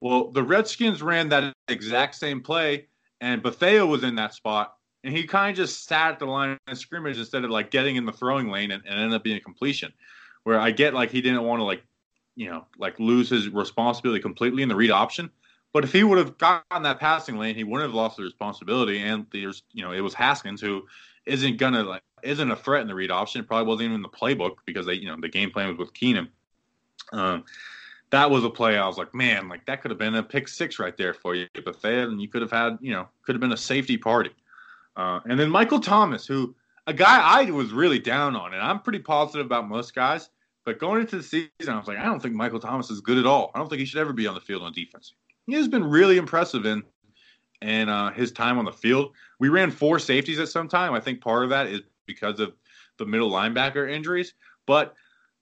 Well, 0.00 0.30
the 0.30 0.42
Redskins 0.42 1.02
ran 1.02 1.28
that 1.30 1.52
exact 1.68 2.14
same 2.14 2.40
play, 2.40 2.86
and 3.20 3.42
Bethea 3.42 3.84
was 3.84 4.04
in 4.04 4.14
that 4.16 4.34
spot, 4.34 4.74
and 5.02 5.16
he 5.16 5.24
kind 5.24 5.50
of 5.50 5.56
just 5.56 5.86
sat 5.86 6.12
at 6.12 6.18
the 6.18 6.26
line 6.26 6.58
of 6.68 6.78
scrimmage 6.78 7.18
instead 7.18 7.44
of 7.44 7.50
like 7.50 7.70
getting 7.70 7.96
in 7.96 8.04
the 8.04 8.12
throwing 8.12 8.48
lane 8.48 8.70
and, 8.70 8.82
and 8.86 8.98
ended 8.98 9.14
up 9.14 9.24
being 9.24 9.36
a 9.36 9.40
completion. 9.40 9.92
Where 10.44 10.58
I 10.58 10.70
get 10.70 10.94
like 10.94 11.10
he 11.10 11.20
didn't 11.20 11.42
want 11.42 11.60
to 11.60 11.64
like, 11.64 11.82
you 12.36 12.48
know, 12.48 12.66
like 12.78 12.98
lose 12.98 13.28
his 13.28 13.48
responsibility 13.48 14.22
completely 14.22 14.62
in 14.62 14.68
the 14.68 14.76
read 14.76 14.90
option. 14.90 15.30
But 15.72 15.84
if 15.84 15.92
he 15.92 16.02
would 16.02 16.18
have 16.18 16.38
gotten 16.38 16.82
that 16.82 16.98
passing 16.98 17.36
lane, 17.36 17.54
he 17.54 17.64
wouldn't 17.64 17.88
have 17.88 17.94
lost 17.94 18.16
the 18.16 18.22
responsibility. 18.22 19.00
And 19.00 19.26
there's, 19.32 19.62
you 19.72 19.82
know, 19.82 19.92
it 19.92 20.00
was 20.00 20.14
Haskins 20.14 20.60
who 20.60 20.86
isn't 21.26 21.58
gonna 21.58 21.82
like 21.82 22.02
isn't 22.22 22.50
a 22.50 22.56
threat 22.56 22.82
in 22.82 22.88
the 22.88 22.94
read 22.94 23.10
option. 23.10 23.44
Probably 23.44 23.66
wasn't 23.66 23.84
even 23.84 23.96
in 23.96 24.02
the 24.02 24.08
playbook 24.08 24.56
because 24.64 24.86
they, 24.86 24.94
you 24.94 25.06
know, 25.06 25.16
the 25.20 25.28
game 25.28 25.50
plan 25.50 25.68
was 25.68 25.78
with 25.78 25.92
Keenum. 25.92 26.28
Um, 27.12 27.44
that 28.10 28.30
was 28.30 28.44
a 28.44 28.50
play 28.50 28.78
I 28.78 28.86
was 28.86 28.96
like, 28.96 29.14
man, 29.14 29.48
like 29.48 29.66
that 29.66 29.82
could 29.82 29.90
have 29.90 29.98
been 29.98 30.14
a 30.14 30.22
pick 30.22 30.48
six 30.48 30.78
right 30.78 30.96
there 30.96 31.12
for 31.12 31.34
you, 31.34 31.46
but 31.64 31.82
and 31.84 32.20
you 32.20 32.28
could 32.28 32.42
have 32.42 32.50
had, 32.50 32.78
you 32.80 32.92
know, 32.92 33.08
could 33.22 33.34
have 33.34 33.40
been 33.40 33.52
a 33.52 33.56
safety 33.56 33.98
party. 33.98 34.30
Uh, 34.96 35.20
and 35.26 35.38
then 35.38 35.50
Michael 35.50 35.80
Thomas, 35.80 36.26
who 36.26 36.54
a 36.86 36.94
guy 36.94 37.20
I 37.20 37.50
was 37.50 37.70
really 37.70 37.98
down 37.98 38.34
on, 38.34 38.54
and 38.54 38.62
I'm 38.62 38.80
pretty 38.80 39.00
positive 39.00 39.46
about 39.46 39.68
most 39.68 39.94
guys. 39.94 40.30
But 40.64 40.78
going 40.78 41.00
into 41.00 41.16
the 41.16 41.22
season, 41.22 41.72
I 41.72 41.78
was 41.78 41.86
like, 41.86 41.98
I 41.98 42.04
don't 42.04 42.20
think 42.20 42.34
Michael 42.34 42.60
Thomas 42.60 42.90
is 42.90 43.00
good 43.00 43.16
at 43.16 43.24
all. 43.24 43.50
I 43.54 43.58
don't 43.58 43.68
think 43.68 43.80
he 43.80 43.86
should 43.86 44.00
ever 44.00 44.12
be 44.12 44.26
on 44.26 44.34
the 44.34 44.40
field 44.40 44.62
on 44.62 44.72
defense. 44.72 45.14
He 45.48 45.54
has 45.54 45.66
been 45.66 45.82
really 45.82 46.18
impressive 46.18 46.66
in 46.66 46.82
and 47.62 47.88
uh, 47.88 48.10
his 48.10 48.32
time 48.32 48.58
on 48.58 48.66
the 48.66 48.72
field. 48.72 49.14
We 49.40 49.48
ran 49.48 49.70
four 49.70 49.98
safeties 49.98 50.38
at 50.38 50.50
some 50.50 50.68
time. 50.68 50.92
I 50.92 51.00
think 51.00 51.22
part 51.22 51.42
of 51.42 51.50
that 51.50 51.68
is 51.68 51.80
because 52.06 52.38
of 52.38 52.52
the 52.98 53.06
middle 53.06 53.30
linebacker 53.30 53.90
injuries. 53.90 54.34
But 54.66 54.94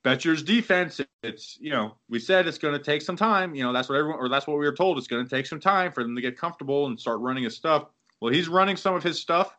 Bettcher's 0.04 0.44
defense, 0.44 1.00
it's 1.24 1.58
you 1.60 1.70
know, 1.70 1.96
we 2.08 2.20
said 2.20 2.46
it's 2.46 2.56
going 2.56 2.78
to 2.78 2.82
take 2.82 3.02
some 3.02 3.16
time. 3.16 3.56
You 3.56 3.64
know, 3.64 3.72
that's 3.72 3.88
what 3.88 3.98
everyone 3.98 4.20
or 4.20 4.28
that's 4.28 4.46
what 4.46 4.58
we 4.58 4.64
were 4.64 4.76
told. 4.76 4.96
It's 4.96 5.08
going 5.08 5.24
to 5.24 5.28
take 5.28 5.44
some 5.44 5.58
time 5.58 5.90
for 5.90 6.04
them 6.04 6.14
to 6.14 6.22
get 6.22 6.38
comfortable 6.38 6.86
and 6.86 7.00
start 7.00 7.18
running 7.18 7.42
his 7.42 7.56
stuff. 7.56 7.86
Well, 8.20 8.32
he's 8.32 8.48
running 8.48 8.76
some 8.76 8.94
of 8.94 9.02
his 9.02 9.20
stuff, 9.20 9.56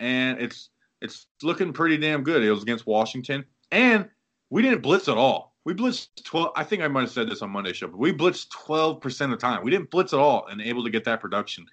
and 0.00 0.40
it's 0.40 0.70
it's 1.00 1.28
looking 1.40 1.72
pretty 1.72 1.98
damn 1.98 2.24
good. 2.24 2.42
It 2.42 2.50
was 2.50 2.62
against 2.62 2.84
Washington, 2.84 3.44
and 3.70 4.10
we 4.50 4.60
didn't 4.60 4.82
blitz 4.82 5.06
at 5.06 5.16
all. 5.16 5.53
We 5.64 5.72
blitzed 5.72 6.22
12. 6.24 6.52
I 6.56 6.64
think 6.64 6.82
I 6.82 6.88
might 6.88 7.02
have 7.02 7.10
said 7.10 7.28
this 7.28 7.40
on 7.40 7.50
Monday 7.50 7.72
show, 7.72 7.88
but 7.88 7.98
we 7.98 8.12
blitzed 8.12 8.48
12% 8.48 9.24
of 9.24 9.30
the 9.30 9.36
time. 9.36 9.64
We 9.64 9.70
didn't 9.70 9.90
blitz 9.90 10.12
at 10.12 10.18
all 10.18 10.46
and 10.46 10.60
able 10.60 10.84
to 10.84 10.90
get 10.90 11.04
that 11.04 11.20
production. 11.20 11.66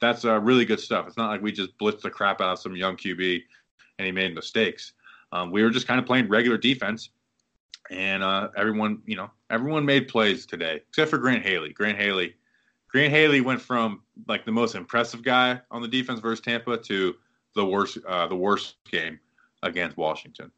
That's 0.00 0.24
uh, 0.24 0.40
really 0.40 0.64
good 0.64 0.80
stuff. 0.80 1.06
It's 1.06 1.16
not 1.16 1.30
like 1.30 1.42
we 1.42 1.52
just 1.52 1.76
blitzed 1.78 2.00
the 2.00 2.10
crap 2.10 2.40
out 2.40 2.54
of 2.54 2.58
some 2.58 2.74
young 2.74 2.96
QB 2.96 3.42
and 3.98 4.06
he 4.06 4.12
made 4.12 4.34
mistakes. 4.34 4.92
Um, 5.32 5.50
we 5.50 5.62
were 5.62 5.70
just 5.70 5.86
kind 5.86 6.00
of 6.00 6.06
playing 6.06 6.28
regular 6.28 6.56
defense, 6.56 7.10
and 7.90 8.22
uh, 8.22 8.48
everyone, 8.56 9.02
you 9.04 9.16
know, 9.16 9.30
everyone 9.50 9.84
made 9.84 10.08
plays 10.08 10.46
today 10.46 10.80
except 10.88 11.10
for 11.10 11.18
Grant 11.18 11.42
Haley. 11.42 11.72
Grant 11.72 11.98
Haley, 11.98 12.36
Grant 12.88 13.12
Haley 13.12 13.40
went 13.40 13.60
from 13.60 14.02
like 14.28 14.44
the 14.44 14.52
most 14.52 14.74
impressive 14.74 15.22
guy 15.22 15.60
on 15.70 15.82
the 15.82 15.88
defense 15.88 16.20
versus 16.20 16.40
Tampa 16.40 16.78
to 16.78 17.14
the 17.54 17.64
worst, 17.64 17.98
uh, 18.06 18.26
the 18.26 18.36
worst 18.36 18.76
game 18.90 19.18
against 19.62 19.96
Washington. 19.96 20.50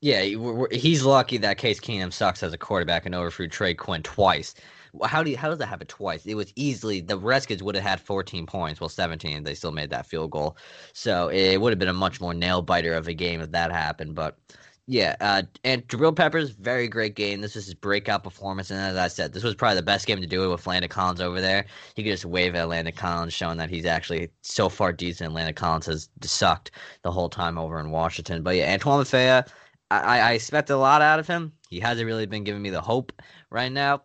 Yeah, 0.00 0.22
he's 0.70 1.02
lucky 1.02 1.38
that 1.38 1.56
Case 1.56 1.80
Keenum 1.80 2.12
sucks 2.12 2.42
as 2.42 2.52
a 2.52 2.58
quarterback 2.58 3.06
and 3.06 3.14
overthrew 3.14 3.48
Trey 3.48 3.74
Quinn 3.74 4.02
twice. 4.02 4.54
How 5.02 5.22
do 5.22 5.30
you, 5.30 5.36
how 5.36 5.48
does 5.48 5.58
that 5.58 5.66
happen 5.66 5.86
twice? 5.86 6.26
It 6.26 6.34
was 6.34 6.52
easily 6.56 7.00
the 7.00 7.18
Redskins 7.18 7.62
would 7.62 7.74
have 7.74 7.84
had 7.84 8.00
14 8.00 8.46
points, 8.46 8.80
well 8.80 8.88
17. 8.88 9.42
They 9.42 9.54
still 9.54 9.72
made 9.72 9.90
that 9.90 10.06
field 10.06 10.30
goal, 10.30 10.56
so 10.92 11.28
it 11.28 11.56
would 11.56 11.72
have 11.72 11.78
been 11.78 11.88
a 11.88 11.92
much 11.94 12.20
more 12.20 12.34
nail 12.34 12.62
biter 12.62 12.94
of 12.94 13.08
a 13.08 13.14
game 13.14 13.40
if 13.40 13.50
that 13.52 13.72
happened. 13.72 14.14
But 14.14 14.38
yeah, 14.86 15.16
uh, 15.20 15.42
and 15.64 15.88
Jabrill 15.88 16.14
Peppers, 16.14 16.50
very 16.50 16.88
great 16.88 17.14
game. 17.14 17.40
This 17.40 17.54
was 17.54 17.64
his 17.64 17.74
breakout 17.74 18.22
performance, 18.22 18.70
and 18.70 18.78
as 18.78 18.96
I 18.96 19.08
said, 19.08 19.32
this 19.32 19.42
was 19.42 19.54
probably 19.54 19.76
the 19.76 19.82
best 19.82 20.06
game 20.06 20.20
to 20.20 20.26
do 20.26 20.44
it 20.44 20.48
with 20.48 20.66
Landon 20.66 20.90
Collins 20.90 21.22
over 21.22 21.40
there. 21.40 21.64
He 21.94 22.02
could 22.02 22.10
just 22.12 22.26
wave 22.26 22.54
at 22.54 22.68
Landon 22.68 22.92
Collins, 22.94 23.32
showing 23.32 23.56
that 23.56 23.70
he's 23.70 23.86
actually 23.86 24.28
so 24.42 24.68
far 24.68 24.92
decent. 24.92 25.32
Landon 25.32 25.54
Collins 25.54 25.86
has 25.86 26.10
sucked 26.22 26.72
the 27.02 27.10
whole 27.10 27.30
time 27.30 27.56
over 27.56 27.80
in 27.80 27.90
Washington. 27.90 28.42
But 28.42 28.56
yeah, 28.56 28.72
Antoine 28.74 29.00
Bethea, 29.00 29.46
I, 29.90 30.20
I 30.20 30.32
expect 30.32 30.70
a 30.70 30.76
lot 30.76 31.02
out 31.02 31.20
of 31.20 31.26
him. 31.26 31.52
He 31.68 31.80
hasn't 31.80 32.06
really 32.06 32.26
been 32.26 32.44
giving 32.44 32.62
me 32.62 32.70
the 32.70 32.80
hope 32.80 33.12
right 33.50 33.70
now. 33.70 34.02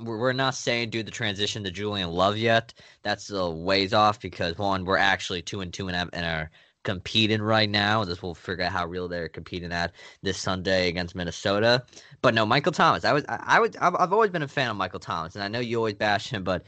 We're, 0.00 0.18
we're 0.18 0.32
not 0.32 0.54
saying 0.54 0.90
do 0.90 1.02
the 1.02 1.10
transition 1.10 1.64
to 1.64 1.70
Julian 1.70 2.10
Love 2.10 2.36
yet. 2.36 2.74
That's 3.02 3.30
a 3.30 3.48
ways 3.50 3.92
off 3.92 4.20
because 4.20 4.58
one, 4.58 4.84
we're 4.84 4.98
actually 4.98 5.42
two 5.42 5.60
and 5.60 5.72
two 5.72 5.88
and, 5.88 6.10
and 6.12 6.26
are 6.26 6.50
competing 6.84 7.42
right 7.42 7.68
now. 7.68 8.04
This 8.04 8.22
will 8.22 8.34
figure 8.34 8.64
out 8.64 8.72
how 8.72 8.86
real 8.86 9.08
they're 9.08 9.28
competing 9.28 9.72
at 9.72 9.92
this 10.22 10.38
Sunday 10.38 10.88
against 10.88 11.14
Minnesota. 11.14 11.84
But 12.22 12.34
no, 12.34 12.46
Michael 12.46 12.72
Thomas. 12.72 13.04
I 13.04 13.12
was 13.12 13.24
I, 13.28 13.42
I 13.44 13.60
would 13.60 13.76
I've, 13.76 13.94
I've 13.96 14.12
always 14.12 14.30
been 14.30 14.42
a 14.42 14.48
fan 14.48 14.70
of 14.70 14.76
Michael 14.76 15.00
Thomas, 15.00 15.34
and 15.34 15.44
I 15.44 15.48
know 15.48 15.60
you 15.60 15.76
always 15.78 15.94
bash 15.94 16.30
him, 16.30 16.44
but 16.44 16.64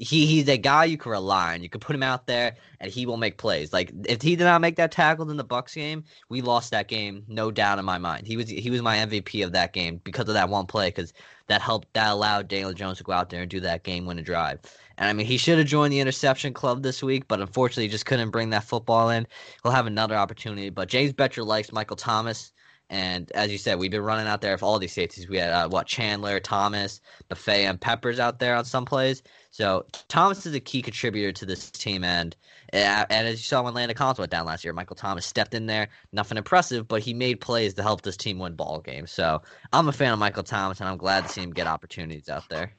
he 0.00 0.24
he's 0.24 0.48
a 0.48 0.56
guy 0.56 0.86
you 0.86 0.96
can 0.96 1.12
rely 1.12 1.52
on. 1.54 1.62
You 1.62 1.68
can 1.68 1.80
put 1.80 1.94
him 1.94 2.02
out 2.02 2.26
there 2.26 2.56
and 2.80 2.90
he 2.90 3.04
will 3.04 3.18
make 3.18 3.36
plays. 3.36 3.70
Like 3.70 3.92
if 4.06 4.22
he 4.22 4.34
did 4.34 4.44
not 4.44 4.62
make 4.62 4.76
that 4.76 4.92
tackle 4.92 5.30
in 5.30 5.36
the 5.36 5.44
Bucks 5.44 5.74
game, 5.74 6.04
we 6.30 6.40
lost 6.40 6.70
that 6.70 6.88
game, 6.88 7.22
no 7.28 7.50
doubt 7.50 7.78
in 7.78 7.84
my 7.84 7.98
mind. 7.98 8.26
He 8.26 8.38
was 8.38 8.48
he 8.48 8.70
was 8.70 8.80
my 8.80 8.96
MVP 8.96 9.44
of 9.44 9.52
that 9.52 9.74
game 9.74 10.00
because 10.02 10.26
of 10.26 10.34
that 10.34 10.48
one 10.48 10.64
play 10.64 10.88
because 10.88 11.12
that 11.48 11.60
helped 11.60 11.92
that 11.92 12.12
allowed 12.12 12.48
Daniel 12.48 12.72
Jones 12.72 12.96
to 12.96 13.04
go 13.04 13.12
out 13.12 13.28
there 13.28 13.42
and 13.42 13.50
do 13.50 13.60
that 13.60 13.82
game 13.82 14.06
winning 14.06 14.24
drive. 14.24 14.60
And 14.96 15.06
I 15.06 15.12
mean 15.12 15.26
he 15.26 15.36
should 15.36 15.58
have 15.58 15.66
joined 15.66 15.92
the 15.92 16.00
interception 16.00 16.54
club 16.54 16.82
this 16.82 17.02
week, 17.02 17.28
but 17.28 17.40
unfortunately 17.40 17.84
he 17.84 17.90
just 17.90 18.06
couldn't 18.06 18.30
bring 18.30 18.48
that 18.50 18.64
football 18.64 19.10
in. 19.10 19.26
He'll 19.62 19.72
have 19.72 19.86
another 19.86 20.16
opportunity. 20.16 20.70
But 20.70 20.88
James 20.88 21.12
Bettcher 21.12 21.44
likes 21.44 21.72
Michael 21.72 21.96
Thomas. 21.96 22.52
And 22.88 23.30
as 23.32 23.52
you 23.52 23.58
said, 23.58 23.78
we've 23.78 23.90
been 23.90 24.02
running 24.02 24.26
out 24.26 24.40
there 24.40 24.58
for 24.58 24.64
all 24.64 24.80
these 24.80 24.92
safeties. 24.92 25.28
We 25.28 25.36
had 25.36 25.50
uh, 25.52 25.68
what 25.68 25.86
Chandler, 25.86 26.40
Thomas, 26.40 27.00
Buffet, 27.28 27.66
and 27.66 27.80
Peppers 27.80 28.18
out 28.18 28.40
there 28.40 28.56
on 28.56 28.64
some 28.64 28.84
plays. 28.84 29.22
So 29.50 29.84
Thomas 30.08 30.46
is 30.46 30.54
a 30.54 30.60
key 30.60 30.80
contributor 30.80 31.32
to 31.32 31.46
this 31.46 31.70
team, 31.70 32.04
and 32.04 32.36
and 32.72 33.10
as 33.10 33.32
you 33.32 33.44
saw 33.44 33.62
when 33.62 33.74
Landon 33.74 33.96
Collins 33.96 34.18
went 34.18 34.30
down 34.30 34.46
last 34.46 34.62
year, 34.62 34.72
Michael 34.72 34.96
Thomas 34.96 35.26
stepped 35.26 35.54
in 35.54 35.66
there. 35.66 35.88
Nothing 36.12 36.38
impressive, 36.38 36.86
but 36.86 37.02
he 37.02 37.12
made 37.12 37.40
plays 37.40 37.74
to 37.74 37.82
help 37.82 38.02
this 38.02 38.16
team 38.16 38.38
win 38.38 38.54
ball 38.54 38.80
games. 38.80 39.10
So 39.10 39.42
I'm 39.72 39.88
a 39.88 39.92
fan 39.92 40.12
of 40.12 40.18
Michael 40.18 40.44
Thomas, 40.44 40.80
and 40.80 40.88
I'm 40.88 40.98
glad 40.98 41.26
to 41.26 41.28
see 41.28 41.42
him 41.42 41.50
get 41.50 41.66
opportunities 41.66 42.28
out 42.28 42.48
there. 42.48 42.72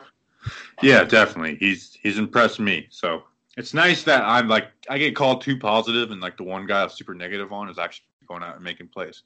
Yeah, 0.82 1.04
definitely. 1.04 1.56
He's 1.56 1.98
he's 2.02 2.18
impressed 2.18 2.60
me. 2.60 2.88
So 2.90 3.24
it's 3.58 3.74
nice 3.74 4.04
that 4.04 4.24
I'm 4.24 4.48
like 4.48 4.70
I 4.90 4.98
get 4.98 5.16
called 5.16 5.42
too 5.42 5.58
positive, 5.58 6.12
and 6.12 6.22
like 6.22 6.38
the 6.38 6.44
one 6.44 6.66
guy 6.66 6.84
I'm 6.84 6.90
super 6.90 7.14
negative 7.14 7.52
on 7.52 7.70
is 7.70 7.78
actually 7.78 8.06
going 8.28 8.44
out 8.44 8.56
and 8.56 8.64
making 8.64 8.88
plays. 8.88 9.24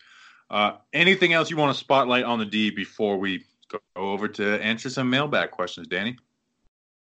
Uh, 0.49 0.73
anything 0.93 1.33
else 1.33 1.49
you 1.49 1.57
want 1.57 1.73
to 1.73 1.79
spotlight 1.79 2.23
on 2.23 2.39
the 2.39 2.45
D 2.45 2.71
before 2.71 3.17
we 3.17 3.45
go 3.69 3.79
over 3.95 4.27
to 4.27 4.61
answer 4.63 4.89
some 4.89 5.09
mailbag 5.09 5.51
questions, 5.51 5.87
Danny? 5.87 6.17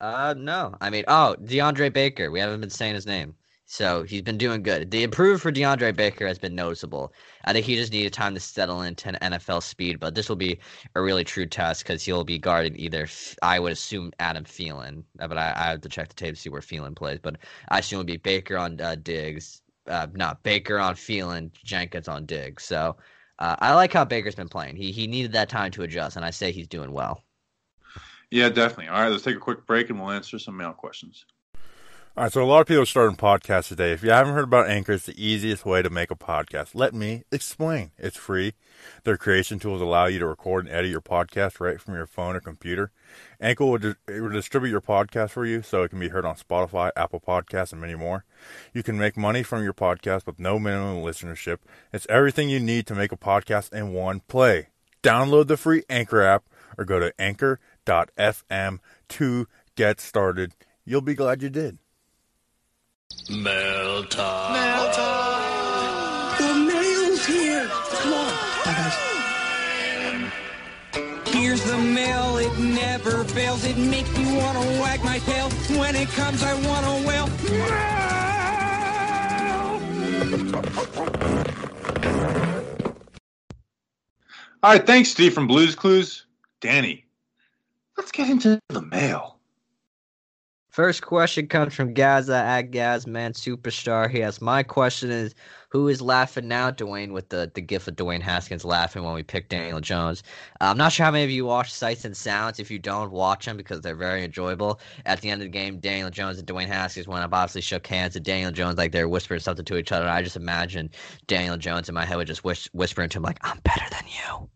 Uh, 0.02 0.34
no. 0.36 0.76
I 0.82 0.90
mean, 0.90 1.04
oh, 1.08 1.36
DeAndre 1.44 1.94
Baker. 1.94 2.32
We 2.32 2.40
haven't 2.40 2.60
been 2.60 2.72
saying 2.72 2.96
his 2.96 3.06
name. 3.06 3.36
So 3.68 4.04
he's 4.04 4.24
been 4.24 4.38
doing 4.38 4.64
good. 4.64 4.90
The 4.90 5.04
improvement 5.04 5.42
for 5.42 5.52
DeAndre 5.52 5.96
Baker 5.96 6.28
has 6.28 6.40
been 6.40 6.56
noticeable. 6.56 7.14
I 7.46 7.54
think 7.54 7.66
he 7.66 7.76
just 7.76 7.94
needed 7.94 8.12
time 8.12 8.34
to 8.34 8.40
settle 8.40 8.82
into 8.82 9.10
an 9.10 9.32
NFL 9.32 9.62
speed, 9.64 10.00
but 10.00 10.16
this 10.16 10.28
will 10.28 10.36
be 10.36 10.60
a 10.96 11.02
really 11.02 11.24
true 11.24 11.46
test 11.46 11.84
because 11.84 12.04
he'll 12.04 12.26
be 12.26 12.40
guarding 12.40 12.78
either, 12.78 13.08
I 13.44 13.60
would 13.60 13.72
assume, 13.72 14.12
Adam 14.20 14.44
Thielen. 14.44 15.04
Uh, 15.20 15.28
but 15.28 15.38
I, 15.38 15.54
I, 15.56 15.64
have 15.70 15.82
to 15.82 15.90
check 15.90 16.10
the 16.10 16.16
tape 16.16 16.36
to 16.36 16.42
see 16.42 16.50
where 16.50 16.62
Thielen 16.62 16.96
plays. 16.96 17.20
But 17.22 17.38
I 17.70 17.80
assume 17.80 18.00
it'll 18.00 18.08
be 18.08 18.18
Baker 18.18 18.58
on 18.58 18.82
uh, 18.82 18.96
Diggs, 18.96 19.62
uh, 19.88 20.08
not 20.14 20.44
Baker 20.44 20.80
on 20.80 20.96
Thielen, 20.96 21.54
Jenkins 21.64 22.10
on 22.10 22.26
Diggs. 22.26 22.66
So 22.66 22.98
uh, 23.40 23.56
I 23.60 23.74
like 23.76 23.94
how 23.94 24.04
Baker's 24.04 24.36
been 24.36 24.50
playing. 24.50 24.76
He 24.76 24.92
he 24.92 25.08
needed 25.08 25.32
that 25.34 25.48
time 25.48 25.72
to 25.72 25.84
adjust, 25.84 26.18
and 26.18 26.26
I 26.26 26.32
say 26.32 26.52
he's 26.52 26.68
doing 26.68 26.92
well. 26.92 27.24
Yeah, 28.32 28.50
definitely. 28.50 28.88
All 28.88 29.02
right, 29.02 29.12
let's 29.12 29.24
take 29.24 29.36
a 29.36 29.39
quick 29.39 29.67
break 29.67 29.89
and 29.89 30.00
we'll 30.00 30.10
answer 30.10 30.39
some 30.39 30.56
mail 30.58 30.72
questions. 30.72 31.26
All 32.17 32.26
right, 32.26 32.34
so 32.34 32.44
a 32.44 32.46
lot 32.46 32.60
of 32.60 32.67
people 32.67 32.84
are 32.84 32.86
starting 32.86 33.15
podcasts 33.15 33.70
today. 33.70 33.94
If 33.94 34.04
you 34.04 34.10
haven't 34.10 34.34
heard 34.34 34.44
about 34.44 34.70
Anchor, 34.70 34.91
it's 34.91 35.06
the 35.06 35.26
easiest 35.26 35.65
way 35.65 35.82
to 35.82 35.89
make 35.89 36.12
a 36.12 36.15
podcast. 36.15 36.72
Let 36.74 36.94
me 36.94 37.24
explain. 37.32 37.91
It's 37.98 38.17
free. 38.17 38.54
Their 39.06 39.15
creation 39.15 39.60
tools 39.60 39.80
allow 39.80 40.08
you 40.08 40.20
to 40.20 40.28
record 40.28 40.65
and 40.65 40.76
edit 40.76 40.91
your 40.91 41.00
podcast 41.00 41.62
right 41.62 41.80
from 41.80 41.94
your 41.94 42.06
phone 42.06 42.36
or 42.36 42.41
computer. 42.41 42.91
Anchor 43.39 43.65
will, 43.65 43.78
di- 43.78 43.96
will 44.08 44.30
distribute 44.30 44.72
your 44.72 44.82
podcast 44.82 45.30
for 45.30 45.46
you 45.46 45.62
so 45.62 45.84
it 45.84 45.89
can 45.89 46.02
be 46.02 46.10
heard 46.10 46.26
on 46.26 46.36
Spotify, 46.36 46.91
Apple 46.98 47.22
Podcasts, 47.22 47.72
and 47.72 47.80
many 47.80 47.96
more. 47.96 48.26
You 48.74 48.84
can 48.84 48.98
make 48.98 49.15
money 49.15 49.41
from 49.41 49.63
your 49.63 49.74
podcast 49.74 50.26
with 50.26 50.38
no 50.38 50.60
minimum 50.60 51.04
listenership. 51.04 51.60
It's 51.94 52.08
everything 52.10 52.50
you 52.50 52.60
need 52.60 52.88
to 52.88 52.96
make 52.96 53.13
a 53.13 53.17
podcast 53.17 53.72
in 53.72 53.94
one 53.94 54.20
play. 54.28 54.67
Download 55.02 55.48
the 55.48 55.56
free 55.56 55.84
Anchor 55.89 56.22
app 56.22 56.44
or 56.78 56.86
go 56.86 57.00
to 57.00 57.13
anchor.fm 57.91 58.80
to 59.10 59.47
get 59.75 59.99
started. 59.99 60.56
You'll 60.86 61.01
be 61.01 61.13
glad 61.13 61.43
you 61.43 61.49
did. 61.49 61.77
Mail 63.30 64.06
time. 64.06 64.54
Mail 64.54 64.91
time. 64.93 66.38
The 66.38 66.54
mail's 66.71 67.25
here. 67.25 67.67
Come 67.67 68.13
on. 68.13 68.34
Bye, 68.65 68.73
guys. 68.73 68.97
Here's 71.27 71.63
the 71.63 71.77
mail, 71.77 72.38
it 72.38 72.58
never 72.60 73.23
fails, 73.23 73.63
it 73.63 73.77
makes 73.77 74.15
me 74.17 74.38
want 74.38 74.62
to 74.62 74.82
wag 74.82 75.04
my 75.04 75.19
tail. 75.19 75.49
When 75.80 75.95
it 75.95 76.10
comes, 76.10 76.43
I 76.43 76.54
want 76.67 76.86
to 76.86 77.08
wail. 77.08 77.30
All 84.63 84.71
right, 84.71 84.86
thanks, 84.86 85.10
Steve 85.10 85.34
from 85.34 85.47
Blues 85.47 85.73
Clues. 85.73 86.25
Danny, 86.60 87.06
let's 88.02 88.12
get 88.12 88.32
into 88.32 88.60
the 88.70 88.82
mail. 88.82 89.38
First 90.72 91.04
question 91.04 91.46
comes 91.46 91.76
from 91.76 91.94
Gaza 91.94 92.34
at 92.34 92.72
Gazman 92.72 93.34
Superstar. 93.34 94.10
He 94.10 94.24
asks, 94.24 94.42
My 94.42 94.64
question 94.64 95.12
is, 95.12 95.36
who 95.70 95.88
is 95.88 96.02
laughing 96.02 96.48
now, 96.48 96.72
Dwayne, 96.72 97.12
with 97.12 97.30
the, 97.30 97.52
the 97.54 97.62
gif 97.62 97.88
of 97.88 97.96
Dwayne 97.96 98.24
Haskins 98.24 98.66
laughing 98.66 99.04
when 99.04 99.14
we 99.14 99.22
picked 99.22 99.50
Daniel 99.50 99.82
Jones? 99.82 100.24
Uh, 100.60 100.72
I'm 100.72 100.78
not 100.78 100.94
sure 100.94 101.06
how 101.06 101.12
many 101.12 101.26
of 101.26 101.30
you 101.30 101.46
watch 101.46 101.72
Sights 101.72 102.04
and 102.04 102.18
Sounds. 102.18 102.60
If 102.60 102.72
you 102.72 102.80
don't, 102.80 103.12
watch 103.12 103.46
them 103.46 103.56
because 103.56 103.82
they're 103.82 103.96
very 103.96 104.24
enjoyable. 104.24 104.80
At 105.06 105.22
the 105.22 105.30
end 105.30 105.44
of 105.44 105.46
the 105.46 105.52
game, 105.56 105.80
Daniel 105.80 106.10
Jones 106.10 106.40
and 106.40 106.48
Dwayne 106.48 106.66
Haskins 106.66 107.08
went 107.08 107.24
up, 107.24 107.36
obviously 107.36 107.62
shook 107.62 107.86
hands, 107.86 108.16
and 108.16 108.26
Daniel 108.26 108.52
Jones, 108.52 108.80
like, 108.80 108.94
they're 108.94 109.10
whispering 109.10 109.42
something 109.42 109.66
to 109.66 109.78
each 109.78 109.92
other. 109.92 110.10
I 110.10 110.24
just 110.24 110.38
imagine 110.38 110.90
Daniel 111.28 111.58
Jones 111.58 111.88
in 111.88 111.94
my 111.94 112.06
head 112.06 112.18
would 112.18 112.26
just 112.26 112.44
wish, 112.44 112.68
whispering 112.74 113.10
to 113.10 113.20
him, 113.20 113.24
like, 113.24 113.38
I'm 113.42 113.60
better 113.60 113.86
than 113.92 114.06
you. 114.08 114.50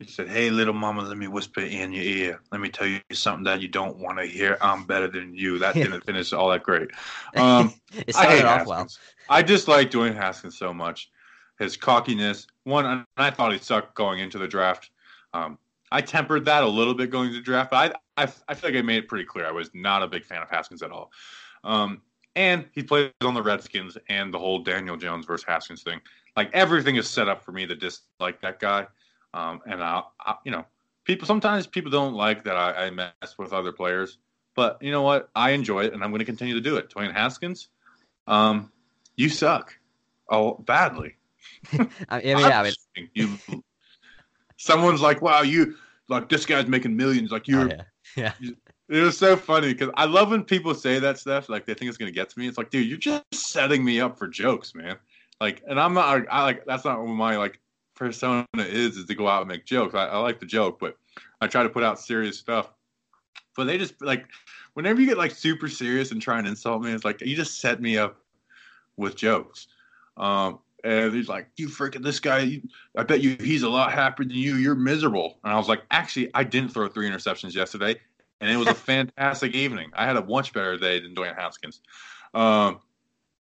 He 0.00 0.06
said, 0.06 0.28
Hey, 0.28 0.50
little 0.50 0.74
mama, 0.74 1.02
let 1.02 1.16
me 1.16 1.28
whisper 1.28 1.60
in 1.60 1.92
your 1.92 2.02
ear. 2.02 2.40
Let 2.50 2.60
me 2.60 2.68
tell 2.68 2.86
you 2.86 3.00
something 3.12 3.44
that 3.44 3.60
you 3.60 3.68
don't 3.68 3.98
want 3.98 4.18
to 4.18 4.24
hear. 4.26 4.58
I'm 4.60 4.84
better 4.84 5.08
than 5.08 5.34
you. 5.34 5.58
That 5.58 5.74
didn't 5.74 6.04
finish 6.04 6.32
all 6.32 6.50
that 6.50 6.62
great. 6.62 6.90
Um, 7.36 7.74
it 7.92 8.14
I 8.16 8.26
hate 8.26 8.38
started 8.38 8.44
off 8.44 8.58
Haskins. 8.58 8.68
well. 8.68 9.36
I 9.38 9.42
dislike 9.42 9.90
Dwayne 9.90 10.14
Haskins 10.14 10.58
so 10.58 10.72
much. 10.72 11.10
His 11.58 11.76
cockiness. 11.76 12.46
One, 12.64 12.86
and 12.86 13.04
I 13.16 13.30
thought 13.30 13.52
he 13.52 13.58
sucked 13.58 13.94
going 13.94 14.20
into 14.20 14.38
the 14.38 14.48
draft. 14.48 14.90
Um, 15.32 15.58
I 15.90 16.00
tempered 16.00 16.44
that 16.46 16.64
a 16.64 16.68
little 16.68 16.94
bit 16.94 17.10
going 17.10 17.28
into 17.28 17.38
the 17.38 17.44
draft, 17.44 17.70
but 17.70 17.96
I, 18.16 18.24
I, 18.24 18.28
I 18.48 18.54
feel 18.54 18.70
like 18.70 18.78
I 18.78 18.82
made 18.82 18.98
it 18.98 19.08
pretty 19.08 19.24
clear 19.24 19.46
I 19.46 19.52
was 19.52 19.70
not 19.74 20.02
a 20.02 20.08
big 20.08 20.24
fan 20.24 20.42
of 20.42 20.48
Haskins 20.50 20.82
at 20.82 20.90
all. 20.90 21.12
Um, 21.62 22.02
and 22.36 22.66
he 22.72 22.82
plays 22.82 23.12
on 23.22 23.34
the 23.34 23.42
Redskins 23.42 23.96
and 24.08 24.34
the 24.34 24.38
whole 24.38 24.58
Daniel 24.58 24.96
Jones 24.96 25.24
versus 25.26 25.44
Haskins 25.46 25.82
thing. 25.82 26.00
Like 26.36 26.50
everything 26.52 26.96
is 26.96 27.08
set 27.08 27.28
up 27.28 27.44
for 27.44 27.52
me 27.52 27.66
to 27.66 27.76
dislike 27.76 28.40
that 28.42 28.58
guy. 28.58 28.86
Um, 29.34 29.60
and 29.66 29.82
I, 29.82 30.02
I, 30.20 30.36
you 30.44 30.52
know, 30.52 30.64
people 31.02 31.26
sometimes 31.26 31.66
people 31.66 31.90
don't 31.90 32.14
like 32.14 32.44
that 32.44 32.56
I, 32.56 32.86
I 32.86 32.90
mess 32.90 33.34
with 33.36 33.52
other 33.52 33.72
players, 33.72 34.18
but 34.54 34.78
you 34.80 34.92
know 34.92 35.02
what? 35.02 35.28
I 35.34 35.50
enjoy 35.50 35.84
it, 35.84 35.92
and 35.92 36.04
I'm 36.04 36.10
going 36.10 36.20
to 36.20 36.24
continue 36.24 36.54
to 36.54 36.60
do 36.60 36.76
it. 36.76 36.88
Dwayne 36.88 37.12
Haskins, 37.12 37.68
um, 38.28 38.70
you 39.16 39.28
suck. 39.28 39.76
Oh, 40.30 40.54
badly. 40.54 41.16
I 42.08 42.20
mean, 42.20 42.38
yeah, 42.38 42.60
I 42.60 42.72
mean, 42.96 43.10
you. 43.14 43.38
Someone's 44.56 45.00
like, 45.00 45.20
"Wow, 45.20 45.42
you 45.42 45.74
like 46.08 46.28
this 46.28 46.46
guy's 46.46 46.68
making 46.68 46.96
millions. 46.96 47.32
Like 47.32 47.42
oh, 47.48 47.52
you're." 47.52 47.70
yeah. 48.16 48.32
It 48.88 49.00
was 49.00 49.18
so 49.18 49.36
funny 49.36 49.72
because 49.72 49.90
I 49.94 50.04
love 50.04 50.30
when 50.30 50.44
people 50.44 50.74
say 50.74 51.00
that 51.00 51.18
stuff. 51.18 51.48
Like 51.48 51.66
they 51.66 51.74
think 51.74 51.88
it's 51.88 51.98
gonna 51.98 52.12
get 52.12 52.30
to 52.30 52.38
me. 52.38 52.46
It's 52.46 52.56
like, 52.56 52.70
dude, 52.70 52.86
you're 52.86 52.98
just 52.98 53.24
setting 53.32 53.84
me 53.84 54.00
up 54.00 54.16
for 54.16 54.28
jokes, 54.28 54.74
man. 54.74 54.96
Like, 55.40 55.62
and 55.66 55.80
I'm 55.80 55.94
not. 55.94 56.26
I 56.30 56.44
like 56.44 56.64
that's 56.66 56.84
not 56.84 57.04
my 57.04 57.36
like 57.36 57.58
persona 57.94 58.46
is. 58.56 58.96
Is 58.96 59.06
to 59.06 59.14
go 59.14 59.28
out 59.28 59.42
and 59.42 59.48
make 59.48 59.64
jokes. 59.64 59.94
I, 59.94 60.06
I 60.06 60.18
like 60.18 60.40
the 60.40 60.46
joke, 60.46 60.78
but 60.78 60.96
I 61.40 61.46
try 61.46 61.62
to 61.62 61.68
put 61.68 61.82
out 61.82 61.98
serious 61.98 62.38
stuff. 62.38 62.72
But 63.56 63.64
they 63.64 63.78
just 63.78 64.00
like 64.02 64.26
whenever 64.74 65.00
you 65.00 65.06
get 65.06 65.18
like 65.18 65.32
super 65.32 65.68
serious 65.68 66.10
and 66.12 66.20
try 66.20 66.38
and 66.38 66.46
insult 66.46 66.82
me, 66.82 66.92
it's 66.92 67.04
like 67.04 67.20
you 67.20 67.34
just 67.34 67.60
set 67.60 67.80
me 67.80 67.96
up 67.96 68.16
with 68.96 69.16
jokes. 69.16 69.68
Um, 70.16 70.60
and 70.84 71.14
he's 71.14 71.28
like, 71.28 71.48
"You 71.56 71.68
freaking 71.68 72.02
this 72.02 72.20
guy! 72.20 72.40
You, 72.40 72.62
I 72.96 73.04
bet 73.04 73.22
you 73.22 73.36
he's 73.40 73.62
a 73.62 73.68
lot 73.68 73.92
happier 73.92 74.26
than 74.26 74.36
you. 74.36 74.56
You're 74.56 74.74
miserable." 74.74 75.38
And 75.42 75.52
I 75.52 75.56
was 75.56 75.68
like, 75.68 75.82
"Actually, 75.90 76.30
I 76.34 76.44
didn't 76.44 76.70
throw 76.70 76.88
three 76.88 77.08
interceptions 77.08 77.54
yesterday, 77.54 77.96
and 78.40 78.50
it 78.50 78.56
was 78.56 78.68
a 78.68 78.74
fantastic 78.74 79.54
evening. 79.54 79.90
I 79.94 80.04
had 80.04 80.16
a 80.16 80.24
much 80.24 80.52
better 80.52 80.76
day 80.76 81.00
than 81.00 81.14
Dwayne 81.14 81.36
Haskins." 81.36 81.80
Um, 82.34 82.80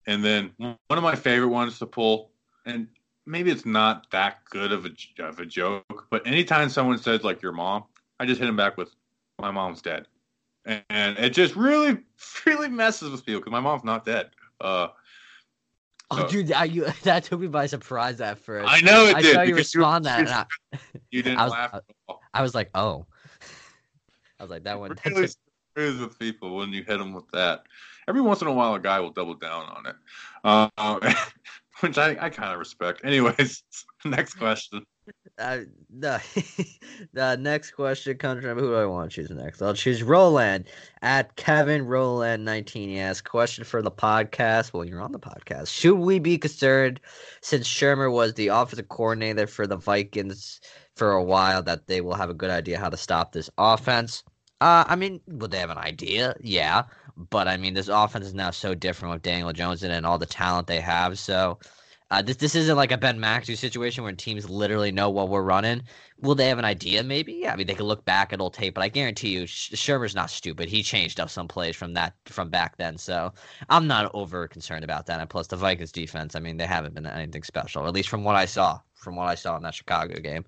and 0.08 0.24
then 0.24 0.52
one 0.58 0.78
of 0.90 1.04
my 1.04 1.16
favorite 1.16 1.50
ones 1.50 1.80
to 1.80 1.88
pull, 1.88 2.32
and 2.66 2.88
maybe 3.32 3.50
it's 3.50 3.66
not 3.66 4.12
that 4.12 4.44
good 4.50 4.72
of 4.72 4.86
a 4.86 4.92
of 5.24 5.40
a 5.40 5.46
joke, 5.46 6.08
but 6.12 6.26
anytime 6.28 6.70
someone 6.70 6.98
says 6.98 7.24
like 7.24 7.42
your 7.42 7.54
mom, 7.54 7.86
I 8.20 8.26
just 8.26 8.40
hit 8.40 8.50
him 8.50 8.58
back 8.58 8.78
with, 8.78 8.94
"My 9.40 9.50
mom's 9.52 9.82
dead," 9.82 10.08
and, 10.66 10.84
and 10.90 11.18
it 11.18 11.32
just 11.32 11.56
really 11.56 11.98
really 12.46 12.68
messes 12.68 13.10
with 13.10 13.26
people 13.26 13.40
because 13.42 13.52
my 13.52 13.60
mom's 13.62 13.84
not 13.84 14.06
dead. 14.06 14.30
Uh, 14.60 14.90
Oh, 16.14 16.28
dude, 16.28 16.52
I, 16.52 16.66
you, 16.66 16.86
that 17.04 17.24
took 17.24 17.40
me 17.40 17.48
by 17.48 17.68
surprise 17.68 18.20
at 18.20 18.38
first. 18.38 18.68
I 18.70 18.82
know 18.82 19.06
it 19.06 19.16
I 19.16 19.22
did. 19.22 19.34
saw 19.34 19.42
you 19.44 19.56
respond 19.56 20.04
that, 20.04 20.20
and 20.20 20.28
I, 20.30 20.46
You 21.10 21.24
didn't 21.24 21.40
I 21.40 21.44
was- 21.46 21.52
laugh 21.54 21.74
at 21.74 21.84
all. 22.10 22.20
I 22.34 22.42
was 22.42 22.54
like, 22.54 22.70
oh. 22.76 23.06
I 24.38 24.44
was 24.44 24.52
like, 24.52 24.64
that 24.66 24.78
one. 24.78 24.90
that 24.90 25.06
really 25.06 25.30
screws 25.74 26.02
with 26.02 26.20
people 26.20 26.58
when 26.58 26.74
you 26.74 26.84
hit 26.84 26.98
them 26.98 27.14
with 27.14 27.30
that. 27.32 27.64
Every 28.10 28.20
once 28.20 28.42
in 28.42 28.48
a 28.48 28.52
while, 28.54 28.74
a 28.76 28.80
guy 28.82 29.00
will 29.00 29.12
double 29.12 29.36
down 29.36 29.70
on 29.70 29.86
it, 29.86 29.96
uh, 30.44 30.68
which 31.82 31.98
I, 31.98 32.18
I 32.20 32.30
kind 32.30 32.54
of 32.54 32.60
respect. 32.60 33.02
Anyways, 33.04 33.64
next 34.06 34.36
question. 34.36 34.86
Uh, 35.38 35.60
the, 35.90 36.22
the 37.14 37.36
next 37.38 37.72
question 37.72 38.18
comes 38.18 38.44
from 38.44 38.58
who 38.58 38.68
do 38.68 38.76
I 38.76 38.86
want 38.86 39.12
to 39.12 39.16
choose 39.16 39.30
next? 39.32 39.62
I'll 39.62 39.74
choose 39.74 40.04
Roland 40.04 40.66
at 41.02 41.36
Kevin 41.36 41.86
Roland 41.86 42.46
nineteen. 42.46 42.90
He 42.90 43.00
asks 43.00 43.28
question 43.28 43.64
for 43.64 43.82
the 43.82 43.92
podcast. 43.92 44.74
Well, 44.74 44.86
you're 44.86 45.02
on 45.02 45.12
the 45.12 45.20
podcast. 45.20 45.70
Should 45.70 45.98
we 45.98 46.20
be 46.20 46.38
concerned 46.38 47.00
since 47.42 47.68
Shurmur 47.68 48.12
was 48.12 48.34
the 48.36 48.50
offensive 48.50 48.90
coordinator 48.90 49.48
for 49.48 49.68
the 49.68 49.78
Vikings 49.78 50.62
for 50.96 51.12
a 51.12 51.24
while 51.24 51.64
that 51.64 51.88
they 51.88 52.02
will 52.02 52.16
have 52.16 52.30
a 52.30 52.36
good 52.36 52.52
idea 52.52 52.80
how 52.80 52.90
to 52.90 52.98
stop 52.98 53.32
this 53.32 53.50
offense? 53.58 54.24
Uh, 54.62 54.86
I 54.88 54.96
mean, 54.96 55.20
will 55.28 55.48
they 55.48 55.58
have 55.58 55.72
an 55.72 55.80
idea? 55.80 56.36
Yeah, 56.40 56.84
but 57.18 57.48
I 57.48 57.58
mean, 57.58 57.74
this 57.74 57.88
offense 57.88 58.26
is 58.26 58.34
now 58.34 58.52
so 58.52 58.76
different 58.76 59.14
with 59.14 59.22
Daniel 59.22 59.54
Jones 59.54 59.84
and 59.84 60.06
all 60.06 60.18
the 60.18 60.26
talent 60.26 60.68
they 60.68 60.82
have. 60.82 61.20
So. 61.20 61.60
Uh, 62.12 62.22
this 62.22 62.36
this 62.36 62.56
isn't 62.56 62.76
like 62.76 62.92
a 62.92 62.98
Ben 62.98 63.18
McAdoo 63.18 63.58
situation 63.58 64.04
where 64.04 64.12
teams 64.12 64.50
literally 64.50 64.92
know 64.92 65.10
what 65.10 65.30
we're 65.30 65.42
running. 65.42 65.82
Will 66.20 66.36
they 66.36 66.50
have 66.50 66.60
an 66.60 66.66
idea? 66.66 67.04
Maybe. 67.04 67.36
Yeah. 67.36 67.54
I 67.54 67.56
mean, 67.56 67.68
they 67.68 67.74
could 67.74 67.86
look 67.86 68.04
back 68.04 68.34
at 68.34 68.42
old 68.42 68.54
tape, 68.54 68.74
but 68.74 68.84
I 68.84 68.90
guarantee 68.90 69.30
you, 69.30 69.48
Sh- 69.48 69.72
Shurmur's 69.76 70.14
not 70.14 70.30
stupid. 70.30 70.68
He 70.68 70.84
changed 70.84 71.22
up 71.22 71.30
some 71.30 71.48
plays 71.48 71.74
from 71.78 71.94
that 71.94 72.14
from 72.26 72.50
back 72.50 72.76
then, 72.76 72.98
so 72.98 73.32
I'm 73.70 73.88
not 73.88 74.12
over 74.14 74.46
concerned 74.50 74.84
about 74.84 75.06
that. 75.06 75.22
And 75.22 75.30
plus, 75.30 75.48
the 75.48 75.56
Vikings 75.56 75.94
defense. 75.94 76.36
I 76.36 76.42
mean, 76.42 76.58
they 76.58 76.66
haven't 76.68 76.96
been 76.96 77.06
anything 77.06 77.44
special, 77.44 77.88
at 77.88 77.94
least 77.94 78.10
from 78.10 78.26
what 78.26 78.36
I 78.36 78.44
saw. 78.46 78.82
From 78.94 79.16
what 79.16 79.30
I 79.30 79.36
saw 79.36 79.56
in 79.56 79.64
that 79.64 79.74
Chicago 79.74 80.20
game. 80.20 80.44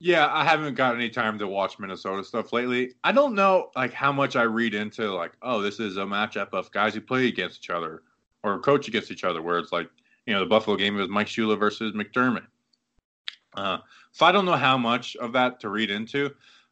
Yeah, 0.00 0.28
I 0.30 0.44
haven't 0.44 0.74
got 0.74 0.96
any 0.96 1.08
time 1.08 1.38
to 1.38 1.46
watch 1.46 1.78
Minnesota 1.78 2.24
stuff 2.24 2.52
lately. 2.52 2.92
I 3.04 3.12
don't 3.12 3.34
know 3.34 3.70
like 3.76 3.92
how 3.92 4.12
much 4.12 4.36
I 4.36 4.42
read 4.42 4.74
into 4.74 5.12
like, 5.14 5.32
oh, 5.40 5.62
this 5.62 5.80
is 5.80 5.96
a 5.96 6.00
matchup 6.00 6.48
of 6.52 6.70
guys 6.72 6.94
who 6.94 7.00
play 7.00 7.28
against 7.28 7.60
each 7.60 7.70
other 7.70 8.02
or 8.42 8.58
coach 8.58 8.88
against 8.88 9.10
each 9.10 9.24
other, 9.24 9.40
where 9.40 9.58
it's 9.58 9.72
like, 9.72 9.88
you 10.26 10.34
know, 10.34 10.40
the 10.40 10.46
Buffalo 10.46 10.76
game 10.76 10.96
was 10.96 11.08
Mike 11.08 11.28
Shula 11.28 11.58
versus 11.58 11.94
McDermott. 11.94 12.46
Uh, 13.56 13.78
so 14.12 14.26
I 14.26 14.32
don't 14.32 14.44
know 14.44 14.56
how 14.56 14.76
much 14.76 15.16
of 15.16 15.32
that 15.32 15.60
to 15.60 15.68
read 15.68 15.90
into, 15.90 16.30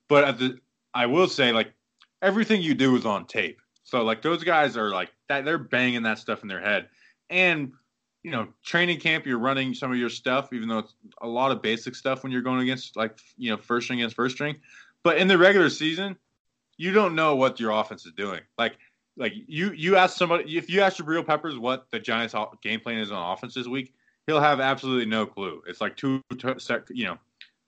but 0.09 0.39
the, 0.39 0.59
I 0.95 1.07
will 1.07 1.29
say 1.29 1.53
like 1.53 1.73
everything 2.21 2.61
you 2.61 2.75
do 2.75 2.97
is 2.97 3.07
on 3.07 3.27
tape. 3.27 3.61
So 3.85 4.03
like 4.03 4.21
those 4.21 4.45
guys 4.45 4.77
are 4.77 4.91
like 4.91 5.11
that, 5.29 5.45
they're 5.45 5.59
banging 5.59 6.03
that 6.03 6.19
stuff 6.19 6.43
in 6.43 6.49
their 6.49 6.61
head, 6.61 6.89
and 7.31 7.73
you 8.23 8.31
know, 8.31 8.49
training 8.65 9.01
camp, 9.01 9.27
you're 9.27 9.39
running 9.39 9.75
some 9.75 9.91
of 9.91 9.99
your 9.99 10.09
stuff, 10.09 10.53
even 10.53 10.69
though 10.69 10.79
it's 10.79 10.95
a 11.23 11.27
lot 11.27 11.51
of 11.51 11.61
basic 11.61 11.95
stuff 11.95 12.23
when 12.23 12.31
you're 12.31 12.43
going 12.43 12.61
against 12.61 12.97
like 12.97 13.19
you 13.37 13.51
know 13.51 13.57
first 13.57 13.87
string 13.87 14.01
against 14.01 14.17
first 14.17 14.37
string. 14.37 14.57
But 15.03 15.19
in 15.19 15.27
the 15.27 15.37
regular 15.37 15.71
season, 15.71 16.17
you 16.77 16.93
don't 16.93 17.15
know 17.15 17.35
what 17.35 17.59
your 17.59 17.73
offense 17.73 18.07
is 18.07 18.13
doing. 18.13 18.41
Like 18.59 18.77
like 19.17 19.33
you 19.47 19.73
you 19.73 19.97
ask 19.97 20.17
somebody 20.17 20.57
if 20.57 20.71
you 20.71 20.81
ask 20.81 20.99
Jabrill 20.99 21.27
Peppers 21.27 21.59
what 21.59 21.91
the 21.91 21.99
Giants' 21.99 22.35
game 22.63 22.81
plan 22.81 22.99
is 22.99 23.11
on 23.11 23.33
offense 23.33 23.55
this 23.55 23.67
week, 23.67 23.93
he'll 24.27 24.41
have 24.41 24.61
absolutely 24.61 25.07
no 25.07 25.27
clue. 25.27 25.63
It's 25.67 25.81
like 25.81 25.97
two 25.97 26.23
you 26.91 27.05
know, 27.05 27.19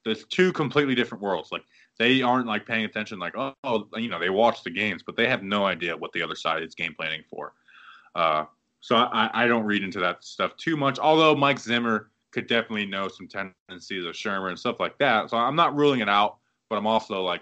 there's 0.04 0.24
two 0.26 0.52
completely 0.52 0.94
different 0.94 1.22
worlds. 1.22 1.50
Like 1.50 1.64
they 1.98 2.22
aren't 2.22 2.46
like 2.46 2.64
paying 2.64 2.84
attention. 2.84 3.18
Like 3.18 3.34
oh 3.36 3.88
you 3.96 4.08
know 4.08 4.20
they 4.20 4.30
watch 4.30 4.62
the 4.62 4.70
games, 4.70 5.02
but 5.04 5.16
they 5.16 5.28
have 5.28 5.42
no 5.42 5.64
idea 5.64 5.96
what 5.96 6.12
the 6.12 6.22
other 6.22 6.36
side 6.36 6.62
is 6.62 6.76
game 6.76 6.94
planning 6.94 7.24
for. 7.28 7.54
Uh, 8.14 8.44
so 8.84 8.96
I, 8.96 9.30
I 9.32 9.46
don't 9.46 9.64
read 9.64 9.82
into 9.82 9.98
that 10.00 10.22
stuff 10.22 10.58
too 10.58 10.76
much. 10.76 10.98
Although 10.98 11.34
Mike 11.34 11.58
Zimmer 11.58 12.10
could 12.32 12.46
definitely 12.46 12.84
know 12.84 13.08
some 13.08 13.26
tendencies 13.26 14.04
of 14.04 14.12
Shurmur 14.12 14.50
and 14.50 14.58
stuff 14.58 14.78
like 14.78 14.98
that. 14.98 15.30
So 15.30 15.38
I'm 15.38 15.56
not 15.56 15.74
ruling 15.74 16.00
it 16.00 16.08
out, 16.10 16.36
but 16.68 16.76
I'm 16.76 16.86
also 16.86 17.22
like 17.22 17.40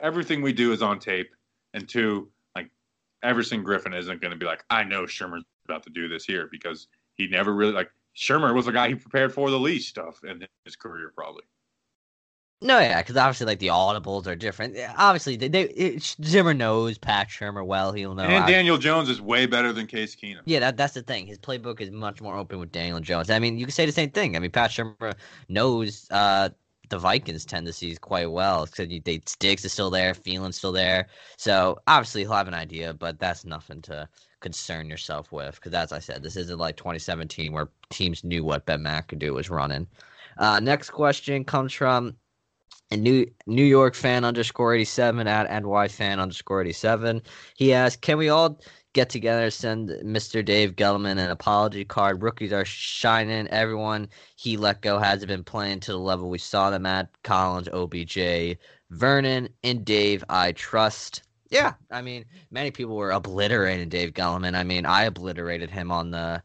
everything 0.00 0.42
we 0.42 0.52
do 0.52 0.72
is 0.72 0.82
on 0.82 0.98
tape. 0.98 1.30
And 1.72 1.88
two, 1.88 2.28
like 2.54 2.68
Everson 3.22 3.64
Griffen 3.64 3.98
isn't 3.98 4.20
going 4.20 4.32
to 4.32 4.36
be 4.36 4.44
like, 4.44 4.64
I 4.68 4.84
know 4.84 5.04
Shurmur's 5.04 5.44
about 5.64 5.82
to 5.84 5.90
do 5.90 6.08
this 6.08 6.26
here 6.26 6.46
because 6.52 6.88
he 7.14 7.26
never 7.26 7.54
really 7.54 7.72
like 7.72 7.90
Shurmur 8.14 8.54
was 8.54 8.66
the 8.66 8.72
guy 8.72 8.88
he 8.88 8.96
prepared 8.96 9.32
for 9.32 9.50
the 9.50 9.58
least 9.58 9.88
stuff 9.88 10.24
in 10.24 10.46
his 10.66 10.76
career 10.76 11.10
probably. 11.16 11.44
No, 12.62 12.78
yeah, 12.78 13.02
because 13.02 13.16
obviously, 13.18 13.46
like 13.46 13.58
the 13.58 13.66
audibles 13.66 14.26
are 14.26 14.34
different. 14.34 14.76
Obviously, 14.96 15.36
they, 15.36 15.48
they 15.48 15.62
it, 15.64 16.16
Zimmer 16.24 16.54
knows 16.54 16.96
Pat 16.96 17.28
Shurmur 17.28 17.66
well. 17.66 17.92
He'll 17.92 18.14
know. 18.14 18.22
and 18.22 18.46
Daniel 18.46 18.78
Jones 18.78 19.10
is 19.10 19.20
way 19.20 19.44
better 19.44 19.74
than 19.74 19.86
Case 19.86 20.16
Keenum. 20.16 20.40
Yeah, 20.46 20.60
that, 20.60 20.78
that's 20.78 20.94
the 20.94 21.02
thing. 21.02 21.26
His 21.26 21.38
playbook 21.38 21.82
is 21.82 21.90
much 21.90 22.22
more 22.22 22.34
open 22.34 22.58
with 22.58 22.72
Daniel 22.72 22.98
Jones. 23.00 23.28
I 23.28 23.38
mean, 23.38 23.58
you 23.58 23.66
can 23.66 23.72
say 23.72 23.84
the 23.84 23.92
same 23.92 24.10
thing. 24.10 24.36
I 24.36 24.38
mean, 24.38 24.50
Pat 24.50 24.70
Shurmur 24.70 25.12
knows 25.50 26.08
uh, 26.10 26.48
the 26.88 26.98
Vikings 26.98 27.44
tendencies 27.44 27.98
quite 27.98 28.30
well 28.30 28.64
because 28.64 28.88
they 28.88 29.20
Diggs 29.38 29.64
is 29.64 29.72
still 29.72 29.90
there, 29.90 30.14
Thielen's 30.14 30.56
still 30.56 30.72
there. 30.72 31.08
So 31.36 31.78
obviously 31.86 32.22
he'll 32.22 32.32
have 32.32 32.48
an 32.48 32.54
idea, 32.54 32.94
but 32.94 33.18
that's 33.18 33.44
nothing 33.44 33.82
to 33.82 34.08
concern 34.40 34.88
yourself 34.88 35.32
with 35.32 35.56
because, 35.56 35.74
as 35.74 35.92
I 35.92 35.98
said, 35.98 36.22
this 36.22 36.36
isn't 36.36 36.58
like 36.58 36.76
2017 36.76 37.52
where 37.52 37.68
teams 37.90 38.24
knew 38.24 38.44
what 38.44 38.66
Ben 38.66 38.80
McAdoo 38.80 39.34
was 39.34 39.50
running. 39.50 39.86
Uh, 40.38 40.60
next 40.60 40.90
question 40.90 41.44
comes 41.44 41.72
from 41.72 42.16
a 42.90 42.96
New 42.96 43.26
New 43.46 43.64
York 43.64 43.94
fan 43.94 44.24
underscore 44.24 44.74
87 44.74 45.26
at 45.26 45.62
NY 45.62 45.88
fan 45.88 46.20
underscore 46.20 46.62
87. 46.62 47.22
He 47.56 47.72
asked, 47.72 48.02
"Can 48.02 48.18
we 48.18 48.28
all 48.28 48.60
get 48.96 49.10
together, 49.10 49.50
send 49.50 49.90
Mr. 49.90 50.42
Dave 50.42 50.74
Gettleman 50.74 51.18
an 51.18 51.30
apology 51.30 51.84
card. 51.84 52.22
Rookies 52.22 52.50
are 52.50 52.64
shining. 52.64 53.46
Everyone 53.48 54.08
he 54.36 54.56
let 54.56 54.80
go 54.80 54.98
hasn't 54.98 55.28
been 55.28 55.44
playing 55.44 55.80
to 55.80 55.92
the 55.92 55.98
level 55.98 56.30
we 56.30 56.38
saw 56.38 56.70
them 56.70 56.86
at. 56.86 57.10
Collins, 57.22 57.68
OBJ, 57.68 58.56
Vernon, 58.88 59.50
and 59.62 59.84
Dave, 59.84 60.24
I 60.30 60.52
trust. 60.52 61.24
Yeah, 61.50 61.74
I 61.90 62.00
mean, 62.00 62.24
many 62.50 62.70
people 62.70 62.96
were 62.96 63.10
obliterating 63.10 63.90
Dave 63.90 64.14
Gettleman. 64.14 64.56
I 64.56 64.64
mean, 64.64 64.86
I 64.86 65.04
obliterated 65.04 65.68
him 65.68 65.92
on 65.92 66.10
the 66.10 66.42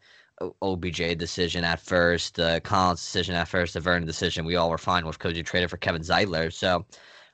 OBJ 0.61 1.17
decision 1.17 1.63
at 1.63 1.79
first, 1.79 2.35
the 2.35 2.61
Collins 2.63 3.01
decision 3.01 3.35
at 3.35 3.47
first, 3.47 3.73
the 3.73 3.79
Vernon 3.79 4.05
decision. 4.05 4.45
We 4.45 4.55
all 4.55 4.69
were 4.69 4.77
fine 4.77 5.05
with 5.05 5.17
because 5.17 5.37
you 5.37 5.43
traded 5.43 5.69
for 5.69 5.77
Kevin 5.77 6.01
Zeitler. 6.01 6.51
So 6.51 6.85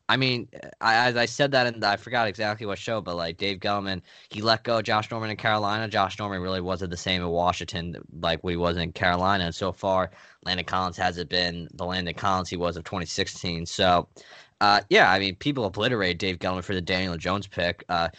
I 0.09 0.15
mean, 0.15 0.47
I, 0.79 1.07
as 1.07 1.17
I 1.17 1.25
said 1.25 1.51
that, 1.51 1.67
and 1.67 1.83
I 1.83 1.97
forgot 1.97 2.27
exactly 2.29 2.65
what 2.65 2.79
show, 2.79 3.01
but 3.01 3.17
like 3.17 3.37
Dave 3.37 3.59
Gettleman, 3.59 4.01
he 4.29 4.41
let 4.41 4.63
go 4.63 4.81
Josh 4.81 5.11
Norman 5.11 5.29
in 5.29 5.35
Carolina. 5.35 5.87
Josh 5.89 6.17
Norman 6.17 6.41
really 6.41 6.61
wasn't 6.61 6.91
the 6.91 6.97
same 6.97 7.21
in 7.21 7.27
Washington 7.27 7.97
like 8.21 8.41
what 8.41 8.51
he 8.51 8.57
was 8.57 8.77
in 8.77 8.93
Carolina. 8.93 9.45
And 9.45 9.55
so 9.55 9.73
far, 9.73 10.11
Landon 10.45 10.65
Collins 10.65 10.95
hasn't 10.95 11.29
been 11.29 11.67
the 11.73 11.83
Landon 11.85 12.13
Collins 12.13 12.49
he 12.49 12.55
was 12.55 12.77
of 12.77 12.85
2016. 12.85 13.65
So 13.65 14.07
uh, 14.59 14.81
yeah, 14.89 15.11
I 15.11 15.19
mean, 15.19 15.35
people 15.35 15.65
obliterate 15.65 16.17
Dave 16.17 16.39
Gettleman 16.39 16.63
for 16.63 16.73
the 16.73 16.81
Daniel 16.81 17.15
Jones 17.15 17.45
pick. 17.45 17.83
Uh, 17.89 18.09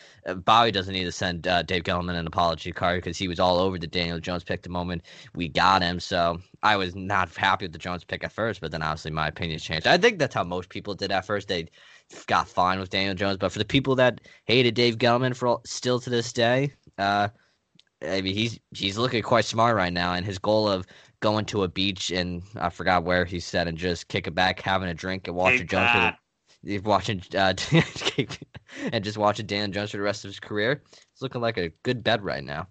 Bobby 0.45 0.70
doesn't 0.70 0.93
need 0.93 1.05
to 1.05 1.12
send 1.12 1.49
uh, 1.49 1.62
Dave 1.62 1.82
Gettleman 1.82 2.16
an 2.16 2.28
apology 2.28 2.70
card 2.70 3.03
because 3.03 3.18
he 3.18 3.26
was 3.26 3.41
all 3.41 3.59
over 3.59 3.76
the 3.76 3.89
Daniel 3.89 4.20
Jones 4.20 4.45
pick 4.45 4.62
the 4.62 4.68
moment 4.68 5.03
we 5.34 5.49
got 5.49 5.82
him. 5.82 5.99
So 5.99 6.41
I 6.62 6.76
was 6.76 6.95
not 6.95 7.28
happy 7.36 7.64
with 7.64 7.72
the 7.72 7.78
Jones 7.78 8.05
pick 8.05 8.22
at 8.22 8.30
first, 8.30 8.61
but 8.61 8.70
then 8.70 8.82
obviously 8.82 9.11
my 9.11 9.26
opinions 9.26 9.64
changed. 9.64 9.89
I 9.89 9.99
think 9.99 10.20
that's 10.20 10.34
how 10.34 10.45
most 10.45 10.68
people 10.68 10.95
did 10.95 11.11
at 11.11 11.26
first. 11.26 11.49
They 11.49 11.68
got 12.26 12.49
fine 12.49 12.78
with 12.78 12.91
Daniel 12.91 13.14
Jones, 13.14 13.39
but 13.39 13.51
for 13.51 13.59
the 13.59 13.64
people 13.64 13.97
that 13.97 14.20
hated 14.45 14.74
Dave 14.74 14.99
Gettleman 14.99 15.34
for 15.34 15.61
still 15.64 15.99
to 15.99 16.11
this 16.11 16.32
day, 16.32 16.72
uh, 16.99 17.28
I 18.01 18.20
mean, 18.20 18.34
he's 18.34 18.61
he's 18.72 18.97
looking 18.97 19.24
quite 19.24 19.45
smart 19.45 19.74
right 19.74 19.93
now, 19.93 20.12
and 20.12 20.24
his 20.24 20.39
goal 20.39 20.68
of 20.68 20.86
going 21.18 21.45
to 21.47 21.64
a 21.64 21.68
beach 21.68 22.12
and 22.12 22.45
I 22.57 22.70
forgot 22.70 23.03
where 23.03 23.24
he 23.24 23.41
said 23.41 23.66
and 23.66 23.76
just 23.76 24.07
kick 24.07 24.28
it 24.28 24.36
back, 24.36 24.61
having 24.61 24.89
a 24.89 24.95
drink 24.95 25.26
and 25.26 25.36
watching 25.36 25.66
Jones 25.66 26.14
watching 26.85 27.23
uh, 27.37 27.55
and 28.93 29.05
just 29.05 29.19
watching 29.19 29.47
Dan 29.47 29.73
Jones 29.73 29.91
for 29.91 29.97
the 29.97 30.03
rest 30.03 30.25
of 30.25 30.29
his 30.29 30.41
career. 30.41 30.83
It's 31.13 31.23
looking 31.23 31.41
like 31.41 31.59
a 31.59 31.71
good 31.83 32.03
bet 32.03 32.23
right 32.23 32.45
now. 32.45 32.67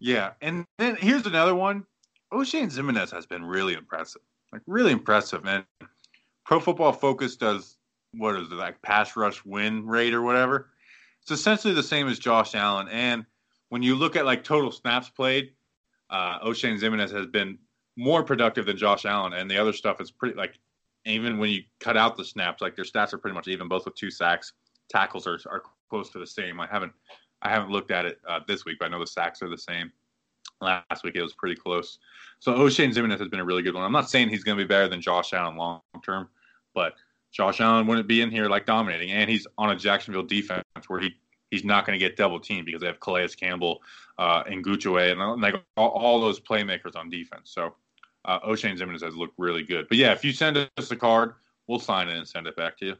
Yeah, 0.00 0.32
and 0.40 0.64
then 0.78 0.96
here's 0.96 1.26
another 1.26 1.54
one. 1.54 1.84
Oshane 2.32 2.70
Ximines 2.70 3.10
has 3.10 3.26
been 3.26 3.44
really 3.44 3.74
impressive, 3.74 4.22
like 4.52 4.62
really 4.66 4.92
impressive, 4.92 5.44
And 5.44 5.64
Pro 6.44 6.60
Football 6.60 6.92
Focus 6.92 7.36
does 7.36 7.76
what 8.12 8.36
is 8.36 8.50
it 8.50 8.54
like 8.54 8.80
pass 8.82 9.16
rush 9.16 9.44
win 9.44 9.86
rate 9.86 10.14
or 10.14 10.22
whatever. 10.22 10.70
It's 11.22 11.30
essentially 11.30 11.74
the 11.74 11.82
same 11.82 12.08
as 12.08 12.18
Josh 12.18 12.54
Allen, 12.54 12.88
and 12.88 13.24
when 13.70 13.82
you 13.82 13.96
look 13.96 14.16
at 14.16 14.24
like 14.24 14.44
total 14.44 14.70
snaps 14.70 15.10
played, 15.10 15.50
uh, 16.10 16.38
Oshane 16.40 16.80
Ximines 16.80 17.10
has 17.10 17.26
been 17.26 17.58
more 17.96 18.22
productive 18.22 18.66
than 18.66 18.76
Josh 18.76 19.04
Allen, 19.04 19.32
and 19.32 19.50
the 19.50 19.58
other 19.58 19.72
stuff 19.72 20.00
is 20.00 20.10
pretty 20.10 20.36
like 20.36 20.58
even 21.08 21.38
when 21.38 21.50
you 21.50 21.62
cut 21.80 21.96
out 21.96 22.16
the 22.16 22.24
snaps, 22.24 22.62
like 22.62 22.76
their 22.76 22.84
stats 22.84 23.12
are 23.12 23.18
pretty 23.18 23.34
much 23.34 23.48
even, 23.48 23.68
both 23.68 23.84
with 23.84 23.94
two 23.94 24.10
sacks. 24.10 24.52
Tackles 24.88 25.26
are, 25.26 25.38
are 25.50 25.62
close 25.90 26.10
to 26.10 26.18
the 26.18 26.26
same. 26.26 26.60
I 26.60 26.66
haven't 26.66 26.92
I 27.42 27.50
haven't 27.50 27.70
looked 27.70 27.90
at 27.90 28.04
it 28.04 28.18
uh, 28.28 28.40
this 28.48 28.64
week, 28.64 28.78
but 28.80 28.86
I 28.86 28.88
know 28.88 29.00
the 29.00 29.06
sacks 29.06 29.42
are 29.42 29.48
the 29.48 29.58
same. 29.58 29.92
Last 30.60 31.04
week 31.04 31.14
it 31.14 31.22
was 31.22 31.34
pretty 31.34 31.54
close. 31.54 31.98
So 32.40 32.52
Oshane 32.52 32.92
Ximines 32.92 33.18
has 33.18 33.28
been 33.28 33.40
a 33.40 33.44
really 33.44 33.62
good 33.62 33.74
one. 33.74 33.84
I'm 33.84 33.92
not 33.92 34.10
saying 34.10 34.28
he's 34.28 34.42
going 34.42 34.58
to 34.58 34.64
be 34.64 34.66
better 34.66 34.88
than 34.88 35.00
Josh 35.00 35.32
Allen 35.32 35.56
long 35.56 35.80
term, 36.04 36.28
but 36.74 36.94
Josh 37.30 37.60
Allen 37.60 37.86
wouldn't 37.86 38.08
be 38.08 38.22
in 38.22 38.30
here 38.30 38.48
like 38.48 38.66
dominating, 38.66 39.10
and 39.10 39.30
he's 39.30 39.46
on 39.56 39.70
a 39.70 39.76
Jacksonville 39.76 40.22
defense 40.22 40.64
where 40.88 41.00
he 41.00 41.14
he's 41.50 41.64
not 41.64 41.86
going 41.86 41.98
to 41.98 42.04
get 42.04 42.16
double 42.16 42.40
teamed 42.40 42.66
because 42.66 42.80
they 42.80 42.86
have 42.86 43.00
Calais 43.00 43.28
Campbell 43.28 43.80
uh, 44.18 44.42
and 44.46 44.64
Ngakoue 44.64 45.12
and 45.12 45.40
like 45.40 45.54
all, 45.76 45.88
all, 45.88 46.20
those 46.20 46.38
playmakers 46.38 46.94
on 46.94 47.08
defense. 47.08 47.50
So 47.50 47.74
uh, 48.28 48.40
Oshane 48.40 48.78
Ximines 48.78 49.02
has 49.02 49.16
looked 49.16 49.34
really 49.38 49.62
good. 49.62 49.88
But 49.88 49.96
yeah, 49.96 50.12
if 50.12 50.22
you 50.22 50.32
send 50.32 50.56
us 50.76 50.90
a 50.90 50.96
card, 50.96 51.34
we'll 51.66 51.78
sign 51.78 52.08
it 52.08 52.16
and 52.16 52.28
send 52.28 52.46
it 52.46 52.54
back 52.56 52.76
to 52.78 52.86
you. 52.86 52.96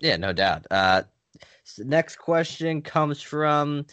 Yeah, 0.00 0.16
no 0.16 0.32
doubt. 0.32 0.66
Uh, 0.70 1.04
so 1.62 1.84
next 1.84 2.16
question 2.16 2.82
comes 2.82 3.22
from 3.22 3.86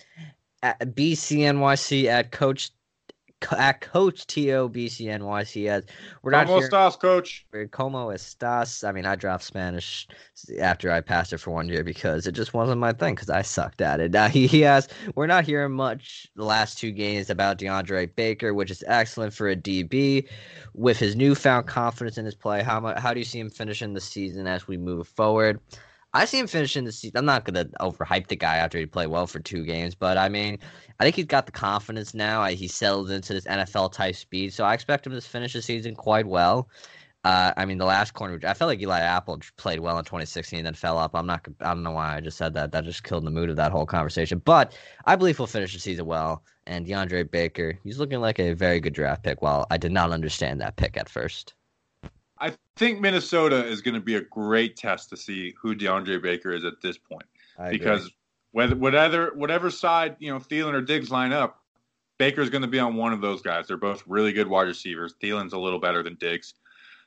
BCNYC 0.64 2.06
at 2.06 2.32
Coach 2.32 2.72
at 3.58 3.82
Coach 3.82 4.28
T 4.28 4.52
O 4.52 4.68
B 4.68 4.90
C 4.90 5.10
N 5.10 5.26
Y 5.26 5.44
C 5.44 5.68
S. 5.68 5.84
We're 6.22 6.32
not 6.32 6.48
Como 6.48 6.62
estás, 6.62 7.00
Coach? 7.00 7.46
Como 7.72 8.08
estás? 8.10 8.88
I 8.88 8.92
mean, 8.92 9.06
I 9.06 9.16
dropped 9.16 9.44
Spanish 9.44 10.08
after 10.60 10.92
I 10.92 11.02
passed 11.02 11.34
it 11.34 11.40
for 11.40 11.52
one 11.52 11.68
year 11.68 11.84
because 11.84 12.28
it 12.28 12.34
just 12.34 12.54
wasn't 12.54 12.80
my 12.80 12.94
thing 12.94 13.16
because 13.16 13.30
I 13.30 13.42
sucked 13.42 13.82
at 13.82 14.00
it. 14.00 14.12
Now 14.12 14.28
he, 14.28 14.48
he 14.56 14.62
has. 14.62 14.88
We're 15.16 15.28
not 15.28 15.46
hearing 15.46 15.74
much 15.74 16.28
the 16.36 16.46
last 16.46 16.78
two 16.78 16.92
games 16.92 17.30
about 17.30 17.58
DeAndre 17.58 18.16
Baker, 18.16 18.54
which 18.54 18.72
is 18.72 18.84
excellent 18.88 19.34
for 19.34 19.50
a 19.50 19.56
DB. 19.56 20.28
With 20.74 20.98
his 20.98 21.16
newfound 21.16 21.68
confidence 21.68 22.18
in 22.18 22.26
his 22.26 22.36
play, 22.36 22.62
how 22.62 22.96
how 22.98 23.14
do 23.14 23.20
you 23.20 23.26
see 23.26 23.40
him 23.40 23.50
finishing 23.50 23.94
the 23.94 24.02
season 24.02 24.48
as 24.48 24.68
we 24.68 24.78
move 24.78 25.08
forward? 25.08 25.60
I 26.16 26.24
see 26.24 26.40
him 26.40 26.48
finishing 26.48 26.86
the 26.86 26.94
season. 26.94 27.18
I'm 27.18 27.26
not 27.26 27.44
going 27.44 27.56
to 27.56 27.70
overhype 27.82 28.28
the 28.28 28.38
guy 28.38 28.56
after 28.56 28.80
he 28.80 28.86
played 28.86 29.08
well 29.08 29.28
for 29.28 29.40
two 29.42 29.66
games, 29.66 29.96
but 29.96 30.18
I 30.18 30.30
mean, 30.30 30.58
I 30.98 31.04
think 31.04 31.18
he's 31.18 31.26
got 31.26 31.46
the 31.46 31.52
confidence 31.52 32.14
now. 32.14 32.46
He 32.46 32.70
settled 32.70 33.12
into 33.12 33.34
this 33.34 33.46
NFL 33.46 33.92
type 33.92 34.16
speed, 34.16 34.54
so 34.54 34.64
I 34.64 34.74
expect 34.74 35.06
him 35.06 35.12
to 35.12 35.20
finish 35.20 35.52
the 35.52 35.62
season 35.62 35.94
quite 35.94 36.26
well. 36.26 36.70
Uh, 37.26 37.52
I 37.58 37.66
mean, 37.66 37.80
the 37.80 37.86
last 37.86 38.14
corner, 38.14 38.40
I 38.48 38.54
felt 38.54 38.70
like 38.70 38.82
Eli 38.82 39.02
Apple 39.02 39.42
played 39.58 39.82
well 39.82 40.00
in 40.00 40.06
2016, 40.06 40.60
and 40.60 40.66
then 40.66 40.74
fell 40.74 40.98
up. 40.98 41.12
I'm 41.16 41.28
not, 41.28 41.46
I 41.60 41.74
don't 41.74 41.84
know 41.84 41.92
why 41.92 42.16
I 42.16 42.22
just 42.22 42.38
said 42.38 42.54
that. 42.54 42.72
That 42.72 42.86
just 42.86 43.04
killed 43.04 43.26
the 43.26 43.32
mood 43.32 43.50
of 43.50 43.58
that 43.58 43.74
whole 43.74 43.86
conversation. 43.86 44.42
But 44.46 44.74
I 45.06 45.18
believe 45.18 45.36
he'll 45.36 45.48
finish 45.48 45.74
the 45.74 45.80
season 45.80 46.06
well. 46.06 46.44
And 46.66 46.88
DeAndre 46.88 47.30
Baker, 47.30 47.78
he's 47.84 48.00
looking 48.00 48.22
like 48.22 48.40
a 48.40 48.54
very 48.54 48.80
good 48.80 48.94
draft 48.94 49.24
pick. 49.24 49.42
While 49.42 49.68
I 49.70 49.76
did 49.76 49.92
not 49.92 50.12
understand 50.12 50.62
that 50.62 50.78
pick 50.78 50.96
at 50.96 51.10
first. 51.10 51.56
I 52.40 52.54
think 52.76 53.00
Minnesota 53.00 53.66
is 53.66 53.82
going 53.82 53.96
to 53.96 54.02
be 54.02 54.16
a 54.16 54.22
great 54.22 54.76
test 54.76 55.10
to 55.10 55.18
see 55.18 55.54
who 55.62 55.76
DeAndre 55.76 56.22
Baker 56.22 56.52
is 56.52 56.66
at 56.66 56.82
this 56.82 56.98
point. 56.98 57.26
I 57.58 57.70
because 57.70 58.02
agree. 58.02 58.14
whether 58.52 58.76
whatever 58.76 59.32
whatever 59.36 59.72
side 59.72 60.18
you 60.20 60.32
know 60.32 60.40
Thielen 60.40 60.74
or 60.74 60.82
Diggs 60.82 61.10
line 61.10 61.32
up, 61.32 61.62
Baker 62.18 62.42
is 62.42 62.50
going 62.50 62.62
to 62.62 62.68
be 62.68 62.80
on 62.80 62.96
one 62.96 63.14
of 63.14 63.22
those 63.22 63.42
guys. 63.42 63.68
They're 63.68 63.78
both 63.78 64.04
really 64.08 64.34
good 64.34 64.48
wide 64.48 64.68
receivers. 64.68 65.16
Thielen's 65.22 65.54
a 65.54 65.60
little 65.60 65.80
better 65.80 66.04
than 66.04 66.16
Diggs. 66.16 66.54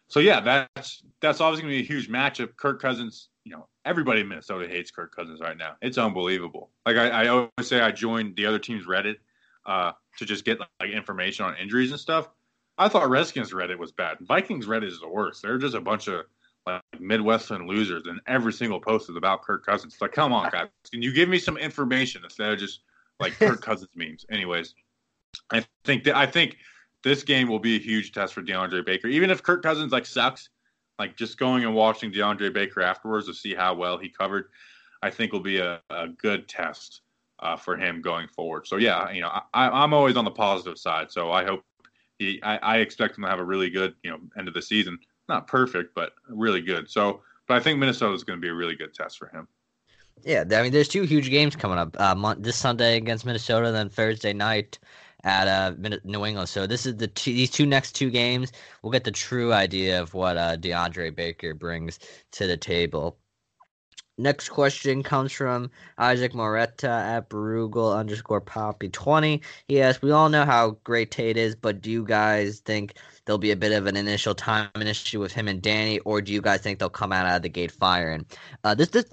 So 0.09 0.21
yeah, 0.21 0.41
that's 0.41 1.03
that's 1.21 1.41
obviously 1.41 1.63
going 1.69 1.77
to 1.77 1.83
be 1.83 1.85
a 1.85 1.97
huge 1.97 2.09
matchup. 2.09 2.57
Kirk 2.57 2.81
Cousins, 2.81 3.29
you 3.45 3.53
know, 3.53 3.69
everybody 3.85 4.23
in 4.23 4.29
Minnesota 4.29 4.67
hates 4.67 4.91
Kirk 4.91 5.15
Cousins 5.15 5.41
right 5.41 5.57
now. 5.57 5.77
It's 5.83 5.99
unbelievable. 5.99 6.71
Like 6.87 6.97
I, 6.97 7.09
I 7.09 7.29
always 7.29 7.51
say, 7.63 7.81
I 7.81 7.91
joined 7.91 8.37
the 8.37 8.47
other 8.47 8.59
team's 8.59 8.87
Reddit 8.87 9.17
uh, 9.67 9.93
to 10.19 10.25
just 10.25 10.47
get 10.47 10.59
like 10.61 10.91
information 10.91 11.45
on 11.45 11.57
injuries 11.57 11.91
and 11.91 12.01
stuff. 12.01 12.31
I 12.79 12.89
thought 12.89 13.11
Redskins 13.11 13.53
Reddit 13.53 13.79
was 13.79 13.93
bad. 13.93 14.19
Vikings 14.21 14.67
Reddit 14.67 14.89
is 14.89 15.01
the 15.01 15.09
worst. 15.09 15.43
They're 15.43 15.59
just 15.59 15.75
a 15.75 15.81
bunch 15.81 16.09
of 16.09 16.25
like 16.67 16.83
Midwestern 17.01 17.67
losers, 17.67 18.05
and 18.07 18.21
every 18.27 18.53
single 18.53 18.81
post 18.81 19.11
is 19.11 19.17
about 19.17 19.43
Kirk 19.43 19.65
Cousins. 19.65 19.97
Like, 20.01 20.13
come 20.13 20.33
on, 20.33 20.51
guys, 20.51 20.69
can 20.91 21.03
you 21.03 21.13
give 21.13 21.29
me 21.29 21.39
some 21.39 21.57
information 21.57 22.23
instead 22.25 22.53
of 22.53 22.59
just 22.59 22.81
like 23.21 23.33
Kirk 23.39 23.63
Cousins 23.63 23.91
memes? 23.95 24.25
Anyways, 24.31 24.75
I 25.51 25.65
think 25.85 26.05
that 26.05 26.17
I 26.17 26.27
think 26.27 26.57
this 27.03 27.23
game 27.23 27.49
will 27.49 27.59
be 27.59 27.77
a 27.77 27.81
huge 27.81 28.13
test 28.13 28.35
for 28.35 28.43
DeAndre 28.43 28.85
Baker. 28.85 29.09
Even 29.09 29.31
if 29.31 29.43
Kirk 29.43 29.63
Cousins 29.63 29.93
like 29.93 30.07
sucks, 30.07 30.51
like 30.99 31.17
just 31.17 31.39
going 31.39 31.65
and 31.65 31.75
watching 31.75 32.13
DeAndre 32.13 32.53
Baker 32.53 32.83
afterwards 32.83 33.27
to 33.27 33.35
see 33.35 33.55
how 33.55 33.75
well 33.75 33.99
he 33.99 34.09
covered, 34.09 34.47
I 35.03 35.11
think 35.11 35.33
will 35.33 35.41
be 35.41 35.59
a, 35.59 35.81
a 35.91 36.09
good 36.09 36.49
test 36.49 37.03
uh, 37.41 37.57
for 37.57 37.77
him 37.77 38.01
going 38.03 38.29
forward. 38.29 38.67
So 38.67 38.77
yeah, 38.77 39.11
you 39.11 39.21
know, 39.21 39.31
I, 39.55 39.69
I'm 39.69 39.95
always 39.95 40.17
on 40.17 40.25
the 40.25 40.31
positive 40.31 40.79
side. 40.79 41.11
So 41.11 41.31
I 41.31 41.45
hope 41.45 41.63
he, 42.19 42.43
I, 42.43 42.57
I 42.59 42.77
expect 42.79 43.17
him 43.17 43.25
to 43.25 43.31
have 43.31 43.39
a 43.39 43.45
really 43.45 43.71
good, 43.71 43.95
you 44.03 44.11
know, 44.11 44.19
end 44.37 44.49
of 44.49 44.55
the 44.55 44.63
season. 44.63 44.99
Not 45.29 45.47
perfect, 45.47 45.95
but 45.95 46.13
really 46.29 46.61
good. 46.61 46.91
So, 46.91 47.23
but 47.47 47.57
I 47.57 47.61
think 47.61 47.79
Minnesota 47.79 48.15
is 48.15 48.25
going 48.25 48.39
to 48.39 48.41
be 48.41 48.49
a 48.49 48.55
really 48.55 48.77
good 48.77 48.95
test 48.95 49.19
for 49.19 49.29
him. 49.29 49.47
Yeah, 50.25 50.45
I 50.51 50.63
mean, 50.63 50.73
there's 50.73 50.89
two 50.89 51.03
huge 51.03 51.31
games 51.31 51.55
coming 51.55 51.79
up. 51.79 51.97
Uh, 51.99 52.35
this 52.39 52.57
Sunday 52.57 52.97
against 52.97 53.25
Minnesota, 53.25 53.71
then 53.71 53.89
Thursday 53.89 54.33
night 54.33 54.79
at 55.25 55.49
uh, 55.49 55.75
New 56.05 56.25
England. 56.25 56.49
So 56.49 56.67
this 56.67 56.87
is 56.87 56.97
the 56.97 57.07
two, 57.07 57.33
these 57.33 57.51
two 57.51 57.67
next 57.67 57.93
two 57.93 58.11
games. 58.11 58.53
We'll 58.83 58.93
get 58.93 59.05
the 59.05 59.11
true 59.11 59.53
idea 59.53 60.01
of 60.01 60.15
what 60.15 60.37
uh, 60.37 60.57
DeAndre 60.57 61.15
Baker 61.15 61.55
brings 61.55 61.99
to 62.33 62.47
the 62.47 62.57
table. 62.57 63.19
Next 64.21 64.49
question 64.49 65.05
comes 65.05 65.31
from 65.31 65.71
Isaac 65.97 66.33
Moretta 66.33 66.89
at 66.89 67.31
Brugal 67.31 67.97
underscore 67.97 68.41
Poppy 68.41 68.89
twenty. 68.89 69.43
He 69.69 69.81
asks, 69.81 70.03
"We 70.03 70.11
all 70.11 70.29
know 70.29 70.45
how 70.45 70.71
great 70.83 71.13
Tate 71.13 71.37
is, 71.37 71.55
but 71.55 71.81
do 71.81 71.89
you 71.89 72.05
guys 72.05 72.59
think 72.59 72.97
there'll 73.25 73.39
be 73.39 73.53
a 73.53 73.57
bit 73.57 73.71
of 73.71 73.87
an 73.87 73.97
initial 73.97 74.35
time 74.35 74.71
issue 74.81 75.21
with 75.21 75.33
him 75.33 75.47
and 75.47 75.63
Danny, 75.63 76.01
or 76.01 76.21
do 76.21 76.33
you 76.33 76.41
guys 76.43 76.61
think 76.61 76.81
they'll 76.81 76.91
come 76.91 77.13
out 77.13 77.33
of 77.33 77.43
the 77.43 77.49
gate 77.49 77.71
firing?" 77.71 78.27
Uh, 78.65 78.75
this, 78.75 78.89
this, 78.89 79.05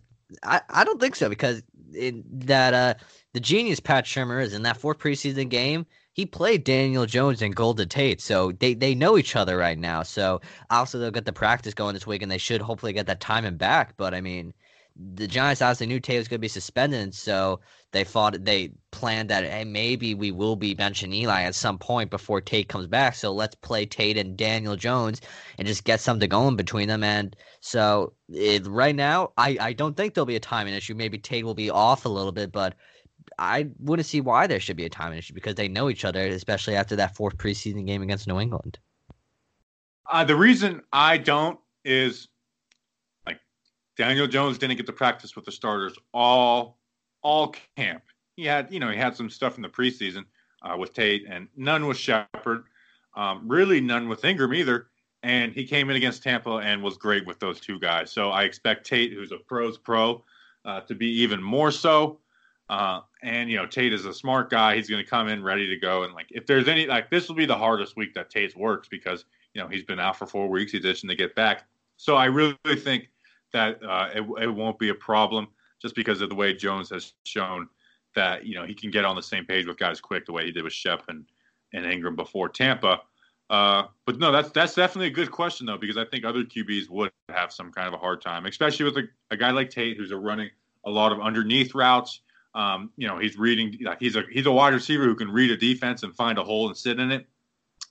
I, 0.42 0.62
I 0.70 0.84
don't 0.84 1.00
think 1.00 1.16
so 1.16 1.30
because 1.30 1.62
in 1.94 2.24
that 2.28 2.74
uh, 2.74 2.96
the 3.34 3.40
genius 3.40 3.80
Pat 3.80 4.06
Shurmur 4.06 4.42
is 4.42 4.54
in 4.56 4.64
that 4.64 4.78
fourth 4.78 4.98
preseason 4.98 5.50
game. 5.50 5.86
He 6.14 6.26
played 6.26 6.64
Daniel 6.64 7.06
Jones 7.06 7.42
and 7.42 7.54
Golden 7.54 7.90
Tate, 7.90 8.22
so 8.22 8.54
they, 8.54 8.74
they 8.74 8.96
know 8.96 9.18
each 9.18 9.36
other 9.36 9.58
right 9.58 9.78
now. 9.78 10.02
So 10.02 10.40
also 10.70 10.98
they'll 10.98 11.12
get 11.12 11.26
the 11.26 11.34
practice 11.34 11.74
going 11.74 11.94
this 11.94 12.08
week, 12.08 12.22
and 12.22 12.32
they 12.32 12.38
should 12.38 12.62
hopefully 12.62 12.94
get 12.94 13.06
that 13.08 13.20
timing 13.20 13.58
back. 13.58 13.98
But 13.98 14.14
I 14.14 14.22
mean, 14.22 14.54
the 14.96 15.28
Giants 15.28 15.62
obviously 15.62 15.88
knew 15.88 16.00
Tate 16.00 16.20
was 16.20 16.28
going 16.28 16.38
to 16.38 16.42
be 16.42 16.48
suspended, 16.48 17.14
so 17.14 17.60
they 17.92 18.04
thought 18.04 18.44
they 18.44 18.72
planned 18.92 19.30
that 19.30 19.44
hey 19.44 19.64
maybe 19.64 20.16
we 20.16 20.32
will 20.32 20.56
be 20.56 20.76
benching 20.76 21.14
Eli 21.14 21.44
at 21.44 21.56
some 21.56 21.78
point 21.78 22.10
before 22.10 22.42
Tate 22.42 22.70
comes 22.70 22.88
back. 22.88 23.16
So 23.16 23.34
let's 23.34 23.56
play 23.56 23.86
Tate 23.86 24.18
and 24.18 24.38
Daniel 24.38 24.76
Jones 24.76 25.22
and 25.58 25.68
just 25.68 25.84
get 25.84 26.00
something 26.00 26.30
going 26.30 26.56
between 26.56 26.88
them. 26.88 27.04
And 27.04 27.36
so 27.60 28.14
it, 28.30 28.66
right 28.68 28.96
now, 28.96 29.32
I 29.38 29.58
I 29.60 29.74
don't 29.74 29.98
think 29.98 30.14
there'll 30.14 30.26
be 30.26 30.38
a 30.38 30.42
timing 30.42 30.74
issue. 30.74 30.96
Maybe 30.96 31.18
Tate 31.18 31.46
will 31.46 31.56
be 31.56 31.70
off 31.70 32.06
a 32.06 32.10
little 32.10 32.32
bit, 32.32 32.52
but 32.52 32.76
I 33.38 33.68
wouldn't 33.80 34.06
see 34.06 34.22
why 34.22 34.48
there 34.48 34.60
should 34.60 34.78
be 34.78 34.86
a 34.86 34.90
timing 34.90 35.18
issue 35.18 35.34
because 35.34 35.56
they 35.56 35.68
know 35.68 35.90
each 35.90 36.06
other, 36.06 36.22
especially 36.22 36.76
after 36.76 36.96
that 36.98 37.16
fourth 37.16 37.38
preseason 37.38 37.86
game 37.86 38.02
against 38.02 38.28
New 38.28 38.40
England. 38.40 38.80
Uh, 40.10 40.24
the 40.24 40.36
reason 40.36 40.82
I 40.94 41.18
don't 41.18 41.60
is 41.84 42.28
Daniel 43.98 44.28
Jones 44.28 44.58
didn't 44.58 44.78
get 44.78 44.86
to 44.88 44.94
practice 44.94 45.36
with 45.36 45.46
the 45.46 45.52
starters 45.52 45.98
all 46.14 46.78
all 47.22 47.56
camp. 47.76 48.04
He 48.36 48.46
had, 48.46 48.72
you 48.72 48.80
know, 48.80 48.90
he 48.90 48.98
had 48.98 49.16
some 49.16 49.30
stuff 49.30 49.56
in 49.56 49.62
the 49.62 49.70
preseason 49.70 50.26
uh, 50.62 50.76
with 50.78 50.94
Tate, 50.94 51.26
and 51.28 51.48
none 51.56 51.88
with 51.88 51.98
Shepard. 51.98 52.66
Um, 53.16 53.44
really, 53.48 53.80
none 53.80 54.10
with 54.10 54.22
Engram 54.22 54.56
either. 54.56 54.88
And 55.24 55.54
he 55.54 55.66
came 55.66 55.90
in 55.90 55.96
against 55.96 56.22
Tampa 56.22 56.58
and 56.58 56.84
was 56.84 56.98
great 56.98 57.26
with 57.26 57.40
those 57.40 57.60
two 57.60 57.80
guys. 57.80 58.12
So 58.12 58.30
I 58.30 58.44
expect 58.44 58.86
Tate, 58.86 59.14
who's 59.14 59.32
a 59.32 59.38
pros 59.38 59.78
pro, 59.78 60.24
uh, 60.66 60.82
to 60.82 60.94
be 60.94 61.08
even 61.22 61.42
more 61.42 61.72
so. 61.72 62.20
Uh, 62.70 63.02
and 63.24 63.50
you 63.50 63.58
know, 63.58 63.66
Tate 63.66 63.94
is 63.94 64.06
a 64.06 64.14
smart 64.14 64.50
guy. 64.50 64.76
He's 64.76 64.90
going 64.90 65.04
to 65.04 65.10
come 65.10 65.28
in 65.28 65.44
ready 65.44 65.68
to 65.68 65.78
go. 65.78 66.04
And 66.04 66.14
like, 66.14 66.28
if 66.30 66.46
there's 66.46 66.68
any, 66.68 66.86
like, 66.86 67.10
this 67.10 67.28
will 67.28 67.36
be 67.36 67.46
the 67.46 67.58
hardest 67.58 67.96
week 67.96 68.14
that 68.14 68.30
Tate 68.30 68.56
works 68.56 68.88
because 68.88 69.26
you 69.54 69.62
know 69.62 69.68
he's 69.68 69.84
been 69.84 70.00
out 70.00 70.18
for 70.18 70.28
four 70.28 70.48
weeks. 70.48 70.72
He's 70.72 70.86
itching 70.86 71.10
to 71.10 71.16
get 71.16 71.34
back. 71.36 71.64
So 71.98 72.16
I 72.16 72.26
really 72.26 72.56
think 72.78 73.10
that 73.56 73.82
uh, 73.82 74.10
it, 74.14 74.44
it 74.44 74.54
won't 74.54 74.78
be 74.78 74.90
a 74.90 74.96
problem 74.96 75.48
just 75.82 75.96
because 75.96 76.20
of 76.20 76.30
the 76.30 76.36
way 76.36 76.54
Jones 76.54 76.90
has 76.90 77.14
shown 77.24 77.70
that 78.14 78.46
you 78.46 78.54
know 78.54 78.66
he 78.66 78.74
can 78.74 78.92
get 78.92 79.06
on 79.06 79.16
the 79.16 79.24
same 79.24 79.46
page 79.46 79.66
with 79.66 79.78
guys 79.78 80.02
quick 80.02 80.26
the 80.26 80.34
way 80.34 80.46
he 80.46 80.52
did 80.52 80.64
with 80.64 80.74
Shep 80.74 81.04
and, 81.08 81.26
and 81.74 81.86
Engram 81.86 82.16
before 82.16 82.50
Tampa. 82.50 83.02
Uh, 83.50 83.84
but 84.06 84.20
no, 84.20 84.32
that's 84.32 84.52
that's 84.52 84.76
definitely 84.76 85.08
a 85.08 85.12
good 85.12 85.32
question 85.32 85.66
though 85.66 85.78
because 85.78 85.98
I 85.98 86.04
think 86.06 86.26
other 86.26 86.44
QBs 86.44 86.90
would 86.90 87.12
have 87.30 87.54
some 87.54 87.72
kind 87.72 87.88
of 87.88 87.94
a 87.94 87.98
hard 87.98 88.22
time, 88.22 88.46
especially 88.46 88.86
with 88.86 88.98
a, 88.98 89.08
a 89.32 89.38
guy 89.38 89.52
like 89.52 89.70
Tate 89.70 89.98
who's 89.98 90.12
a 90.12 90.18
running 90.18 90.50
a 90.86 90.90
lot 90.90 91.12
of 91.12 91.22
underneath 91.22 91.74
routes. 91.74 92.22
Um, 92.56 92.92
you 92.98 93.08
know, 93.08 93.18
he's 93.20 93.38
reading 93.38 93.78
like 93.82 94.00
he's 94.00 94.18
a 94.18 94.24
he's 94.32 94.48
a 94.48 94.52
wide 94.52 94.74
receiver 94.74 95.04
who 95.06 95.16
can 95.16 95.32
read 95.32 95.52
a 95.52 95.58
defense 95.58 96.04
and 96.04 96.14
find 96.14 96.38
a 96.38 96.44
hole 96.44 96.68
and 96.68 96.76
sit 96.76 97.00
in 97.00 97.12
it. 97.12 97.26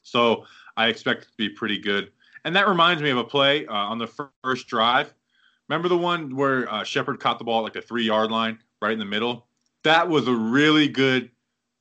So 0.03 0.45
I 0.77 0.89
expect 0.89 1.23
it 1.23 1.27
to 1.27 1.37
be 1.39 1.49
pretty 1.49 1.79
good. 1.79 2.11
And 2.45 2.55
that 2.57 2.69
reminds 2.69 3.03
me 3.03 3.11
of 3.11 3.17
a 3.17 3.25
play 3.25 3.67
uh, 3.67 3.73
on 3.73 3.99
the 3.99 4.09
first 4.43 4.67
drive. 4.67 5.15
Remember 5.69 5.89
the 5.89 5.99
one 5.99 6.35
where 6.37 6.71
uh, 6.73 6.85
Shepard 6.85 7.21
caught 7.21 7.39
the 7.39 7.45
ball 7.45 7.61
at 7.61 7.65
like 7.65 7.73
the 7.73 7.83
three 7.83 8.05
yard 8.05 8.31
line, 8.31 8.59
right 8.83 8.93
in 8.93 8.99
the 8.99 9.05
middle? 9.05 9.47
That 9.83 10.09
was 10.09 10.29
a 10.29 10.35
really 10.35 10.89
good 10.89 11.31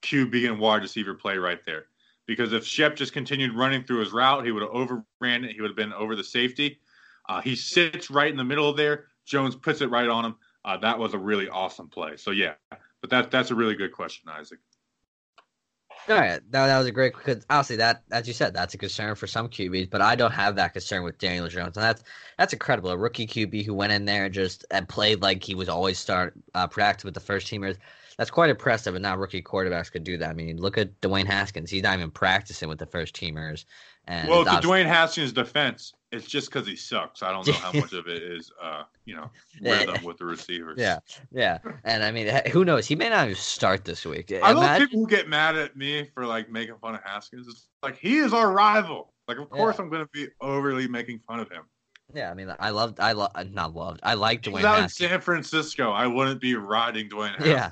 QB 0.04 0.50
and 0.50 0.60
wide 0.60 0.82
receiver 0.82 1.14
play 1.14 1.38
right 1.38 1.64
there. 1.66 1.86
Because 2.26 2.54
if 2.54 2.66
Shep 2.66 2.96
just 2.96 3.12
continued 3.12 3.54
running 3.54 3.84
through 3.84 4.00
his 4.00 4.12
route, 4.12 4.46
he 4.46 4.52
would 4.52 4.64
have 4.64 4.72
overran 4.72 5.44
it. 5.44 5.52
He 5.52 5.62
would 5.62 5.70
have 5.70 5.78
been 5.78 5.94
over 5.94 6.16
the 6.16 6.24
safety. 6.24 6.80
Uh, 7.28 7.42
he 7.42 7.56
sits 7.56 8.10
right 8.10 8.32
in 8.32 8.38
the 8.38 8.44
middle 8.44 8.70
of 8.70 8.78
there. 8.78 9.08
Jones 9.26 9.56
puts 9.56 9.82
it 9.82 9.90
right 9.90 10.08
on 10.08 10.26
him. 10.26 10.36
Uh, 10.66 10.78
that 10.78 10.98
was 10.98 11.14
a 11.14 11.18
really 11.18 11.50
awesome 11.50 11.90
play. 11.90 12.16
So 12.16 12.32
yeah, 12.32 12.54
but 13.02 13.10
that 13.10 13.32
that's 13.32 13.52
a 13.52 13.56
really 13.56 13.76
good 13.76 13.92
question, 13.92 14.30
Isaac. 14.30 14.60
All 16.10 16.16
right, 16.16 16.42
that, 16.52 16.68
that 16.68 16.78
was 16.78 16.88
a 16.88 16.92
great 16.92 17.14
because 17.14 17.46
obviously 17.50 17.78
that, 17.78 18.04
as 18.12 18.28
you 18.28 18.34
said, 18.34 18.54
that's 18.54 18.74
a 18.74 18.78
concern 18.78 19.16
for 19.16 19.26
some 19.26 19.48
QBs, 19.48 19.90
but 19.90 20.02
I 20.02 20.16
don't 20.16 20.32
have 20.32 20.58
that 20.58 20.74
concern 20.74 21.04
with 21.04 21.18
Daniel 21.18 21.48
Jones, 21.48 21.78
and 21.78 21.84
that's 21.84 22.04
that's 22.38 22.52
incredible. 22.52 22.92
A 22.92 22.98
rookie 22.98 23.26
QB 23.26 23.66
who 23.66 23.74
went 23.74 23.94
in 23.94 24.04
there 24.04 24.26
and 24.26 24.34
just 24.34 24.66
and 24.70 24.88
played 24.88 25.22
like 25.22 25.44
he 25.44 25.56
was 25.56 25.70
always 25.70 25.98
start 25.98 26.34
uh, 26.56 26.68
practice 26.68 27.06
with 27.06 27.14
the 27.14 27.22
first 27.22 27.48
teamers. 27.48 27.78
That's 28.18 28.30
quite 28.30 28.50
impressive, 28.50 28.96
and 28.96 29.04
not 29.04 29.18
rookie 29.18 29.42
quarterbacks 29.42 29.92
could 29.92 30.04
do 30.04 30.18
that. 30.18 30.30
I 30.30 30.34
mean, 30.34 30.58
look 30.58 30.78
at 30.78 31.00
Dwayne 31.00 31.26
Haskins; 31.26 31.72
he's 31.72 31.84
not 31.84 31.98
even 31.98 32.12
practicing 32.12 32.68
with 32.68 32.80
the 32.80 32.86
first 32.86 33.16
teamers. 33.16 33.64
And 34.06 34.28
well, 34.28 34.44
to 34.44 34.68
Dwayne 34.68 34.86
Haskins' 34.86 35.32
defense, 35.32 35.94
it's 36.14 36.28
just 36.28 36.52
because 36.52 36.68
he 36.68 36.76
sucks. 36.76 37.24
I 37.24 37.32
don't 37.32 37.46
know 37.48 37.54
how 37.54 37.74
much 37.74 37.92
of 37.94 38.08
it 38.08 38.22
is, 38.38 38.52
uh, 38.62 38.84
you 39.06 39.16
know, 39.16 39.30
rhythm 39.62 40.04
with 40.04 40.18
the 40.18 40.26
receivers. 40.26 40.78
Yeah, 40.80 41.00
yeah, 41.32 41.58
and 41.84 42.04
I 42.04 42.12
mean, 42.12 42.30
who 42.52 42.64
knows? 42.64 42.88
He 42.88 42.96
may 42.96 43.10
not 43.10 43.26
even 43.26 43.36
start 43.36 43.84
this 43.84 44.06
week. 44.06 44.32
I 44.32 44.52
Imagine... 44.52 44.58
love 44.58 44.80
people 44.80 45.00
who 45.00 45.08
get 45.08 45.28
mad 45.28 45.56
at 45.56 45.76
me 45.76 46.10
for 46.14 46.26
like 46.26 46.50
making 46.50 46.76
fun 46.78 46.96
of 46.96 47.02
Haskins. 47.04 47.48
It's 47.48 47.68
like 47.82 47.98
he 47.98 48.18
is 48.18 48.34
our 48.34 48.52
rival. 48.52 49.14
Like, 49.28 49.38
of 49.38 49.50
course, 49.50 49.78
yeah. 49.78 49.84
I'm 49.84 49.90
going 49.90 50.04
to 50.04 50.10
be 50.14 50.28
overly 50.42 50.88
making 50.88 51.20
fun 51.28 51.40
of 51.40 51.50
him. 51.50 51.64
Yeah, 52.14 52.30
I 52.30 52.34
mean, 52.34 52.54
I 52.60 52.70
loved, 52.70 53.00
I 53.00 53.14
love, 53.14 53.32
not 53.52 53.74
loved, 53.74 54.02
I 54.04 54.14
like 54.14 54.44
Dwayne. 54.44 54.64
Out 54.64 54.82
Haskins. 54.82 55.02
in 55.02 55.10
San 55.10 55.22
Francisco. 55.22 55.92
I 55.92 56.06
wouldn't 56.06 56.42
be 56.42 56.56
riding 56.56 57.10
Dwayne. 57.10 57.30
Haskins. 57.30 57.48
Yeah, 57.48 57.72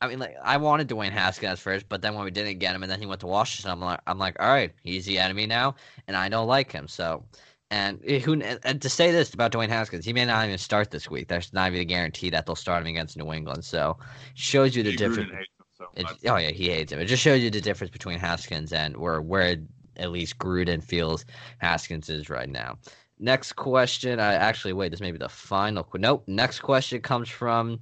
I 0.00 0.08
mean, 0.08 0.18
like 0.18 0.36
I 0.42 0.56
wanted 0.56 0.88
Dwayne 0.88 1.10
Haskins 1.10 1.60
first, 1.60 1.88
but 1.88 2.02
then 2.02 2.14
when 2.14 2.24
we 2.24 2.30
didn't 2.30 2.58
get 2.58 2.74
him, 2.74 2.82
and 2.82 2.90
then 2.90 3.00
he 3.00 3.06
went 3.06 3.20
to 3.20 3.26
Washington, 3.26 3.70
I'm 3.70 3.80
like, 3.80 4.00
I'm 4.06 4.18
like, 4.18 4.36
all 4.40 4.48
right, 4.48 4.72
he's 4.82 5.06
the 5.06 5.18
enemy 5.18 5.46
now, 5.46 5.74
and 6.06 6.16
I 6.16 6.28
don't 6.28 6.46
like 6.46 6.70
him. 6.70 6.88
So, 6.88 7.24
and 7.70 8.00
eh, 8.06 8.18
who 8.18 8.40
and 8.40 8.80
to 8.82 8.88
say 8.88 9.10
this 9.10 9.34
about 9.34 9.52
Dwayne 9.52 9.68
Haskins, 9.68 10.04
he 10.04 10.12
may 10.12 10.24
not 10.24 10.44
even 10.46 10.58
start 10.58 10.90
this 10.90 11.10
week. 11.10 11.28
There's 11.28 11.52
not 11.52 11.68
even 11.68 11.80
a 11.80 11.84
guarantee 11.84 12.30
that 12.30 12.46
they'll 12.46 12.56
start 12.56 12.82
him 12.82 12.88
against 12.88 13.16
New 13.16 13.32
England. 13.32 13.64
So, 13.64 13.98
shows 14.34 14.74
you 14.74 14.82
the 14.82 14.96
difference. 14.96 15.30
So 15.76 15.86
oh 16.26 16.36
yeah, 16.36 16.50
he 16.50 16.70
hates 16.70 16.92
him. 16.92 16.98
It 16.98 17.06
just 17.06 17.22
shows 17.22 17.40
you 17.40 17.50
the 17.50 17.60
difference 17.60 17.92
between 17.92 18.18
Haskins 18.18 18.72
and 18.72 18.96
where 18.96 19.20
where 19.20 19.56
at 19.96 20.10
least 20.10 20.38
Gruden 20.38 20.82
feels 20.82 21.24
Haskins 21.58 22.08
is 22.08 22.28
right 22.30 22.48
now. 22.48 22.78
Next 23.20 23.52
question. 23.54 24.20
I 24.20 24.34
actually 24.34 24.72
wait. 24.72 24.90
This 24.90 25.00
may 25.00 25.10
be 25.10 25.18
the 25.18 25.28
final. 25.28 25.86
Nope. 25.94 26.24
Next 26.26 26.60
question 26.60 27.00
comes 27.00 27.28
from 27.28 27.80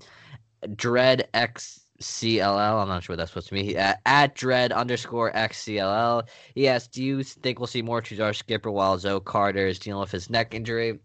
Dread 0.74 1.28
X 1.32 1.85
CLL. 2.00 2.82
I'm 2.82 2.88
not 2.88 3.02
sure 3.02 3.14
what 3.14 3.18
that's 3.18 3.30
supposed 3.30 3.48
to 3.48 3.54
mean. 3.54 3.76
Uh, 3.76 3.94
at 4.04 4.34
dread 4.34 4.72
underscore 4.72 5.32
XCLL. 5.32 6.26
He 6.54 6.68
asked, 6.68 6.92
Do 6.92 7.02
you 7.02 7.22
think 7.22 7.58
we'll 7.58 7.66
see 7.66 7.82
more 7.82 8.02
Tuzar 8.02 8.34
Skipper 8.34 8.70
while 8.70 8.98
Zoe 8.98 9.20
Carter 9.20 9.66
is 9.66 9.78
dealing 9.78 10.00
with 10.00 10.10
his 10.10 10.30
neck 10.30 10.54
injury? 10.54 10.98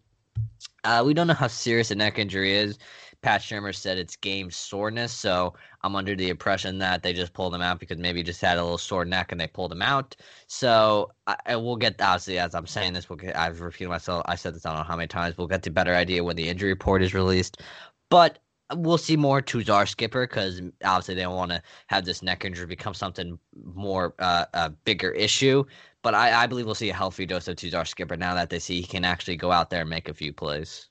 Uh, 0.84 1.02
we 1.04 1.14
don't 1.14 1.26
know 1.26 1.34
how 1.34 1.46
serious 1.46 1.90
a 1.90 1.94
neck 1.94 2.18
injury 2.18 2.52
is. 2.54 2.78
Pat 3.22 3.40
Shurmur 3.40 3.72
said 3.72 3.98
it's 3.98 4.16
game 4.16 4.50
soreness, 4.50 5.12
so 5.12 5.54
I'm 5.82 5.94
under 5.94 6.16
the 6.16 6.28
impression 6.28 6.78
that 6.78 7.04
they 7.04 7.12
just 7.12 7.32
pulled 7.32 7.54
him 7.54 7.62
out 7.62 7.78
because 7.78 7.98
maybe 7.98 8.18
he 8.18 8.24
just 8.24 8.40
had 8.40 8.58
a 8.58 8.62
little 8.62 8.78
sore 8.78 9.04
neck 9.04 9.30
and 9.30 9.40
they 9.40 9.46
pulled 9.46 9.70
him 9.70 9.80
out. 9.80 10.16
So 10.48 11.12
I, 11.28 11.36
I 11.46 11.56
will 11.56 11.76
get 11.76 12.02
obviously 12.02 12.40
as 12.40 12.52
I'm 12.54 12.66
saying 12.66 12.94
this, 12.94 13.08
we'll 13.08 13.18
get, 13.18 13.36
I've 13.36 13.60
repeated 13.60 13.90
myself. 13.90 14.24
I 14.26 14.34
said 14.34 14.54
this 14.54 14.66
I 14.66 14.70
don't 14.70 14.80
know 14.80 14.84
how 14.84 14.96
many 14.96 15.06
times. 15.06 15.38
We'll 15.38 15.46
get 15.46 15.62
the 15.62 15.70
better 15.70 15.94
idea 15.94 16.24
when 16.24 16.34
the 16.34 16.48
injury 16.48 16.70
report 16.70 17.00
is 17.00 17.14
released. 17.14 17.62
But 18.10 18.40
we'll 18.76 18.98
see 18.98 19.16
more 19.16 19.40
Tuzar 19.40 19.88
Skipper 19.88 20.26
because 20.26 20.60
obviously 20.84 21.14
they 21.14 21.22
don't 21.22 21.36
want 21.36 21.50
to 21.50 21.62
have 21.86 22.04
this 22.04 22.22
neck 22.22 22.44
injury 22.44 22.66
become 22.66 22.94
something 22.94 23.38
more 23.74 24.14
uh, 24.18 24.46
a 24.54 24.70
bigger 24.70 25.10
issue. 25.12 25.64
But 26.02 26.14
I, 26.14 26.42
I 26.42 26.46
believe 26.46 26.66
we'll 26.66 26.74
see 26.74 26.90
a 26.90 26.94
healthy 26.94 27.26
dose 27.26 27.48
of 27.48 27.56
Tuzar 27.56 27.86
Skipper 27.86 28.16
now 28.16 28.34
that 28.34 28.50
they 28.50 28.58
see 28.58 28.80
he 28.80 28.86
can 28.86 29.04
actually 29.04 29.36
go 29.36 29.52
out 29.52 29.70
there 29.70 29.82
and 29.82 29.90
make 29.90 30.08
a 30.08 30.14
few 30.14 30.32
plays. 30.32 30.88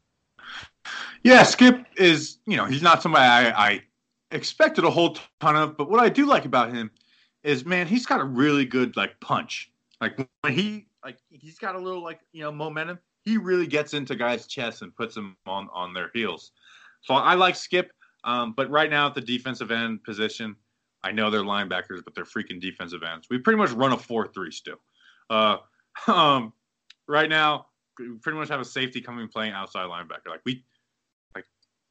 Yeah, 1.23 1.43
Skip 1.43 1.85
is 1.97 2.37
you 2.45 2.57
know 2.57 2.65
he's 2.65 2.81
not 2.81 3.01
somebody 3.01 3.25
I, 3.25 3.67
I 3.67 3.83
expected 4.31 4.85
a 4.85 4.89
whole 4.89 5.17
ton 5.39 5.55
of, 5.55 5.77
but 5.77 5.89
what 5.89 5.99
I 5.99 6.09
do 6.09 6.25
like 6.25 6.45
about 6.45 6.73
him 6.73 6.91
is 7.43 7.65
man 7.65 7.87
he's 7.87 8.05
got 8.05 8.21
a 8.21 8.25
really 8.25 8.65
good 8.65 8.95
like 8.97 9.19
punch. 9.19 9.71
Like 9.99 10.17
when 10.41 10.53
he 10.53 10.87
like 11.03 11.17
he's 11.29 11.59
got 11.59 11.75
a 11.75 11.79
little 11.79 12.03
like 12.03 12.19
you 12.31 12.41
know 12.41 12.51
momentum. 12.51 12.99
He 13.23 13.37
really 13.37 13.67
gets 13.67 13.93
into 13.93 14.15
guys' 14.15 14.47
chests 14.47 14.81
and 14.81 14.95
puts 14.95 15.13
them 15.13 15.37
on 15.45 15.69
on 15.73 15.93
their 15.93 16.09
heels. 16.13 16.53
So 17.01 17.15
I 17.15 17.35
like 17.35 17.55
Skip, 17.55 17.91
um, 18.23 18.53
but 18.55 18.69
right 18.69 18.89
now 18.89 19.07
at 19.07 19.15
the 19.15 19.21
defensive 19.21 19.71
end 19.71 20.03
position, 20.03 20.55
I 21.03 21.11
know 21.11 21.29
they're 21.29 21.41
linebackers, 21.41 22.03
but 22.03 22.13
they're 22.13 22.25
freaking 22.25 22.61
defensive 22.61 23.01
ends. 23.03 23.27
We 23.29 23.39
pretty 23.39 23.57
much 23.57 23.71
run 23.71 23.91
a 23.91 23.97
four-three 23.97 24.51
still. 24.51 24.79
Uh, 25.29 25.57
um, 26.07 26.53
right 27.07 27.29
now, 27.29 27.67
we 27.99 28.17
pretty 28.21 28.37
much 28.37 28.49
have 28.49 28.59
a 28.59 28.65
safety 28.65 29.01
coming 29.01 29.27
playing 29.27 29.53
outside 29.53 29.89
linebacker. 29.89 30.29
Like 30.29 30.41
we, 30.45 30.63
like 31.35 31.45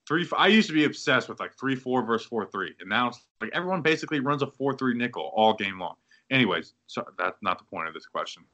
three. 0.06 0.26
I 0.36 0.48
used 0.48 0.68
to 0.68 0.74
be 0.74 0.84
obsessed 0.84 1.28
with 1.28 1.40
like 1.40 1.58
three 1.58 1.74
four 1.74 2.02
versus 2.02 2.26
four 2.26 2.46
three, 2.46 2.74
and 2.80 2.88
now 2.88 3.12
like 3.40 3.50
everyone 3.52 3.82
basically 3.82 4.20
runs 4.20 4.42
a 4.42 4.46
four 4.46 4.74
three 4.74 4.94
nickel 4.94 5.32
all 5.34 5.54
game 5.54 5.78
long. 5.78 5.96
Anyways, 6.30 6.74
so 6.86 7.04
that's 7.18 7.42
not 7.42 7.58
the 7.58 7.64
point 7.64 7.88
of 7.88 7.94
this 7.94 8.06
question. 8.06 8.44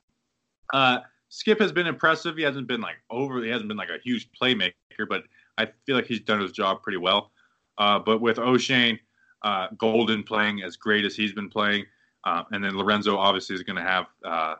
Uh, 0.72 0.98
Skip 1.28 1.60
has 1.60 1.72
been 1.72 1.86
impressive. 1.86 2.36
He 2.36 2.42
hasn't 2.42 2.66
been 2.66 2.80
like 2.80 2.96
over. 3.10 3.42
He 3.42 3.50
hasn't 3.50 3.68
been 3.68 3.76
like 3.76 3.90
a 3.90 3.98
huge 4.02 4.30
playmaker, 4.40 4.72
but 5.08 5.24
I 5.58 5.68
feel 5.84 5.96
like 5.96 6.06
he's 6.06 6.20
done 6.20 6.40
his 6.40 6.52
job 6.52 6.82
pretty 6.82 6.98
well. 6.98 7.32
Uh, 7.78 7.98
but 7.98 8.20
with 8.20 8.38
Oshane, 8.38 8.98
uh, 9.42 9.68
Golden 9.78 10.22
playing 10.22 10.62
as 10.62 10.76
great 10.76 11.04
as 11.04 11.14
he's 11.14 11.32
been 11.32 11.48
playing, 11.48 11.84
uh, 12.24 12.44
and 12.50 12.64
then 12.64 12.76
Lorenzo 12.76 13.16
obviously 13.16 13.54
is 13.54 13.62
going 13.62 13.76
to 13.76 13.82
have 13.82 14.06
uh, 14.24 14.54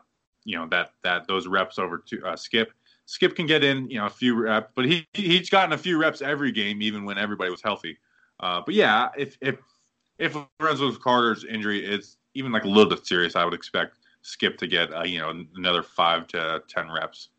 you 0.45 0.57
know 0.57 0.67
that 0.69 0.91
that 1.03 1.27
those 1.27 1.47
reps 1.47 1.79
over 1.79 1.97
to 2.07 2.25
uh, 2.25 2.35
Skip. 2.35 2.71
Skip 3.05 3.35
can 3.35 3.45
get 3.45 3.63
in 3.63 3.89
you 3.89 3.97
know 3.97 4.05
a 4.05 4.09
few 4.09 4.35
reps, 4.35 4.71
but 4.75 4.85
he 4.85 5.07
he's 5.13 5.49
gotten 5.49 5.73
a 5.73 5.77
few 5.77 5.99
reps 5.99 6.21
every 6.21 6.51
game, 6.51 6.81
even 6.81 7.05
when 7.05 7.17
everybody 7.17 7.49
was 7.49 7.61
healthy. 7.61 7.97
Uh, 8.39 8.61
but 8.65 8.75
yeah, 8.75 9.09
if 9.17 9.37
if 9.41 9.57
if 10.19 10.35
Lorenzo 10.59 10.91
Carter's 10.95 11.43
injury 11.43 11.83
is 11.85 12.17
even 12.33 12.51
like 12.51 12.63
a 12.63 12.67
little 12.67 12.89
bit 12.89 13.05
serious, 13.05 13.35
I 13.35 13.43
would 13.43 13.53
expect 13.53 13.97
Skip 14.21 14.57
to 14.59 14.67
get 14.67 14.89
you 15.07 15.19
know 15.19 15.43
another 15.55 15.83
five 15.83 16.27
to 16.27 16.61
ten 16.67 16.91
reps. 16.91 17.29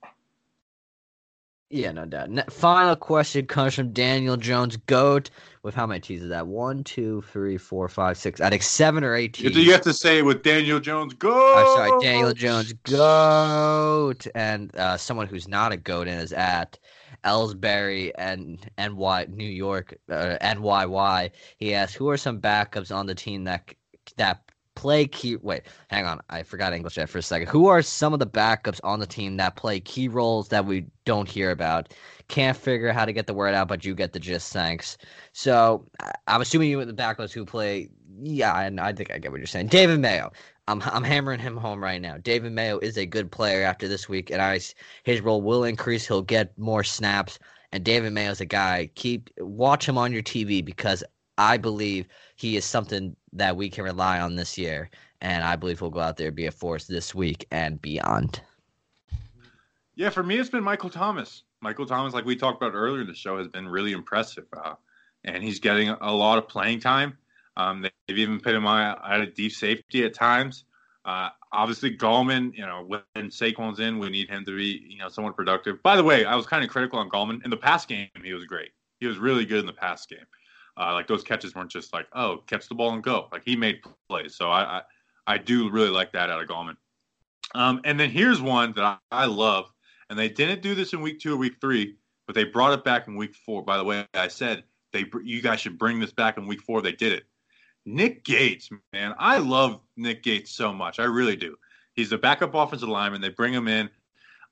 Yeah, 1.71 1.93
no 1.93 2.07
doubt. 2.07 2.51
Final 2.51 2.97
question 2.97 3.45
comes 3.47 3.75
from 3.75 3.93
Daniel 3.93 4.39
Jones 4.39 4.79
Goat. 4.79 5.29
With 5.63 5.75
how 5.75 5.87
many 5.87 6.01
T's 6.01 6.23
is 6.23 6.31
that? 6.31 6.47
One, 6.47 6.83
two, 6.83 7.23
three, 7.31 7.59
four, 7.59 7.89
five, 7.89 8.17
six. 8.17 8.41
I 8.41 8.49
think 8.49 8.63
seven 8.63 9.05
or 9.05 9.15
eight 9.15 9.35
T's. 9.35 9.55
You 9.55 9.73
have 9.73 9.83
to 9.83 9.93
say 9.93 10.19
it 10.19 10.25
with 10.25 10.43
Daniel 10.43 10.81
Jones 10.81 11.13
Goat. 11.13 11.35
Oh, 11.35 11.77
sorry, 11.77 12.03
Daniel 12.03 12.33
Jones 12.33 12.73
Goat, 12.85 14.27
and 14.35 14.75
uh, 14.77 14.97
someone 14.97 15.27
who's 15.27 15.47
not 15.47 15.73
a 15.73 15.77
goat 15.77 16.09
and 16.09 16.23
is 16.23 16.33
at 16.33 16.79
Ellsbury 17.23 18.13
and 18.17 18.67
NY 18.79 19.27
New 19.29 19.45
York 19.45 19.99
uh, 20.11 20.39
NYY. 20.41 21.31
He 21.59 21.75
asked, 21.75 21.97
"Who 21.97 22.09
are 22.09 22.17
some 22.17 22.41
backups 22.41 22.95
on 22.95 23.05
the 23.05 23.15
team 23.15 23.45
that 23.45 23.75
that 24.17 24.41
play 24.79 25.09
key. 25.09 25.35
Wait, 25.43 25.63
hang 25.89 26.07
on. 26.07 26.21
I 26.31 26.45
forgot 26.45 26.73
English 26.73 26.95
there 26.95 27.09
for 27.09 27.19
a 27.19 27.23
second. 27.23 27.49
Who 27.49 27.67
are 27.67 27.83
some 27.83 28.13
of 28.13 28.21
the 28.21 28.29
backups 28.29 28.79
on 28.85 29.01
the 29.01 29.09
team 29.09 29.37
that 29.39 29.57
play 29.57 29.81
key 29.81 30.07
roles 30.07 30.51
that 30.51 30.67
we 30.67 30.87
don't 31.05 31.29
hear 31.29 31.51
about? 31.51 31.93
Can't 32.29 32.57
figure 32.57 32.93
how 32.93 33.05
to 33.05 33.13
get 33.13 33.27
the 33.27 33.35
word 33.35 33.55
out, 33.55 33.67
but 33.67 33.85
you 33.85 33.93
get 33.93 34.13
the 34.13 34.21
gist. 34.21 34.53
Thanks. 34.53 34.97
So 35.33 35.85
I'm 36.29 36.41
assuming 36.41 36.71
you 36.71 36.85
the 36.85 36.93
backups 36.93 37.33
who 37.33 37.45
play. 37.45 37.89
Yeah, 38.23 38.57
and 38.61 38.79
I 38.79 38.93
think 38.93 39.11
I 39.11 39.19
get 39.19 39.33
what 39.33 39.39
you're 39.39 39.49
saying. 39.49 39.67
David 39.67 39.99
Mayo. 39.99 40.31
I'm 40.69 40.81
I'm 40.83 41.03
hammering 41.03 41.41
him 41.41 41.57
home 41.57 41.83
right 41.83 42.01
now. 42.01 42.19
David 42.19 42.53
Mayo 42.53 42.79
is 42.79 42.99
a 42.99 43.07
good 43.07 43.33
player 43.33 43.65
after 43.65 43.89
this 43.89 44.09
week, 44.09 44.31
and 44.31 44.41
I 44.41 44.61
his 45.03 45.23
role 45.23 45.43
will 45.43 45.65
increase. 45.65 46.07
He'll 46.07 46.23
get 46.23 46.57
more 46.57 46.85
snaps. 46.85 47.39
And 47.73 47.85
David 47.85 48.13
Mayo's 48.13 48.41
a 48.41 48.47
guy. 48.47 48.91
Keep 48.95 49.31
watch 49.39 49.89
him 49.89 49.99
on 49.99 50.13
your 50.13 50.23
TV 50.23 50.65
because 50.65 51.03
I 51.39 51.57
believe 51.57 52.07
he 52.37 52.57
is 52.57 52.65
something 52.65 53.17
that 53.33 53.57
we 53.57 53.69
can 53.69 53.85
rely 53.85 54.21
on 54.21 54.37
this 54.37 54.57
year, 54.59 54.91
and 55.21 55.45
I 55.45 55.57
believe 55.57 55.79
he'll 55.79 55.91
go 55.91 56.01
out 56.01 56.17
there 56.17 56.29
and 56.29 56.37
be 56.37 56.47
a 56.47 56.51
force 56.51 56.85
this 56.85 57.15
week 57.15 57.47
and 57.51 57.81
beyond. 57.81 58.41
Yeah, 59.95 60.11
for 60.11 60.23
me, 60.23 60.39
it's 60.39 60.51
been 60.51 60.63
Michael 60.63 60.91
Thomas. 60.91 61.43
Michael 61.61 61.87
Thomas, 61.87 62.15
like 62.15 62.25
we 62.25 62.37
talked 62.37 62.63
about 62.63 62.75
earlier 62.75 63.01
in 63.01 63.09
the 63.09 63.15
show, 63.15 63.37
has 63.39 63.49
been 63.49 63.69
really 63.69 63.93
impressive, 63.93 64.47
uh, 64.57 64.75
and 65.25 65.43
he's 65.43 65.59
getting 65.59 65.89
a 65.89 66.15
lot 66.15 66.39
of 66.39 66.49
playing 66.49 66.81
time. 66.81 67.19
Um, 67.57 67.83
they've 67.83 68.19
even 68.19 68.39
put 68.41 68.55
him 68.55 68.67
at 68.67 69.21
a 69.21 69.27
deep 69.27 69.53
safety 69.53 70.05
at 70.05 70.15
times. 70.15 70.65
Uh, 71.05 71.31
obviously, 71.53 71.97
Gallman, 71.97 72.55
you 72.55 72.65
know, 72.65 72.85
when 72.87 73.31
Saquon's 73.31 73.81
in, 73.81 73.99
we 73.99 74.09
need 74.11 74.29
him 74.29 74.45
to 74.45 74.57
be, 74.57 74.87
you 74.89 74.99
know, 74.99 75.09
somewhat 75.09 75.35
productive. 75.35 75.83
By 75.83 75.97
the 75.97 76.05
way, 76.05 76.25
I 76.25 76.37
was 76.37 76.47
kind 76.47 76.63
of 76.63 76.71
critical 76.71 76.99
on 76.99 77.11
Gallman 77.11 77.45
in 77.45 77.51
the 77.51 77.57
past 77.57 77.89
game. 77.89 78.09
He 78.23 78.35
was 78.35 78.45
great. 78.45 78.71
He 79.01 79.07
was 79.07 79.19
really 79.19 79.45
good 79.45 79.61
in 79.61 79.67
the 79.67 79.73
past 79.73 80.09
game. 80.09 80.27
Uh, 80.79 80.93
like 80.93 81.09
those 81.09 81.25
catches 81.25 81.55
weren't 81.55 81.71
just 81.71 81.93
like, 81.93 82.07
oh, 82.13 82.43
catch 82.47 82.69
the 82.69 82.75
ball 82.75 82.93
and 82.93 83.03
go. 83.03 83.29
Like 83.33 83.43
he 83.45 83.57
made 83.57 83.81
plays. 84.09 84.37
So 84.37 84.51
I 84.51 84.79
I, 84.79 84.83
I 85.27 85.39
do 85.39 85.71
really 85.71 85.91
like 85.91 86.13
that 86.13 86.31
out 86.31 86.41
of 86.41 86.49
Gallman. 86.49 86.77
Um, 87.55 87.81
and 87.85 87.99
then 87.99 88.11
here's 88.11 88.41
one 88.41 88.73
that 88.75 88.85
I, 88.85 88.99
I 89.11 89.25
love, 89.25 89.73
and 90.11 90.19
they 90.19 90.29
didn't 90.29 90.63
do 90.63 90.75
this 90.75 90.93
in 90.93 91.01
week 91.01 91.19
two 91.19 91.35
or 91.35 91.37
week 91.37 91.57
three, 91.61 91.97
but 92.27 92.35
they 92.35 92.45
brought 92.45 92.73
it 92.73 92.85
back 92.85 93.09
in 93.09 93.17
week 93.17 93.35
four. 93.35 93.63
By 93.63 93.77
the 93.77 93.85
way, 93.85 94.07
I 94.15 94.29
said 94.29 94.65
they 94.93 95.07
you 95.25 95.43
guys 95.43 95.61
should 95.61 95.79
bring 95.79 95.99
this 95.99 96.13
back 96.13 96.39
in 96.39 96.47
week 96.47 96.63
four. 96.63 96.83
They 96.83 96.93
did 96.93 97.13
it. 97.13 97.25
Nick 97.85 98.25
Gates, 98.25 98.69
man, 98.93 99.15
I 99.19 99.39
love 99.39 99.81
Nick 99.97 100.23
Gates 100.23 100.51
so 100.51 100.73
much. 100.73 100.99
I 100.99 101.05
really 101.05 101.37
do. 101.37 101.57
He's 101.95 102.11
the 102.11 102.19
backup 102.19 102.55
offensive 102.55 102.89
lineman. 102.89 103.21
They 103.21 103.31
bring 103.31 103.53
him 103.53 103.67
in 103.67 103.89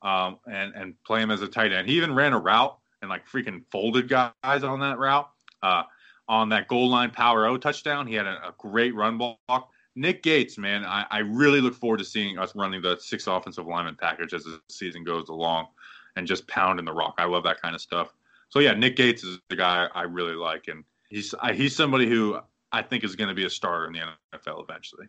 um, 0.02 0.38
and 0.50 0.74
and 0.74 0.94
play 1.04 1.20
him 1.22 1.30
as 1.30 1.42
a 1.42 1.48
tight 1.48 1.72
end. 1.72 1.88
He 1.88 1.96
even 1.96 2.14
ran 2.14 2.32
a 2.32 2.38
route 2.38 2.76
and 3.02 3.10
like 3.10 3.28
freaking 3.28 3.62
folded 3.70 4.08
guys 4.08 4.64
on 4.64 4.80
that 4.80 4.98
route. 4.98 5.28
Uh, 5.62 5.82
on 6.28 6.48
that 6.50 6.68
goal 6.68 6.88
line 6.88 7.10
power 7.10 7.46
O 7.46 7.56
touchdown. 7.56 8.06
He 8.06 8.14
had 8.14 8.26
a, 8.26 8.48
a 8.48 8.54
great 8.58 8.94
run 8.94 9.18
block. 9.18 9.70
Nick 9.94 10.22
Gates, 10.22 10.58
man, 10.58 10.84
I, 10.84 11.06
I, 11.10 11.18
really 11.20 11.62
look 11.62 11.74
forward 11.74 11.98
to 11.98 12.04
seeing 12.04 12.38
us 12.38 12.54
running 12.54 12.82
the 12.82 12.98
six 13.00 13.26
offensive 13.26 13.66
lineman 13.66 13.96
package 13.98 14.34
as 14.34 14.44
the 14.44 14.60
season 14.68 15.04
goes 15.04 15.30
along 15.30 15.68
and 16.16 16.26
just 16.26 16.46
pounding 16.48 16.84
the 16.84 16.92
rock. 16.92 17.14
I 17.16 17.24
love 17.24 17.44
that 17.44 17.62
kind 17.62 17.74
of 17.74 17.80
stuff. 17.80 18.12
So 18.50 18.58
yeah, 18.58 18.74
Nick 18.74 18.96
Gates 18.96 19.24
is 19.24 19.38
the 19.48 19.56
guy 19.56 19.88
I 19.94 20.02
really 20.02 20.34
like, 20.34 20.68
and 20.68 20.84
he's 21.08 21.34
I, 21.40 21.54
he's 21.54 21.74
somebody 21.74 22.06
who 22.06 22.38
I 22.72 22.82
think 22.82 23.04
is 23.04 23.16
going 23.16 23.28
to 23.28 23.34
be 23.34 23.46
a 23.46 23.50
starter 23.50 23.86
in 23.86 23.94
the 23.94 24.00
NFL 24.34 24.62
eventually. 24.62 25.06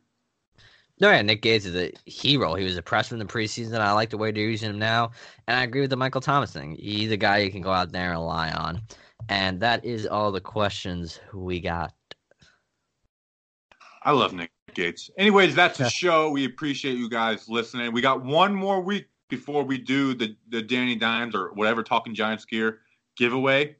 No, 0.99 1.11
yeah, 1.11 1.21
Nick 1.21 1.43
Gates 1.43 1.65
is 1.65 1.75
a 1.75 1.91
hero. 2.05 2.55
He 2.55 2.63
was 2.63 2.75
impressive 2.75 3.19
in 3.19 3.19
the 3.19 3.31
preseason. 3.31 3.79
I 3.79 3.91
like 3.91 4.09
the 4.09 4.17
way 4.17 4.31
they're 4.31 4.43
using 4.43 4.71
him 4.71 4.79
now, 4.79 5.11
and 5.47 5.59
I 5.59 5.63
agree 5.63 5.81
with 5.81 5.91
the 5.91 5.97
Michael 5.97 6.21
Thomas 6.21 6.51
thing. 6.51 6.75
He's 6.75 7.11
a 7.11 7.17
guy 7.17 7.39
you 7.39 7.51
can 7.51 7.61
go 7.61 7.71
out 7.71 7.91
there 7.91 8.11
and 8.11 8.19
rely 8.19 8.51
on. 8.51 8.81
And 9.29 9.59
that 9.59 9.83
is 9.83 10.05
all 10.05 10.31
the 10.31 10.41
questions 10.41 11.19
we 11.33 11.59
got. 11.59 11.93
I 14.03 14.11
love 14.11 14.33
Nick 14.33 14.51
Gates. 14.73 15.09
Anyways, 15.17 15.53
that's 15.53 15.77
the 15.77 15.89
show. 15.89 16.29
We 16.29 16.45
appreciate 16.45 16.97
you 16.97 17.09
guys 17.09 17.49
listening. 17.49 17.91
We 17.91 18.01
got 18.01 18.23
one 18.23 18.55
more 18.55 18.79
week 18.79 19.07
before 19.29 19.63
we 19.63 19.77
do 19.77 20.13
the, 20.13 20.35
the 20.49 20.61
Danny 20.61 20.95
Dimes 20.95 21.35
or 21.35 21.51
whatever 21.53 21.83
Talking 21.83 22.15
Giants 22.15 22.45
gear 22.45 22.79
giveaway. 23.17 23.75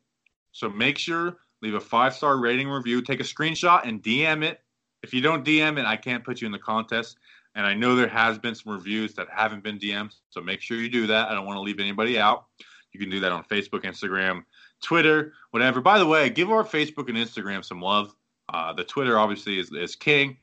So 0.51 0.69
make 0.69 0.97
sure 0.97 1.37
leave 1.61 1.75
a 1.75 1.79
five 1.79 2.13
star 2.13 2.37
rating 2.37 2.67
review, 2.67 3.01
take 3.01 3.19
a 3.19 3.23
screenshot 3.23 3.87
and 3.87 4.03
DM 4.03 4.43
it. 4.43 4.61
If 5.03 5.13
you 5.13 5.21
don't 5.21 5.45
DM 5.45 5.79
it, 5.79 5.85
I 5.85 5.95
can't 5.95 6.23
put 6.23 6.41
you 6.41 6.45
in 6.45 6.51
the 6.51 6.59
contest. 6.59 7.17
And 7.55 7.65
I 7.65 7.73
know 7.73 7.95
there 7.95 8.07
has 8.07 8.37
been 8.37 8.53
some 8.53 8.73
reviews 8.73 9.13
that 9.15 9.27
haven't 9.31 9.63
been 9.63 9.79
DMs, 9.79 10.15
so 10.29 10.41
make 10.41 10.61
sure 10.61 10.77
you 10.77 10.89
do 10.89 11.07
that. 11.07 11.29
I 11.29 11.33
don't 11.33 11.45
want 11.45 11.57
to 11.57 11.61
leave 11.61 11.79
anybody 11.79 12.19
out. 12.19 12.45
You 12.91 12.99
can 12.99 13.09
do 13.09 13.19
that 13.21 13.31
on 13.31 13.43
Facebook, 13.45 13.83
Instagram, 13.83 14.43
Twitter, 14.82 15.34
whatever. 15.51 15.82
By 15.82 15.99
the 15.99 16.05
way, 16.05 16.30
give 16.30 16.51
our 16.51 16.63
Facebook 16.63 17.09
and 17.09 17.17
Instagram 17.17 17.63
some 17.63 17.82
love. 17.82 18.13
Uh, 18.53 18.73
the 18.73 18.84
Twitter 18.84 19.17
obviously 19.17 19.59
is, 19.59 19.71
is 19.71 19.95
king, 19.95 20.38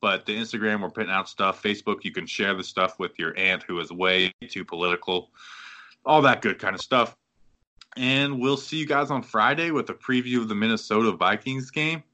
but 0.00 0.26
the 0.26 0.36
Instagram 0.36 0.82
we're 0.82 0.90
putting 0.90 1.10
out 1.10 1.28
stuff. 1.28 1.62
Facebook, 1.62 2.04
you 2.04 2.12
can 2.12 2.26
share 2.26 2.54
the 2.54 2.62
stuff 2.62 2.98
with 2.98 3.18
your 3.18 3.36
aunt 3.36 3.62
who 3.64 3.80
is 3.80 3.90
way 3.90 4.32
too 4.48 4.64
political, 4.64 5.30
all 6.04 6.22
that 6.22 6.42
good 6.42 6.58
kind 6.58 6.74
of 6.74 6.80
stuff. 6.80 7.16
And 7.96 8.38
we'll 8.38 8.56
see 8.56 8.76
you 8.76 8.86
guys 8.86 9.10
on 9.10 9.22
Friday 9.22 9.72
with 9.72 9.90
a 9.90 9.94
preview 9.94 10.38
of 10.38 10.48
the 10.48 10.54
Minnesota 10.54 11.10
Vikings 11.12 11.70
game. 11.70 12.04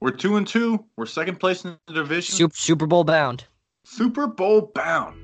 We're 0.00 0.10
two 0.10 0.36
and 0.36 0.46
two. 0.46 0.84
We're 0.96 1.06
second 1.06 1.40
place 1.40 1.64
in 1.64 1.78
the 1.86 1.94
division. 1.94 2.34
Super, 2.34 2.54
Super 2.54 2.86
Bowl 2.86 3.04
bound. 3.04 3.44
Super 3.84 4.26
Bowl 4.26 4.72
bound. 4.74 5.16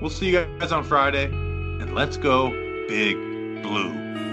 We'll 0.00 0.10
see 0.10 0.30
you 0.30 0.46
guys 0.58 0.72
on 0.72 0.82
Friday, 0.82 1.26
and 1.26 1.94
let's 1.94 2.16
go 2.16 2.50
big 2.88 3.16
blue. 3.62 4.29